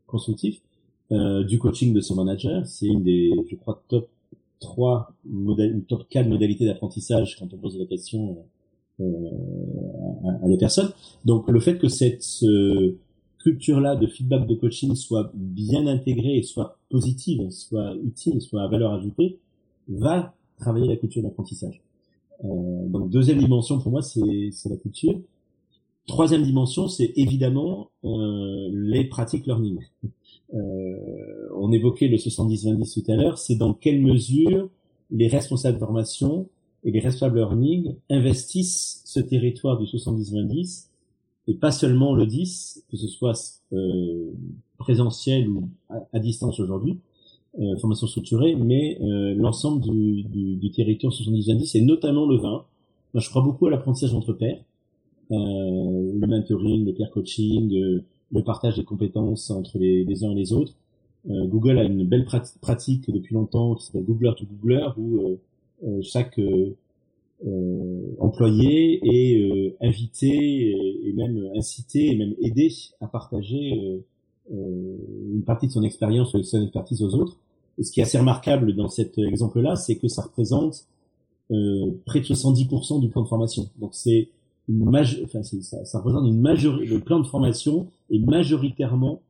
constructif, 0.06 0.60
euh, 1.12 1.44
du 1.44 1.58
coaching 1.58 1.92
de 1.92 2.00
son 2.00 2.14
manager. 2.14 2.66
C'est 2.66 2.86
une 2.86 3.02
des, 3.02 3.32
je 3.50 3.56
crois, 3.56 3.82
top 3.88 4.08
3, 4.60 5.12
top 5.88 6.08
4 6.08 6.28
modalités 6.28 6.64
d'apprentissage 6.64 7.36
quand 7.38 7.52
on 7.52 7.56
pose 7.58 7.78
la 7.78 7.84
question 7.86 8.38
euh, 9.00 9.04
à, 10.24 10.44
à, 10.44 10.48
des 10.48 10.56
personnes. 10.56 10.90
Donc 11.24 11.48
le 11.50 11.60
fait 11.60 11.78
que 11.78 11.88
cette 11.88 12.24
culture-là 13.44 13.94
de 13.94 14.06
feedback 14.06 14.46
de 14.46 14.54
coaching 14.54 14.94
soit 14.96 15.30
bien 15.34 15.86
intégrée 15.86 16.42
soit 16.42 16.78
positive, 16.88 17.50
soit 17.50 17.94
utile, 18.02 18.40
soit 18.40 18.62
à 18.62 18.68
valeur 18.68 18.92
ajoutée, 18.92 19.38
va 19.88 20.34
travailler 20.58 20.88
la 20.88 20.96
culture 20.96 21.22
d'apprentissage. 21.22 21.82
Euh, 22.44 22.88
donc 22.88 23.10
deuxième 23.10 23.38
dimension 23.38 23.78
pour 23.78 23.92
moi, 23.92 24.02
c'est 24.02 24.50
la 24.68 24.76
culture. 24.76 25.20
Troisième 26.06 26.42
dimension, 26.42 26.88
c'est 26.88 27.12
évidemment 27.16 27.90
euh, 28.04 28.70
les 28.72 29.04
pratiques 29.04 29.46
learning. 29.46 29.78
Euh, 30.54 31.48
on 31.54 31.70
évoquait 31.72 32.08
le 32.08 32.16
70-20 32.16 32.92
tout 32.94 33.10
à 33.12 33.16
l'heure, 33.16 33.38
c'est 33.38 33.56
dans 33.56 33.74
quelle 33.74 34.00
mesure 34.00 34.68
les 35.10 35.28
responsables 35.28 35.78
de 35.78 35.84
formation 35.84 36.48
et 36.82 36.90
les 36.90 37.00
responsables 37.00 37.38
learning 37.38 37.94
investissent 38.08 39.02
ce 39.04 39.20
territoire 39.20 39.78
du 39.78 39.84
70-20 39.84 40.46
et 41.46 41.54
pas 41.54 41.70
seulement 41.70 42.14
le 42.14 42.26
10, 42.26 42.84
que 42.90 42.96
ce 42.96 43.06
soit 43.06 43.34
euh, 43.72 44.32
présentiel 44.78 45.48
ou 45.48 45.68
à, 45.88 46.18
distance 46.18 46.58
aujourd'hui, 46.60 46.98
euh, 47.58 47.76
formation 47.76 48.06
structurée, 48.06 48.54
mais 48.54 48.98
euh, 49.00 49.34
l'ensemble 49.34 49.80
du, 49.80 50.22
du, 50.24 50.56
du, 50.56 50.70
territoire 50.70 51.12
70-10 51.12 51.76
et 51.78 51.82
notamment 51.82 52.26
le 52.26 52.36
20. 52.36 52.50
Moi, 52.50 52.64
je 53.20 53.28
crois 53.28 53.42
beaucoup 53.42 53.66
à 53.66 53.70
l'apprentissage 53.70 54.14
entre 54.14 54.32
pairs, 54.32 54.58
euh, 55.30 56.12
le 56.20 56.26
mentoring, 56.26 56.84
le 56.84 56.92
peer 56.92 57.10
coaching, 57.10 57.72
euh, 57.74 58.04
le 58.32 58.42
partage 58.42 58.76
des 58.76 58.84
compétences 58.84 59.50
entre 59.50 59.78
les, 59.78 60.04
les 60.04 60.24
uns 60.24 60.32
et 60.32 60.34
les 60.34 60.52
autres. 60.52 60.74
Euh, 61.30 61.46
Google 61.46 61.78
a 61.78 61.84
une 61.84 62.04
belle 62.04 62.26
pratique 62.60 63.10
depuis 63.10 63.34
longtemps 63.34 63.74
qui 63.74 63.86
s'appelle 63.86 64.04
Googler 64.04 64.32
to 64.36 64.44
Googler, 64.44 64.88
où 64.98 65.38
chaque 66.02 66.40
employés 68.18 69.00
et 69.02 69.38
euh, 69.40 69.76
inviter 69.80 70.70
et, 71.06 71.12
même 71.12 71.50
inciter 71.54 72.10
et 72.10 72.16
même 72.16 72.34
aider 72.40 72.72
à 73.00 73.06
partager 73.06 74.02
euh, 74.52 74.96
une 75.32 75.42
partie 75.44 75.66
de 75.66 75.72
son 75.72 75.82
expérience 75.82 76.34
ou 76.34 76.38
de 76.38 76.42
son 76.42 76.62
expertise 76.62 77.02
aux 77.02 77.14
autres. 77.14 77.36
Et 77.78 77.84
ce 77.84 77.92
qui 77.92 78.00
est 78.00 78.04
assez 78.04 78.18
remarquable 78.18 78.74
dans 78.74 78.88
cet 78.88 79.18
exemple-là, 79.18 79.76
c'est 79.76 79.96
que 79.96 80.08
ça 80.08 80.22
représente 80.22 80.86
près 82.06 82.20
de 82.20 82.24
70% 82.24 83.00
du 83.00 83.08
plan 83.08 83.22
de 83.22 83.28
formation. 83.28 83.68
Donc 83.78 83.94
c'est 83.94 84.28
une 84.68 84.88
enfin, 84.88 85.42
ça, 85.42 85.84
ça, 85.84 85.98
représente 85.98 86.26
une 86.26 86.40
majorité, 86.40 86.86
le 86.86 87.00
plan 87.00 87.20
de 87.20 87.26
formation 87.26 87.86
est 88.10 88.18
majoritairement 88.18 89.20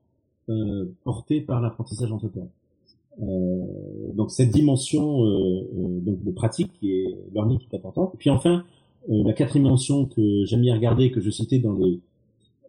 euh, 0.48 0.84
porté 1.04 1.40
par 1.40 1.60
l'apprentissage 1.60 2.12
entrepreneur. 2.12 2.48
Donc 3.18 4.30
cette 4.30 4.50
dimension 4.50 5.18
donc 6.02 6.24
de 6.24 6.30
pratique 6.32 6.72
qui 6.80 6.92
est 6.92 7.16
learning 7.32 7.58
qui 7.58 7.68
est 7.70 7.76
importante. 7.76 8.12
Et 8.14 8.16
puis 8.16 8.30
enfin, 8.30 8.64
la 9.08 9.32
quatrième 9.32 9.64
dimension 9.64 10.06
que 10.06 10.44
j'aime 10.44 10.62
bien 10.62 10.74
regarder, 10.74 11.10
que 11.10 11.20
je 11.20 11.30
citais 11.30 11.58
dans 11.58 11.74
les 11.74 12.00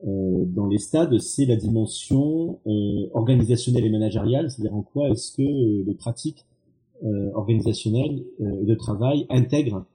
dans 0.04 0.68
les 0.68 0.78
stades, 0.78 1.18
c'est 1.20 1.46
la 1.46 1.56
dimension 1.56 2.60
organisationnelle 3.14 3.86
et 3.86 3.90
managériale, 3.90 4.52
c'est-à-dire 4.52 4.76
en 4.76 4.84
quoi 4.84 5.10
est-ce 5.10 5.32
que 5.36 5.84
les 5.84 5.96
pratiques 5.96 6.46
organisationnelles 7.34 8.24
de 8.40 8.76
travail 8.76 9.26
intègrent 9.30 9.86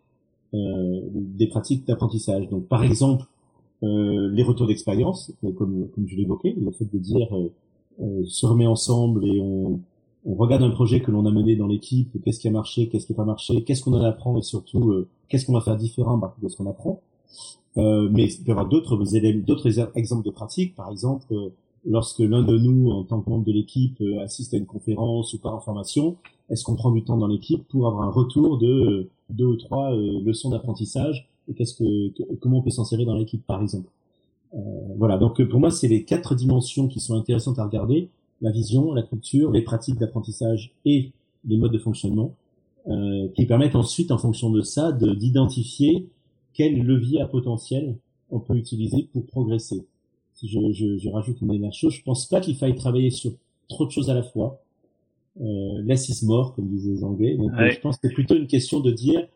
des 0.53 1.47
pratiques 1.47 1.87
d'apprentissage. 1.87 2.49
Donc 2.49 2.67
par 2.67 2.83
exemple, 2.83 3.27
euh, 3.83 4.31
les 4.33 4.43
retours 4.43 4.67
d'expérience, 4.67 5.33
euh, 5.45 5.53
comme, 5.53 5.89
comme 5.95 6.07
je 6.07 6.17
l'évoquais, 6.17 6.55
le 6.59 6.71
fait 6.71 6.85
de 6.85 6.99
dire 6.99 7.35
euh, 7.35 7.51
euh, 8.03 8.25
se 8.27 8.45
remet 8.47 8.67
ensemble 8.67 9.27
et 9.27 9.41
on, 9.41 9.81
on 10.25 10.35
regarde 10.35 10.63
un 10.63 10.71
projet 10.71 11.01
que 11.01 11.11
l'on 11.11 11.27
a 11.27 11.31
mené 11.31 11.57
dans 11.57 11.67
l'équipe, 11.67 12.11
qu'est-ce 12.23 12.41
qui 12.41 12.49
a 12.49 12.51
marché, 12.51 12.89
qu'est-ce 12.89 13.07
qui 13.07 13.13
n'a 13.13 13.17
pas 13.17 13.25
marché, 13.25 13.65
qu'est-ce 13.65 13.83
qu'on 13.83 13.95
en 13.95 14.03
apprend 14.03 14.37
et 14.39 14.43
surtout 14.43 15.07
qu'est-ce 15.29 15.47
qu'on 15.47 15.55
va 15.55 15.61
faire 15.61 15.77
différent 15.77 16.19
bah, 16.19 16.37
de 16.43 16.49
ce 16.49 16.57
qu'on 16.57 16.69
apprend. 16.69 17.01
mais 17.77 18.25
il 18.25 18.45
peut 18.45 18.49
y 18.49 18.51
avoir 18.51 18.69
d'autres 18.69 18.97
d'autres 18.97 19.81
exemples 19.97 20.25
de 20.25 20.31
pratiques, 20.31 20.75
par 20.75 20.91
exemple 20.91 21.35
lorsque 21.87 22.19
l'un 22.19 22.43
de 22.43 22.59
nous, 22.59 22.91
en 22.91 23.05
tant 23.05 23.21
que 23.23 23.31
membre 23.31 23.47
de 23.47 23.53
l'équipe, 23.53 24.03
assiste 24.23 24.53
à 24.53 24.59
une 24.59 24.67
conférence 24.67 25.33
ou 25.33 25.39
par 25.39 25.55
en 25.55 25.61
formation, 25.61 26.17
est-ce 26.51 26.65
qu'on 26.65 26.77
prend 26.77 26.91
du 26.91 27.03
temps 27.03 27.17
dans 27.17 27.29
l'équipe 27.29 27.67
pour 27.69 27.87
avoir 27.87 28.03
un 28.03 28.11
retour 28.11 28.59
de 28.59 29.09
deux 29.31 29.47
ou 29.47 29.57
trois 29.57 29.91
leçons 29.93 30.51
d'apprentissage 30.51 31.31
qu'est-ce 31.57 31.75
que, 31.75 32.37
comment 32.37 32.59
on 32.59 32.63
peut 32.63 32.71
s'insérer 32.71 33.05
dans 33.05 33.15
l'équipe, 33.15 33.45
par 33.47 33.63
exemple. 33.63 33.89
Euh, 34.55 34.59
voilà. 34.99 35.19
Donc 35.19 35.43
pour 35.43 35.61
moi, 35.61 35.71
c'est 35.71 35.89
les 35.89 36.05
quatre 36.05 36.35
dimensions 36.35 36.89
qui 36.89 37.01
sont 37.01 37.15
intéressantes 37.15 37.59
à 37.59 37.65
regarder 37.65 38.09
la 38.41 38.51
vision, 38.51 38.93
la 38.93 39.03
culture, 39.03 39.51
les 39.51 39.63
pratiques 39.63 39.99
d'apprentissage 39.99 40.73
et 40.85 41.13
les 41.47 41.57
modes 41.57 41.73
de 41.73 41.79
fonctionnement, 41.79 42.35
euh, 42.89 43.29
qui 43.35 43.47
permettent 43.47 43.77
ensuite, 43.77 44.11
en 44.11 44.19
fonction 44.19 44.51
de 44.51 44.63
ça, 44.63 44.93
d'identifier 44.93 46.09
quel 46.55 46.83
levier 46.83 47.21
à 47.21 47.27
potentiel 47.27 47.97
on 48.31 48.41
peut 48.41 48.57
utiliser 48.57 49.09
pour 49.13 49.27
progresser. 49.27 49.87
Si 50.35 50.49
je, 50.49 50.59
je, 50.73 50.97
je 50.99 51.09
rajoute 51.09 51.41
une 51.41 51.49
dernière 51.49 51.73
chose, 51.73 51.93
je 51.93 52.03
pense 52.03 52.27
pas 52.27 52.41
qu'il 52.41 52.57
faille 52.57 52.75
travailler 52.75 53.11
sur 53.11 53.33
trop 53.69 53.87
de 53.87 53.91
choses 53.91 54.11
à 54.11 54.15
la 54.15 54.23
fois. 54.23 54.63
Euh, 55.41 55.83
less 55.85 56.09
is 56.09 56.25
more, 56.27 56.55
comme 56.55 56.69
disaient 56.69 56.93
les 56.93 57.05
Anglais. 57.05 57.37
Donc, 57.37 57.53
je 57.53 57.81
pense 57.81 57.97
que 57.97 58.09
c'est 58.09 58.15
plutôt 58.15 58.37
une 58.37 58.47
question 58.47 58.81
de 58.81 58.91
dire 58.91 59.27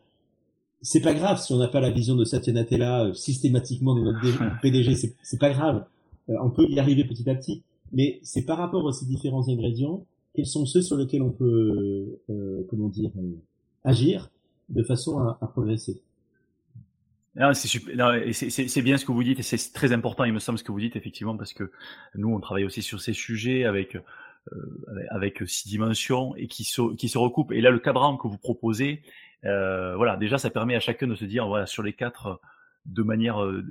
c'est 0.85 1.01
pas 1.01 1.13
grave 1.13 1.41
si 1.41 1.51
on 1.51 1.57
n'a 1.57 1.67
pas 1.67 1.79
la 1.79 1.89
vision 1.89 2.15
de 2.15 2.23
Satya 2.25 2.53
Nadella 2.53 3.05
euh, 3.05 3.13
systématiquement 3.13 3.95
dans 3.95 4.03
notre 4.03 4.61
PDG, 4.61 4.95
c'est 5.23 5.39
pas 5.39 5.49
grave. 5.49 5.85
Euh, 6.29 6.35
on 6.43 6.51
peut 6.51 6.65
y 6.69 6.79
arriver 6.79 7.03
petit 7.05 7.27
à 7.29 7.33
petit, 7.33 7.63
mais 7.91 8.19
c'est 8.23 8.45
par 8.45 8.57
rapport 8.57 8.87
à 8.87 8.93
ces 8.93 9.05
différents 9.05 9.47
ingrédients, 9.49 10.05
quels 10.33 10.45
sont 10.45 10.65
ceux 10.65 10.81
sur 10.81 10.97
lesquels 10.97 11.21
on 11.21 11.31
peut, 11.31 12.19
euh, 12.29 12.65
comment 12.69 12.89
dire, 12.89 13.11
agir 13.83 14.29
de 14.69 14.83
façon 14.83 15.19
à, 15.19 15.47
progresser? 15.47 16.01
C'est 17.35 18.81
bien 18.81 18.97
ce 18.97 19.05
que 19.05 19.11
vous 19.11 19.23
dites 19.23 19.39
et 19.39 19.43
c'est 19.43 19.73
très 19.73 19.91
important, 19.91 20.23
il 20.23 20.33
me 20.33 20.39
semble, 20.39 20.57
ce 20.57 20.63
que 20.63 20.71
vous 20.71 20.79
dites 20.79 20.95
effectivement, 20.95 21.37
parce 21.37 21.53
que 21.53 21.71
nous, 22.15 22.33
on 22.33 22.39
travaille 22.39 22.65
aussi 22.65 22.81
sur 22.81 23.01
ces 23.01 23.13
sujets 23.13 23.65
avec 23.65 23.97
avec 25.09 25.41
six 25.47 25.67
dimensions 25.67 26.35
et 26.35 26.47
qui 26.47 26.63
se, 26.63 26.93
qui 26.95 27.09
se 27.09 27.17
recoupent. 27.17 27.51
Et 27.51 27.61
là, 27.61 27.71
le 27.71 27.79
cadran 27.79 28.15
que 28.15 28.27
vous 28.27 28.37
proposez, 28.37 29.01
euh, 29.45 29.95
voilà, 29.95 30.17
déjà, 30.17 30.37
ça 30.37 30.49
permet 30.49 30.75
à 30.75 30.79
chacun 30.79 31.07
de 31.07 31.15
se 31.15 31.25
dire, 31.25 31.47
voilà, 31.47 31.65
sur 31.65 31.83
les 31.83 31.93
quatre, 31.93 32.39
de 32.85 33.03
manière 33.03 33.43
euh, 33.43 33.63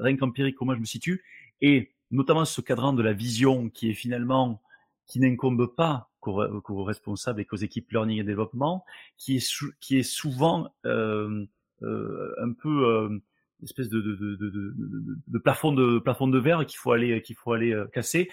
rien 0.00 0.16
qu'empirique, 0.16 0.56
comment 0.56 0.74
je 0.74 0.80
me 0.80 0.84
situe, 0.84 1.22
et 1.60 1.90
notamment 2.12 2.44
ce 2.44 2.60
cadran 2.60 2.92
de 2.92 3.02
la 3.02 3.12
vision 3.12 3.68
qui 3.68 3.90
est 3.90 3.94
finalement, 3.94 4.62
qui 5.06 5.18
n'incombe 5.18 5.66
pas 5.74 6.10
qu'aux, 6.20 6.84
responsables 6.84 7.40
et 7.40 7.44
qu'aux 7.44 7.56
équipes 7.56 7.90
learning 7.90 8.20
et 8.20 8.24
développement, 8.24 8.84
qui 9.18 9.36
est, 9.36 9.64
qui 9.80 9.98
est 9.98 10.04
souvent 10.04 10.72
euh, 10.86 11.44
euh, 11.82 12.34
un 12.40 12.52
peu 12.52 12.86
euh, 12.86 13.18
espèce 13.64 13.88
de, 13.88 15.38
plafond 15.42 15.72
de 15.72 15.98
plafond 15.98 16.28
de 16.28 16.38
verre 16.38 16.64
qu'il 16.66 16.78
faut 16.78 16.92
aller 16.92 17.20
qu'il 17.22 17.36
faut 17.36 17.52
aller 17.52 17.76
casser 17.92 18.28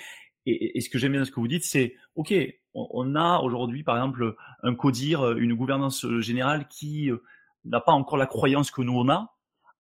et, 0.46 0.82
ce 0.82 0.90
que 0.90 0.98
j'aime 0.98 1.12
bien 1.12 1.22
dans 1.22 1.26
ce 1.26 1.32
que 1.32 1.40
vous 1.40 1.48
dites, 1.48 1.64
c'est 1.64 1.96
OK, 2.16 2.34
on, 2.74 3.16
a 3.16 3.40
aujourd'hui, 3.40 3.84
par 3.84 3.98
exemple, 3.98 4.36
un 4.64 4.76
CODIR, 4.76 5.38
une 5.38 5.54
gouvernance 5.54 6.08
générale 6.20 6.68
qui 6.68 7.12
euh, 7.12 7.18
n'a 7.66 7.82
pas 7.82 7.92
encore 7.92 8.18
la 8.18 8.26
croyance 8.26 8.72
que 8.72 8.82
nous 8.82 8.98
on 8.98 9.10
a. 9.10 9.36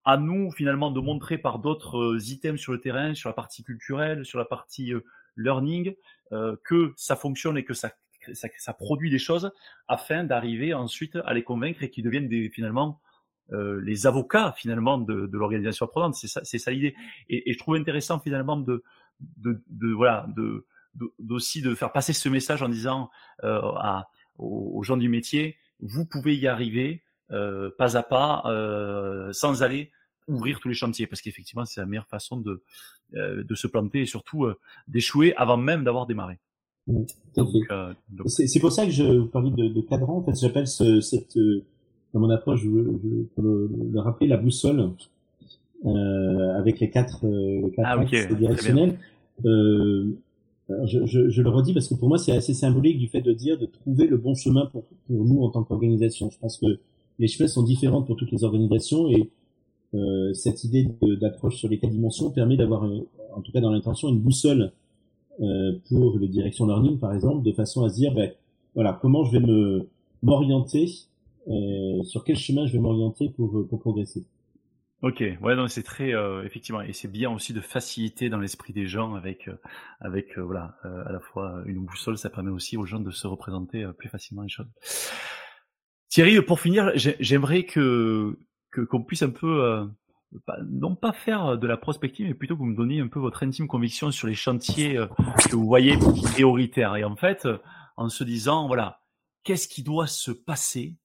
À 0.05 0.17
nous, 0.17 0.51
finalement, 0.51 0.91
de 0.91 0.99
montrer 0.99 1.37
par 1.37 1.59
d'autres 1.59 1.97
euh, 1.97 2.19
items 2.29 2.59
sur 2.59 2.71
le 2.71 2.79
terrain, 2.79 3.13
sur 3.13 3.29
la 3.29 3.33
partie 3.33 3.63
culturelle, 3.63 4.25
sur 4.25 4.39
la 4.39 4.45
partie 4.45 4.93
euh, 4.93 5.01
learning, 5.37 5.95
que 6.63 6.93
ça 6.95 7.15
fonctionne 7.15 7.57
et 7.57 7.63
que 7.63 7.73
ça, 7.73 7.93
produit 8.77 9.09
des 9.09 9.17
choses 9.17 9.51
afin 9.87 10.23
d'arriver 10.23 10.75
ensuite 10.75 11.15
à 11.25 11.33
les 11.33 11.43
convaincre 11.43 11.81
et 11.81 11.89
qu'ils 11.89 12.03
deviennent 12.03 12.27
des, 12.27 12.49
finalement 12.49 12.99
les 13.51 14.05
avocats 14.05 14.53
finalement 14.55 14.99
de, 14.99 15.27
l'organisation 15.31 15.87
apprenante. 15.87 16.13
C'est 16.13 16.27
ça, 16.27 16.43
ça 16.43 16.71
l'idée. 16.71 16.93
Et, 17.29 17.51
je 17.51 17.57
trouve 17.57 17.77
intéressant 17.77 18.19
finalement 18.19 18.57
de, 18.57 18.83
de, 19.37 19.93
voilà, 19.93 20.27
de, 20.35 20.67
d'aussi 21.19 21.61
de, 21.61 21.75
faire 21.75 21.91
passer 21.91 22.13
ce 22.13 22.29
message 22.29 22.61
en 22.61 22.69
disant 22.69 23.09
euh, 23.43 23.61
aux, 24.37 24.83
gens 24.83 24.97
du 24.97 25.09
métier, 25.09 25.57
vous 25.79 26.05
pouvez 26.05 26.35
y 26.35 26.47
arriver 26.47 27.03
euh, 27.31 27.69
pas 27.77 27.97
à 27.97 28.03
pas, 28.03 28.43
euh, 28.45 29.31
sans 29.33 29.63
aller 29.63 29.91
ouvrir 30.27 30.59
tous 30.59 30.67
les 30.67 30.75
chantiers, 30.75 31.07
parce 31.07 31.21
qu'effectivement 31.21 31.65
c'est 31.65 31.81
la 31.81 31.87
meilleure 31.87 32.07
façon 32.07 32.37
de, 32.37 32.61
euh, 33.15 33.43
de 33.43 33.55
se 33.55 33.67
planter 33.67 34.01
et 34.01 34.05
surtout 34.05 34.45
euh, 34.45 34.59
d'échouer 34.87 35.35
avant 35.35 35.57
même 35.57 35.83
d'avoir 35.83 36.05
démarré. 36.05 36.39
Mmh, 36.87 37.03
euh, 37.71 37.93
c'est 38.27 38.59
pour 38.59 38.71
ça 38.71 38.85
que 38.85 38.91
je 38.91 39.23
parle 39.23 39.53
de, 39.55 39.67
de 39.67 39.81
cadran. 39.81 40.17
En 40.17 40.23
fait, 40.23 40.39
j'appelle 40.39 40.67
ce, 40.67 41.01
cette 41.01 41.37
dans 42.13 42.19
mon 42.19 42.29
approche, 42.29 42.61
je, 42.61 42.69
je, 42.69 43.23
pour 43.35 43.43
le, 43.43 43.69
le, 43.91 43.99
rappeler, 43.99 44.27
la 44.27 44.37
boussole 44.37 44.91
euh, 45.85 46.57
avec 46.57 46.79
les 46.79 46.89
quatre, 46.89 47.25
euh, 47.25 47.61
les 47.65 47.71
quatre 47.71 47.87
ah, 47.87 47.99
axes 47.99 48.37
directionnels. 48.37 48.97
Euh, 49.45 50.17
je, 50.85 51.05
je, 51.05 51.29
je, 51.29 51.41
le 51.41 51.49
redis 51.49 51.73
parce 51.73 51.87
que 51.87 51.95
pour 51.95 52.09
moi 52.09 52.19
c'est 52.19 52.31
assez 52.31 52.53
symbolique 52.53 52.99
du 52.99 53.07
fait 53.07 53.21
de 53.21 53.33
dire 53.33 53.57
de 53.57 53.65
trouver 53.65 54.05
le 54.05 54.17
bon 54.17 54.35
chemin 54.35 54.67
pour, 54.67 54.83
pour 55.07 55.25
nous 55.25 55.41
en 55.41 55.49
tant 55.49 55.63
qu'organisation. 55.63 56.29
Je 56.29 56.37
pense 56.37 56.57
que 56.57 56.79
les 57.19 57.27
chemins 57.27 57.47
sont 57.47 57.63
différents 57.63 58.01
pour 58.01 58.15
toutes 58.15 58.31
les 58.31 58.43
organisations 58.43 59.09
et 59.09 59.29
euh, 59.93 60.33
cette 60.33 60.63
idée 60.63 60.87
d'approche 61.01 61.57
sur 61.57 61.67
les 61.67 61.79
quatre 61.79 61.91
dimensions 61.91 62.31
permet 62.31 62.57
d'avoir, 62.57 62.83
en 62.83 63.41
tout 63.41 63.51
cas 63.51 63.61
dans 63.61 63.71
l'intention, 63.71 64.09
une 64.09 64.19
boussole 64.19 64.71
euh, 65.41 65.73
pour 65.87 66.17
les 66.17 66.27
directions 66.27 66.65
learning 66.65 66.97
par 66.97 67.13
exemple, 67.13 67.43
de 67.43 67.51
façon 67.51 67.83
à 67.83 67.89
se 67.89 67.95
dire, 67.95 68.13
ben, 68.13 68.31
voilà, 68.75 68.97
comment 69.01 69.23
je 69.23 69.31
vais 69.31 69.45
me 69.45 69.87
m'orienter, 70.21 70.91
euh, 71.47 72.03
sur 72.03 72.23
quel 72.23 72.35
chemin 72.35 72.65
je 72.65 72.73
vais 72.73 72.79
m'orienter 72.79 73.29
pour, 73.29 73.65
pour 73.67 73.79
progresser. 73.79 74.25
Ok, 75.01 75.23
ouais, 75.41 75.55
non, 75.55 75.69
c'est 75.69 75.83
très 75.83 76.13
euh, 76.13 76.43
effectivement, 76.43 76.81
et 76.81 76.91
c'est 76.91 77.07
bien 77.07 77.31
aussi 77.31 77.53
de 77.53 77.61
faciliter 77.61 78.27
dans 78.27 78.37
l'esprit 78.37 78.73
des 78.73 78.85
gens 78.85 79.15
avec 79.15 79.47
euh, 79.47 79.53
avec 80.01 80.37
euh, 80.37 80.41
voilà 80.41 80.75
à 80.83 81.13
la 81.13 81.21
fois 81.21 81.63
une 81.67 81.85
boussole, 81.85 82.17
ça 82.17 82.29
permet 82.29 82.51
aussi 82.51 82.75
aux 82.75 82.85
gens 82.85 82.99
de 82.99 83.09
se 83.09 83.25
représenter 83.25 83.87
plus 83.97 84.09
facilement 84.09 84.41
les 84.41 84.49
choses. 84.49 84.67
Thierry, 86.09 86.41
pour 86.41 86.59
finir, 86.59 86.91
j'aimerais 86.95 87.63
que 87.63 88.37
qu'on 88.89 89.03
puisse 89.03 89.21
un 89.21 89.29
peu 89.29 89.87
non 90.67 90.95
pas 90.95 91.11
faire 91.11 91.57
de 91.57 91.67
la 91.67 91.77
prospective, 91.77 92.27
mais 92.27 92.33
plutôt 92.33 92.55
que 92.55 92.59
vous 92.59 92.65
me 92.65 92.75
donniez 92.75 92.99
un 92.99 93.07
peu 93.07 93.19
votre 93.19 93.43
intime 93.43 93.67
conviction 93.67 94.11
sur 94.11 94.27
les 94.27 94.35
chantiers 94.35 94.99
que 95.49 95.55
vous 95.55 95.65
voyez 95.65 95.97
prioritaires. 95.97 96.95
Et 96.95 97.03
en 97.03 97.15
fait, 97.15 97.47
en 97.97 98.09
se 98.09 98.23
disant 98.23 98.67
voilà, 98.67 99.01
qu'est-ce 99.43 99.67
qui 99.67 99.83
doit 99.83 100.07
se 100.07 100.31
passer 100.31 100.95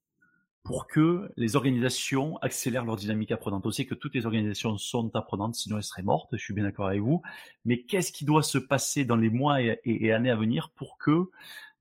pour 0.65 0.87
que 0.87 1.31
les 1.37 1.57
organisations 1.57 2.39
accélèrent 2.39 2.87
leur 2.87 2.97
dynamique 2.97 3.31
apprenante. 3.31 3.67
On 3.67 3.71
sait 3.71 3.85
que 3.85 3.95
toutes 3.95 4.15
les 4.15 4.25
organisations 4.25 4.79
sont 4.79 5.15
apprenantes, 5.15 5.55
sinon 5.55 5.77
elles 5.77 5.85
seraient 5.85 6.03
mortes, 6.03 6.31
je 6.33 6.43
suis 6.43 6.55
bien 6.55 6.65
d'accord 6.65 6.87
avec 6.87 7.03
vous. 7.03 7.21
Mais 7.67 7.83
qu'est-ce 7.83 8.11
qui 8.11 8.25
doit 8.25 8.43
se 8.43 8.57
passer 8.57 9.05
dans 9.05 9.17
les 9.17 9.29
mois 9.29 9.59
et, 9.61 10.11
années 10.11 10.31
à 10.31 10.37
venir 10.37 10.73
pour 10.75 10.97
que 10.97 11.29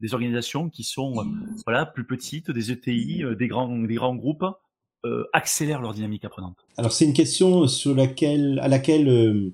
des 0.02 0.14
organisations 0.14 0.70
qui 0.70 0.84
sont 0.84 1.14
euh, 1.18 1.24
voilà 1.66 1.86
plus 1.86 2.06
petites, 2.06 2.52
des 2.52 2.72
ETI, 2.72 3.24
euh, 3.24 3.36
des 3.36 3.48
grands, 3.48 3.70
des 3.70 3.96
grands 3.96 4.16
groupes, 4.16 4.46
euh, 5.06 5.24
accélèrent 5.32 5.82
leur 5.82 5.94
dynamique 5.94 6.26
apprenante? 6.26 6.58
Alors 6.76 6.92
c'est 6.92 7.06
une 7.06 7.14
question 7.14 7.68
sur 7.68 7.96
laquelle, 7.96 8.60
à 8.60 8.68
laquelle 8.68 9.54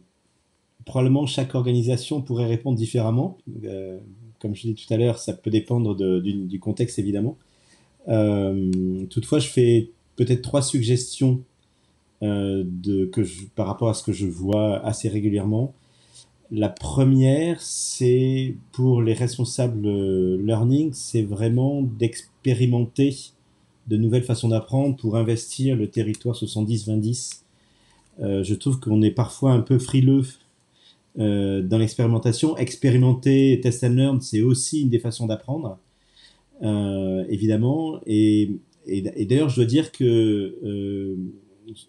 probablement 0.85 1.27
chaque 1.27 1.53
organisation 1.53 2.23
pourrait 2.23 2.47
répondre 2.47 2.79
différemment. 2.79 3.37
comme 4.39 4.55
je 4.55 4.63
dit 4.63 4.73
tout 4.73 4.91
à 4.91 4.97
l'heure, 4.97 5.19
ça 5.19 5.33
peut 5.33 5.51
dépendre 5.51 5.95
du 5.95 6.59
contexte 6.59 6.97
évidemment. 6.97 7.37
Euh, 8.07 9.05
toutefois, 9.09 9.39
je 9.39 9.47
fais 9.47 9.89
peut-être 10.15 10.41
trois 10.41 10.61
suggestions 10.61 11.41
euh, 12.23 12.63
de, 12.65 13.05
que 13.05 13.21
par 13.55 13.67
rapport 13.67 13.89
à 13.89 13.93
ce 13.93 14.03
que 14.03 14.13
je 14.13 14.25
vois 14.25 14.79
assez 14.85 15.09
régulièrement. 15.09 15.73
La 16.51 16.69
première, 16.69 17.61
c'est 17.61 18.55
pour 18.71 19.03
les 19.03 19.13
responsables 19.13 19.87
learning, 20.37 20.91
c'est 20.93 21.21
vraiment 21.21 21.83
d'expérimenter 21.83 23.33
de 23.89 23.97
nouvelles 23.97 24.23
façons 24.23 24.49
d'apprendre 24.49 24.95
pour 24.95 25.15
investir 25.15 25.75
le 25.75 25.89
territoire 25.89 26.35
70-20-10. 26.35 27.41
Euh, 28.21 28.43
je 28.43 28.53
trouve 28.53 28.79
qu'on 28.79 29.01
est 29.01 29.11
parfois 29.11 29.51
un 29.51 29.61
peu 29.61 29.79
frileux 29.79 30.25
euh, 31.17 31.61
dans 31.61 31.77
l'expérimentation. 31.77 32.55
Expérimenter, 32.57 33.59
test 33.61 33.83
and 33.83 33.89
learn, 33.89 34.21
c'est 34.21 34.41
aussi 34.41 34.81
une 34.81 34.89
des 34.89 34.99
façons 34.99 35.25
d'apprendre. 35.25 35.77
Évidemment. 36.61 37.99
Et, 38.05 38.51
d'ailleurs, 38.87 39.49
je 39.49 39.55
dois 39.55 39.65
dire 39.65 39.91
que 39.91 41.17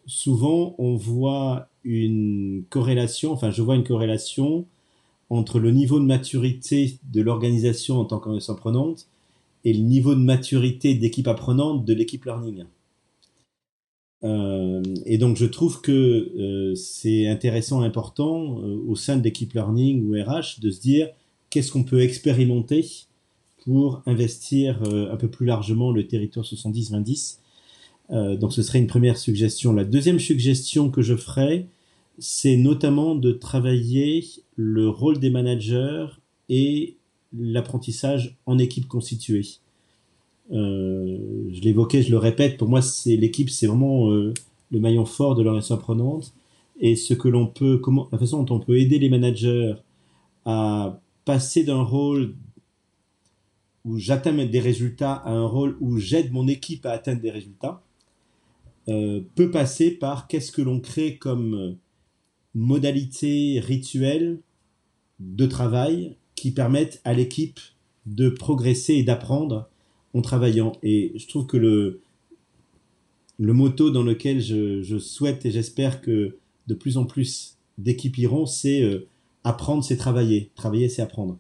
souvent, 0.07 0.75
on 0.79 0.97
voit 0.97 1.69
une 1.85 2.65
corrélation, 2.69 3.33
enfin, 3.33 3.51
je 3.51 3.63
vois 3.63 3.77
une 3.77 3.85
corrélation 3.85 4.67
entre 5.31 5.61
le 5.61 5.71
niveau 5.71 6.01
de 6.01 6.05
maturité 6.05 6.99
de 7.13 7.23
l'organisation 7.23 7.99
en 8.01 8.05
tant 8.05 8.19
qu'organisation 8.19 8.55
apprenante 8.55 9.09
et 9.65 9.73
le 9.73 9.81
niveau 9.81 10.15
de 10.15 10.21
maturité 10.21 10.95
d'équipe 10.95 11.29
apprenante 11.29 11.85
de 11.85 11.95
l'équipe 11.95 12.25
learning. 12.25 12.65
Euh, 14.23 14.83
et 15.07 15.17
donc 15.17 15.37
je 15.37 15.47
trouve 15.47 15.81
que 15.81 15.93
euh, 15.93 16.75
c'est 16.75 17.27
intéressant, 17.27 17.81
important 17.81 18.61
euh, 18.61 18.77
au 18.87 18.95
sein 18.95 19.17
de 19.17 19.23
l'équipe 19.23 19.55
learning 19.55 20.05
ou 20.05 20.13
RH 20.13 20.61
de 20.61 20.71
se 20.71 20.81
dire 20.81 21.09
qu'est-ce 21.49 21.73
qu'on 21.73 21.85
peut 21.85 22.01
expérimenter 22.01 22.87
pour 23.71 24.03
investir 24.05 24.83
un 24.83 25.15
peu 25.15 25.29
plus 25.29 25.47
largement 25.47 25.93
le 25.93 26.05
territoire 26.05 26.45
70-20. 26.45 27.39
donc 28.37 28.53
ce 28.53 28.65
serait 28.65 28.81
une 28.81 28.89
première 28.89 29.17
suggestion. 29.17 29.73
La 29.73 29.85
deuxième 29.85 30.19
suggestion 30.19 30.91
que 30.91 31.03
je 31.03 31.15
ferais, 31.15 31.69
c'est 32.19 32.57
notamment 32.57 33.15
de 33.15 33.31
travailler 33.31 34.25
le 34.57 34.89
rôle 34.89 35.21
des 35.21 35.31
managers 35.31 36.07
et 36.49 36.97
l'apprentissage 37.33 38.37
en 38.45 38.59
équipe 38.59 38.89
constituée. 38.89 39.47
Euh, 40.51 41.49
je 41.53 41.61
l'évoquais, 41.61 42.03
je 42.03 42.11
le 42.11 42.19
répète, 42.19 42.57
pour 42.57 42.69
moi, 42.69 42.83
c'est 42.83 43.17
l'équipe, 43.17 43.51
c'est 43.51 43.69
vraiment 43.69 44.11
euh, 44.11 44.35
le 44.73 44.81
maillon 44.81 45.05
fort 45.05 45.37
de 45.37 45.43
l'organisation 45.45 45.77
apprenante. 45.77 46.35
Et 46.81 46.97
ce 46.97 47.15
que 47.15 47.29
l'on 47.29 47.47
peut, 47.47 47.79
comment, 47.79 48.09
la 48.11 48.19
façon 48.19 48.43
dont 48.43 48.57
on 48.57 48.59
peut 48.59 48.81
aider 48.81 48.99
les 48.99 49.11
managers 49.11 49.75
à 50.45 51.01
passer 51.25 51.63
d'un 51.63 51.83
rôle 51.83 52.35
où 53.85 53.99
j'atteins 53.99 54.33
des 54.45 54.61
résultats 54.61 55.15
à 55.15 55.31
un 55.31 55.47
rôle 55.47 55.77
où 55.81 55.99
j'aide 55.99 56.33
mon 56.33 56.49
équipe 56.49 56.87
à 56.87 56.93
atteindre 56.93 57.21
des 57.21 57.31
résultats, 57.31 57.83
euh, 58.89 59.21
peut 59.35 59.51
passer 59.51 59.91
par 59.91 60.27
qu'est-ce 60.27 60.53
que 60.53 60.63
l'on 60.63 60.81
crée 60.81 61.17
comme 61.17 61.77
modalité 62.55 63.61
rituelle 63.61 64.41
de 65.21 65.47
travail 65.47 66.17
qui 66.35 66.51
permettent 66.51 67.01
à 67.05 67.13
l'équipe 67.13 67.61
de 68.07 68.29
progresser 68.29 68.95
et 68.95 69.03
d'apprendre 69.03 69.69
en 70.15 70.23
travaillant. 70.23 70.73
Et 70.83 71.13
je 71.17 71.27
trouve 71.29 71.47
que 71.47 71.57
le, 71.57 72.01
le 73.39 73.53
motto 73.53 73.91
dans 73.91 74.03
lequel 74.03 74.41
je, 74.41 74.99
souhaite 74.99 75.47
et 75.47 75.51
j'espère 75.51 76.01
que 76.01 76.37
de 76.67 76.75
plus 76.75 76.97
en 76.97 77.05
plus 77.05 77.57
d'équipes 77.79 78.19
iront, 78.19 78.47
c'est 78.47 78.83
euh, 78.83 79.07
apprendre, 79.45 79.85
c'est 79.85 79.97
travailler. 79.97 80.51
Travailler, 80.55 80.89
c'est 80.89 81.03
apprendre. 81.03 81.39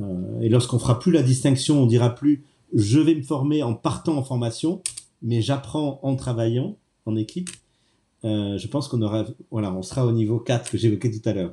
Euh, 0.00 0.40
et 0.40 0.48
lorsqu'on 0.48 0.78
fera 0.78 0.98
plus 0.98 1.12
la 1.12 1.22
distinction, 1.22 1.82
on 1.82 1.86
dira 1.86 2.14
plus 2.14 2.44
je 2.72 3.00
vais 3.00 3.16
me 3.16 3.22
former 3.22 3.64
en 3.64 3.74
partant 3.74 4.16
en 4.16 4.22
formation, 4.22 4.80
mais 5.22 5.42
j'apprends 5.42 5.98
en 6.04 6.14
travaillant 6.14 6.76
en 7.04 7.16
équipe. 7.16 7.50
Euh, 8.24 8.58
je 8.58 8.68
pense 8.68 8.86
qu'on 8.86 9.02
aura, 9.02 9.26
voilà, 9.50 9.74
on 9.74 9.82
sera 9.82 10.06
au 10.06 10.12
niveau 10.12 10.38
4 10.38 10.70
que 10.70 10.78
j'évoquais 10.78 11.10
tout 11.10 11.28
à 11.28 11.32
l'heure. 11.32 11.52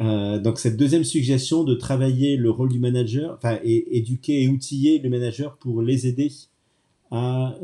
Euh, 0.00 0.38
donc 0.38 0.58
cette 0.58 0.78
deuxième 0.78 1.04
suggestion 1.04 1.64
de 1.64 1.74
travailler 1.74 2.36
le 2.36 2.50
rôle 2.50 2.70
du 2.70 2.78
manager, 2.78 3.34
enfin 3.34 3.58
éduquer 3.62 4.42
et 4.42 4.48
outiller 4.48 5.00
le 5.00 5.10
manager 5.10 5.58
pour 5.58 5.82
les 5.82 6.06
aider 6.06 6.32
à 7.10 7.56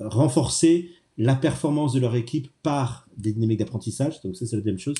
renforcer 0.00 0.90
la 1.16 1.34
performance 1.34 1.94
de 1.94 2.00
leur 2.00 2.14
équipe 2.14 2.48
par 2.62 3.06
des 3.16 3.32
dynamiques 3.32 3.60
d'apprentissage. 3.60 4.20
Donc 4.20 4.36
ça 4.36 4.44
c'est 4.44 4.56
la 4.56 4.60
deuxième 4.60 4.78
chose. 4.78 4.96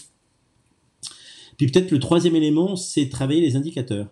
Puis 1.56 1.66
peut-être 1.68 1.90
le 1.90 1.98
troisième 1.98 2.36
élément, 2.36 2.76
c'est 2.76 3.08
travailler 3.08 3.40
les 3.40 3.56
indicateurs. 3.56 4.08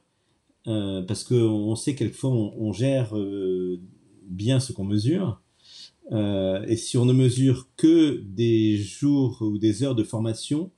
Euh, 0.66 1.03
parce 1.03 1.24
qu'on 1.24 1.74
sait 1.74 1.95
quelquefois 1.95 2.30
on, 2.30 2.53
on 2.59 2.72
gère 2.72 3.14
bien 4.24 4.61
ce 4.61 4.72
qu'on 4.72 4.84
mesure. 4.84 5.41
et 6.12 6.76
si 6.76 6.99
on 6.99 7.05
ne 7.05 7.12
mesure 7.12 7.68
que 7.76 8.22
des 8.26 8.76
jours 8.76 9.38
ou 9.41 9.59
des 9.59 9.82
heures 9.82 9.95
de 9.95 10.05
formation, 10.05 10.70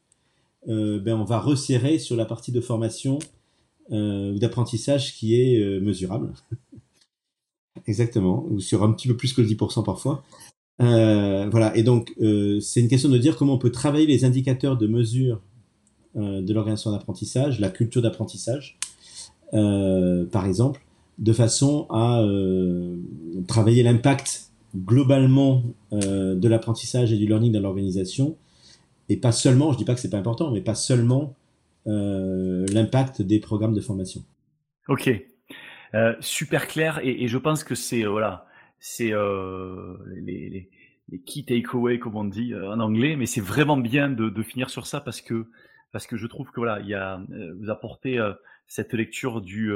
euh, 0.69 1.01
ben, 1.01 1.15
on 1.19 1.25
va 1.25 1.41
resserrer 1.41 1.99
sur 1.99 2.17
la 2.17 2.25
partie 2.25 2.53
de 2.53 2.61
formation 2.61 3.19
euh, 3.91 4.33
ou 4.33 4.39
d'apprentissage 4.39 5.15
qui 5.15 5.35
est 5.41 5.59
euh, 5.59 5.81
mesurable. 5.81 6.33
Exactement, 7.87 8.47
ou 8.49 8.61
sur 8.61 8.83
un 8.85 8.93
petit 8.93 9.09
peu 9.09 9.17
plus 9.17 9.33
que 9.33 9.41
le 9.41 9.49
10% 9.49 9.85
parfois. 9.85 10.23
voilà, 10.79 11.77
et 11.77 11.83
donc 11.83 12.15
c'est 12.61 12.81
une 12.81 12.89
question 12.89 13.09
de 13.09 13.19
dire 13.19 13.37
comment 13.37 13.55
on 13.55 13.59
peut 13.59 13.73
travailler 13.73 14.07
les 14.07 14.25
indicateurs 14.25 14.77
de 14.77 14.87
mesure 14.87 15.41
de 16.15 16.53
l'organisation 16.53 16.93
d'apprentissage, 16.93 17.61
la 17.61 17.71
culture 17.71 18.03
d'apprentissage, 18.03 18.79
par 19.51 20.47
exemple, 20.47 20.83
de 21.19 21.33
façon 21.33 21.87
à 21.91 22.23
travailler 23.47 23.83
l'impact 23.83 24.51
globalement 24.77 25.63
de 25.91 26.49
l'apprentissage 26.49 27.13
et 27.13 27.17
du 27.17 27.27
learning 27.27 27.53
dans 27.53 27.61
l'organisation. 27.61 28.37
Et 29.09 29.17
pas 29.17 29.33
seulement, 29.33 29.73
je 29.73 29.79
dis 29.79 29.85
pas 29.85 29.95
que 29.95 30.01
c'est 30.01 30.11
pas 30.11 30.19
important, 30.19 30.51
mais 30.51 30.61
pas 30.61 30.75
seulement 30.75 31.35
euh, 31.89 32.65
l'impact 32.73 33.23
des 33.23 33.41
programmes 33.41 33.75
de 33.75 33.81
formation. 33.81 34.23
Ok, 34.89 35.11
euh, 35.95 36.15
super 36.21 36.69
clair. 36.69 37.01
Et, 37.03 37.27
je 37.27 37.39
pense 37.39 37.65
que 37.65 37.75
c'est 37.75 38.05
euh, 38.05 38.11
voilà, 38.11 38.47
c'est 38.79 39.11
les, 39.11 40.49
les, 40.49 40.71
les, 41.09 41.19
key 41.21 41.43
takeaways 41.43 41.99
comme 41.99 42.17
on 42.17 42.25
dit 42.25 42.55
en 42.55 42.79
anglais, 42.79 43.17
mais 43.17 43.27
c'est 43.27 43.41
vraiment 43.41 43.77
bien 43.77 44.09
de, 44.09 44.43
finir 44.43 44.71
sur 44.71 44.87
ça 44.87 45.01
parce 45.01 45.21
que 45.21 45.47
parce 45.93 46.07
que 46.07 46.16
je 46.16 46.26
trouve 46.26 46.51
que 46.51 46.57
voilà, 46.57 46.80
il 46.80 46.88
y 46.88 46.95
a 46.95 47.20
vous 47.61 47.70
apportez 47.70 48.20
cette 48.66 48.95
lecture 48.95 49.40
du 49.40 49.72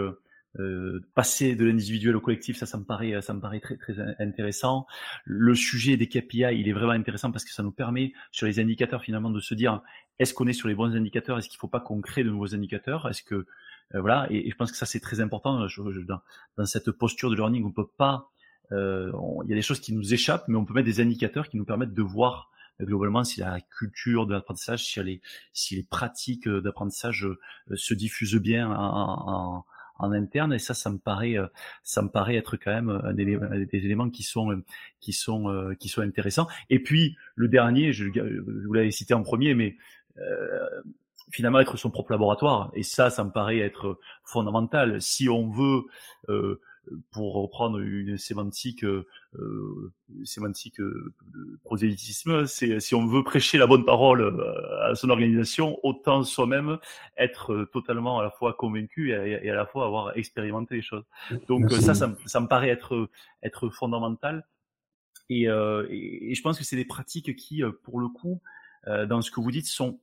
euh, 0.58 1.00
passer 1.14 1.54
de 1.54 1.66
l'individuel 1.66 2.16
au 2.16 2.20
collectif, 2.20 2.56
ça, 2.56 2.64
ça 2.64 2.78
me 2.78 2.84
paraît, 2.84 3.20
ça 3.20 3.34
me 3.34 3.40
paraît 3.40 3.60
très, 3.60 3.76
très 3.76 4.00
intéressant. 4.18 4.86
Le 5.24 5.54
sujet 5.54 5.98
des 5.98 6.08
KPI, 6.08 6.46
il 6.54 6.68
est 6.68 6.72
vraiment 6.72 6.92
intéressant 6.92 7.30
parce 7.30 7.44
que 7.44 7.52
ça 7.52 7.62
nous 7.62 7.72
permet, 7.72 8.14
sur 8.30 8.46
les 8.46 8.58
indicateurs, 8.58 9.02
finalement, 9.02 9.28
de 9.28 9.40
se 9.40 9.54
dire, 9.54 9.82
est-ce 10.18 10.32
qu'on 10.32 10.46
est 10.46 10.54
sur 10.54 10.68
les 10.68 10.74
bons 10.74 10.96
indicateurs? 10.96 11.38
Est-ce 11.38 11.48
qu'il 11.48 11.56
ne 11.56 11.60
faut 11.60 11.68
pas 11.68 11.80
qu'on 11.80 12.00
crée 12.00 12.24
de 12.24 12.30
nouveaux 12.30 12.54
indicateurs? 12.54 13.06
Est-ce 13.06 13.22
que, 13.22 13.34
euh, 13.34 14.00
voilà, 14.00 14.26
et, 14.30 14.50
je 14.50 14.56
pense 14.56 14.72
que 14.72 14.78
ça, 14.78 14.86
c'est 14.86 15.00
très 15.00 15.20
important. 15.20 15.60
Dans, 15.60 16.64
cette 16.64 16.90
posture 16.90 17.28
de 17.28 17.36
learning, 17.36 17.64
on 17.64 17.72
peut 17.72 17.88
pas, 17.98 18.30
euh, 18.72 19.12
il 19.44 19.50
y 19.50 19.52
a 19.52 19.56
des 19.56 19.62
choses 19.62 19.80
qui 19.80 19.92
nous 19.92 20.14
échappent, 20.14 20.48
mais 20.48 20.56
on 20.56 20.64
peut 20.64 20.72
mettre 20.72 20.86
des 20.86 21.00
indicateurs 21.00 21.50
qui 21.50 21.58
nous 21.58 21.66
permettent 21.66 21.94
de 21.94 22.02
voir 22.02 22.50
globalement 22.80 23.24
si 23.24 23.40
la 23.40 23.60
culture 23.60 24.26
de 24.26 24.34
l'apprentissage, 24.34 24.84
si 24.84 25.02
les, 25.02 25.20
si 25.52 25.76
les 25.76 25.82
pratiques 25.82 26.48
d'apprentissage 26.48 27.28
se 27.74 27.94
diffusent 27.94 28.36
bien 28.36 28.70
en, 28.70 28.74
en 28.74 29.64
en 29.98 30.12
interne 30.12 30.52
et 30.52 30.58
ça 30.58 30.74
ça 30.74 30.90
me 30.90 30.98
paraît 30.98 31.38
euh, 31.38 31.46
ça 31.82 32.02
me 32.02 32.08
paraît 32.08 32.36
être 32.36 32.56
quand 32.56 32.72
même 32.72 32.90
un 32.90 33.14
des, 33.14 33.38
éléments 33.72 34.10
qui 34.10 34.22
sont 34.22 34.52
euh, 34.52 34.64
qui 35.00 35.12
sont 35.12 35.50
euh, 35.50 35.74
qui 35.74 35.88
sont 35.88 36.02
intéressants. 36.02 36.48
Et 36.70 36.82
puis 36.82 37.16
le 37.34 37.48
dernier 37.48 37.92
je, 37.92 38.04
vous 38.06 38.72
l'avais 38.72 38.90
cité 38.90 39.14
en 39.14 39.22
premier 39.22 39.54
mais 39.54 39.76
finalement 41.30 41.60
être 41.60 41.76
son 41.76 41.90
propre 41.90 42.12
laboratoire 42.12 42.70
et 42.74 42.82
ça 42.82 43.10
ça 43.10 43.24
me 43.24 43.30
paraît 43.30 43.58
être 43.58 43.98
fondamental. 44.24 45.00
Si 45.02 45.28
on 45.28 45.50
veut 45.50 45.82
pour 47.10 47.34
reprendre 47.34 47.78
une 47.78 48.16
sémantique, 48.16 48.84
euh, 48.84 49.06
euh 49.38 49.92
sémantique 50.24 50.80
euh, 50.80 51.12
de 51.34 51.58
prosélytisme, 51.64 52.46
c'est 52.46 52.80
si 52.80 52.94
on 52.94 53.06
veut 53.06 53.22
prêcher 53.22 53.58
la 53.58 53.66
bonne 53.66 53.84
parole 53.84 54.22
euh, 54.22 54.90
à 54.90 54.94
son 54.94 55.10
organisation, 55.10 55.78
autant 55.82 56.22
soi-même 56.22 56.78
être 57.16 57.68
totalement 57.72 58.20
à 58.20 58.24
la 58.24 58.30
fois 58.30 58.54
convaincu 58.54 59.10
et, 59.10 59.50
à 59.50 59.54
la 59.54 59.66
fois 59.66 59.86
avoir 59.86 60.16
expérimenté 60.16 60.76
les 60.76 60.82
choses. 60.82 61.04
Donc 61.48 61.70
ça, 61.70 61.94
ça, 61.94 62.14
ça, 62.26 62.40
me 62.40 62.46
paraît 62.48 62.70
être 62.70 63.08
être 63.42 63.68
fondamental. 63.68 64.46
Et, 65.28 65.48
euh, 65.48 65.86
et, 65.90 66.34
je 66.34 66.42
pense 66.42 66.58
que 66.58 66.64
c'est 66.64 66.76
des 66.76 66.84
pratiques 66.84 67.34
qui, 67.36 67.62
pour 67.82 67.98
le 68.00 68.08
coup, 68.08 68.40
dans 68.86 69.20
ce 69.20 69.30
que 69.32 69.40
vous 69.40 69.50
dites, 69.50 69.66
sont 69.66 69.98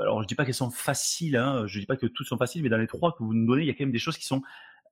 alors 0.00 0.22
je 0.22 0.28
dis 0.28 0.34
pas 0.34 0.44
qu'elles 0.44 0.54
sont 0.54 0.70
faciles, 0.70 1.36
hein, 1.36 1.66
je 1.66 1.80
dis 1.80 1.86
pas 1.86 1.96
que 1.96 2.06
toutes 2.06 2.26
sont 2.26 2.38
faciles, 2.38 2.62
mais 2.62 2.68
dans 2.68 2.78
les 2.78 2.86
trois 2.86 3.12
que 3.12 3.22
vous 3.22 3.34
nous 3.34 3.46
donnez, 3.46 3.62
il 3.62 3.66
y 3.66 3.70
a 3.70 3.74
quand 3.74 3.84
même 3.84 3.92
des 3.92 3.98
choses 3.98 4.16
qui 4.16 4.24
sont 4.24 4.42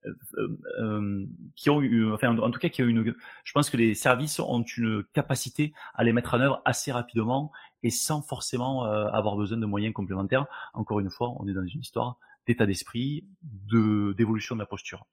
euh, 0.07 0.59
euh, 0.79 1.27
qui 1.57 1.71
ont 1.71 1.81
eu, 1.81 2.13
enfin 2.13 2.37
en 2.37 2.51
tout 2.51 2.59
cas 2.59 2.69
qui 2.69 2.83
ont 2.83 2.87
une, 2.87 3.15
je 3.45 3.53
pense 3.53 3.71
que 3.71 3.77
les 3.77 3.95
services 3.95 4.39
ont 4.39 4.63
une 4.77 5.05
capacité 5.15 5.73
à 5.95 6.05
les 6.05 6.13
mettre 6.13 6.35
en 6.35 6.41
œuvre 6.41 6.63
assez 6.65 6.93
rapidement 6.93 7.53
et 7.83 7.91
sans 7.91 8.21
forcément 8.21 8.87
euh, 8.87 9.07
avoir 9.09 9.37
besoin 9.37 9.59
de 9.59 9.67
moyens 9.67 9.95
complémentaires. 9.95 10.47
Encore 10.75 11.01
une 11.01 11.11
fois, 11.11 11.33
on 11.39 11.49
est 11.49 11.55
dans 11.55 11.65
une 11.65 11.81
histoire 11.81 12.19
d'état 12.47 12.67
d'esprit, 12.67 13.25
de 13.43 14.13
d'évolution 14.13 14.55
de 14.55 14.61
la 14.61 14.67
posture. 14.67 15.07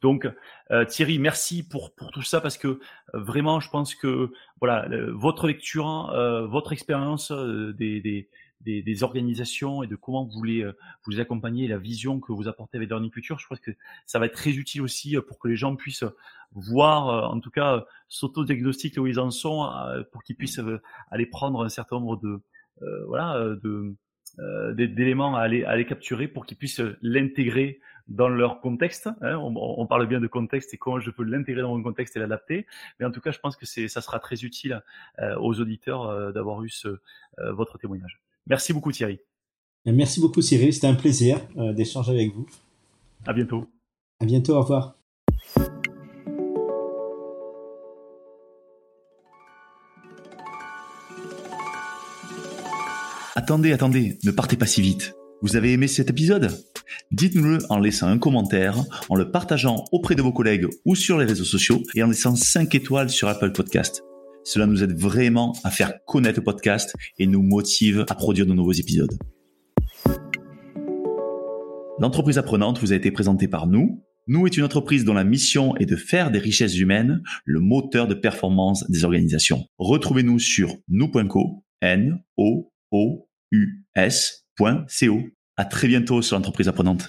Donc 0.00 0.26
Thierry, 0.88 1.18
merci 1.18 1.62
pour 1.62 1.94
pour 1.94 2.10
tout 2.10 2.22
ça 2.22 2.40
parce 2.40 2.56
que 2.56 2.80
vraiment, 3.12 3.60
je 3.60 3.68
pense 3.68 3.94
que 3.94 4.32
voilà 4.58 4.88
votre 5.10 5.46
lecture, 5.46 6.10
votre 6.48 6.72
expérience 6.72 7.30
des, 7.30 8.00
des 8.00 8.28
des, 8.60 8.82
des, 8.82 9.02
organisations 9.02 9.82
et 9.82 9.86
de 9.86 9.96
comment 9.96 10.24
vous 10.24 10.32
voulez 10.32 10.62
euh, 10.62 10.76
vous 11.04 11.12
les 11.12 11.20
accompagner, 11.20 11.68
la 11.68 11.78
vision 11.78 12.20
que 12.20 12.32
vous 12.32 12.48
apportez 12.48 12.76
avec 12.76 12.88
Learning 12.88 13.10
Future. 13.10 13.38
Je 13.38 13.46
pense 13.46 13.60
que 13.60 13.70
ça 14.06 14.18
va 14.18 14.26
être 14.26 14.34
très 14.34 14.52
utile 14.52 14.82
aussi 14.82 15.16
euh, 15.16 15.22
pour 15.22 15.38
que 15.38 15.48
les 15.48 15.56
gens 15.56 15.76
puissent 15.76 16.04
voir, 16.52 17.08
euh, 17.08 17.34
en 17.34 17.40
tout 17.40 17.50
cas, 17.50 17.84
s'auto-diagnostiquer 18.08 19.00
où 19.00 19.06
ils 19.06 19.20
en 19.20 19.30
sont, 19.30 19.70
pour 20.12 20.22
qu'ils 20.22 20.36
puissent 20.36 20.60
aller 21.10 21.26
prendre 21.26 21.64
un 21.64 21.68
certain 21.68 21.96
nombre 21.96 22.16
de 22.16 22.42
voilà 23.06 23.38
de 23.62 23.94
d'éléments 24.74 25.36
à 25.36 25.40
aller, 25.40 25.64
à 25.64 25.70
aller 25.70 25.84
capturer 25.84 26.26
pour 26.26 26.46
qu'ils 26.46 26.56
puissent 26.56 26.82
l'intégrer 27.02 27.80
dans 28.10 28.28
leur 28.28 28.60
contexte. 28.60 29.08
Hein. 29.22 29.36
On, 29.36 29.86
parle 29.86 30.06
bien 30.06 30.20
de 30.20 30.26
contexte 30.26 30.74
et 30.74 30.76
comment 30.76 30.98
je 30.98 31.10
peux 31.10 31.22
l'intégrer 31.22 31.62
dans 31.62 31.76
mon 31.76 31.82
contexte 31.82 32.16
et 32.16 32.20
l'adapter. 32.20 32.66
Mais 32.98 33.06
en 33.06 33.10
tout 33.10 33.20
cas, 33.20 33.30
je 33.30 33.38
pense 33.38 33.56
que 33.56 33.66
c'est, 33.66 33.88
ça 33.88 34.00
sera 34.00 34.18
très 34.18 34.44
utile 34.44 34.82
euh, 35.20 35.36
aux 35.38 35.60
auditeurs 35.60 36.02
euh, 36.08 36.32
d'avoir 36.32 36.62
eu 36.62 36.68
ce, 36.68 36.88
euh, 37.38 37.52
votre 37.52 37.78
témoignage. 37.78 38.20
Merci 38.50 38.72
beaucoup 38.72 38.90
Thierry. 38.90 39.20
Merci 39.86 40.20
beaucoup 40.20 40.42
Cyril, 40.42 40.74
c'était 40.74 40.88
un 40.88 40.94
plaisir 40.94 41.40
d'échanger 41.56 42.10
avec 42.10 42.34
vous. 42.34 42.46
À 43.24 43.32
bientôt. 43.32 43.68
À 44.18 44.24
bientôt, 44.24 44.56
au 44.56 44.60
revoir. 44.62 44.96
Attendez, 53.36 53.72
attendez, 53.72 54.18
ne 54.24 54.32
partez 54.32 54.56
pas 54.56 54.66
si 54.66 54.82
vite. 54.82 55.14
Vous 55.42 55.54
avez 55.54 55.72
aimé 55.72 55.86
cet 55.86 56.10
épisode? 56.10 56.50
Dites-nous-le 57.12 57.58
en 57.70 57.78
laissant 57.78 58.08
un 58.08 58.18
commentaire, 58.18 58.76
en 59.08 59.14
le 59.14 59.30
partageant 59.30 59.84
auprès 59.92 60.16
de 60.16 60.22
vos 60.22 60.32
collègues 60.32 60.66
ou 60.84 60.96
sur 60.96 61.18
les 61.18 61.24
réseaux 61.24 61.44
sociaux 61.44 61.82
et 61.94 62.02
en 62.02 62.08
laissant 62.08 62.34
5 62.34 62.74
étoiles 62.74 63.10
sur 63.10 63.28
Apple 63.28 63.52
Podcast. 63.52 64.02
Cela 64.44 64.66
nous 64.66 64.82
aide 64.82 64.98
vraiment 64.98 65.54
à 65.64 65.70
faire 65.70 66.04
connaître 66.06 66.38
le 66.38 66.44
podcast 66.44 66.94
et 67.18 67.26
nous 67.26 67.42
motive 67.42 68.04
à 68.08 68.14
produire 68.14 68.46
de 68.46 68.52
nouveaux 68.52 68.72
épisodes. 68.72 69.16
L'entreprise 71.98 72.38
apprenante 72.38 72.78
vous 72.80 72.92
a 72.92 72.96
été 72.96 73.10
présentée 73.10 73.46
par 73.46 73.66
nous. 73.66 74.02
Nous 74.26 74.46
est 74.46 74.56
une 74.56 74.64
entreprise 74.64 75.04
dont 75.04 75.12
la 75.12 75.24
mission 75.24 75.76
est 75.76 75.86
de 75.86 75.96
faire 75.96 76.30
des 76.30 76.38
richesses 76.38 76.78
humaines 76.78 77.22
le 77.44 77.60
moteur 77.60 78.06
de 78.06 78.14
performance 78.14 78.88
des 78.90 79.04
organisations. 79.04 79.66
Retrouvez-nous 79.78 80.38
sur 80.38 80.76
nous.co, 80.88 81.64
n 81.82 82.22
o 82.36 82.72
o 82.90 83.28
u. 83.50 83.84
À 85.56 85.64
très 85.64 85.88
bientôt 85.88 86.22
sur 86.22 86.36
l'entreprise 86.36 86.68
apprenante. 86.68 87.08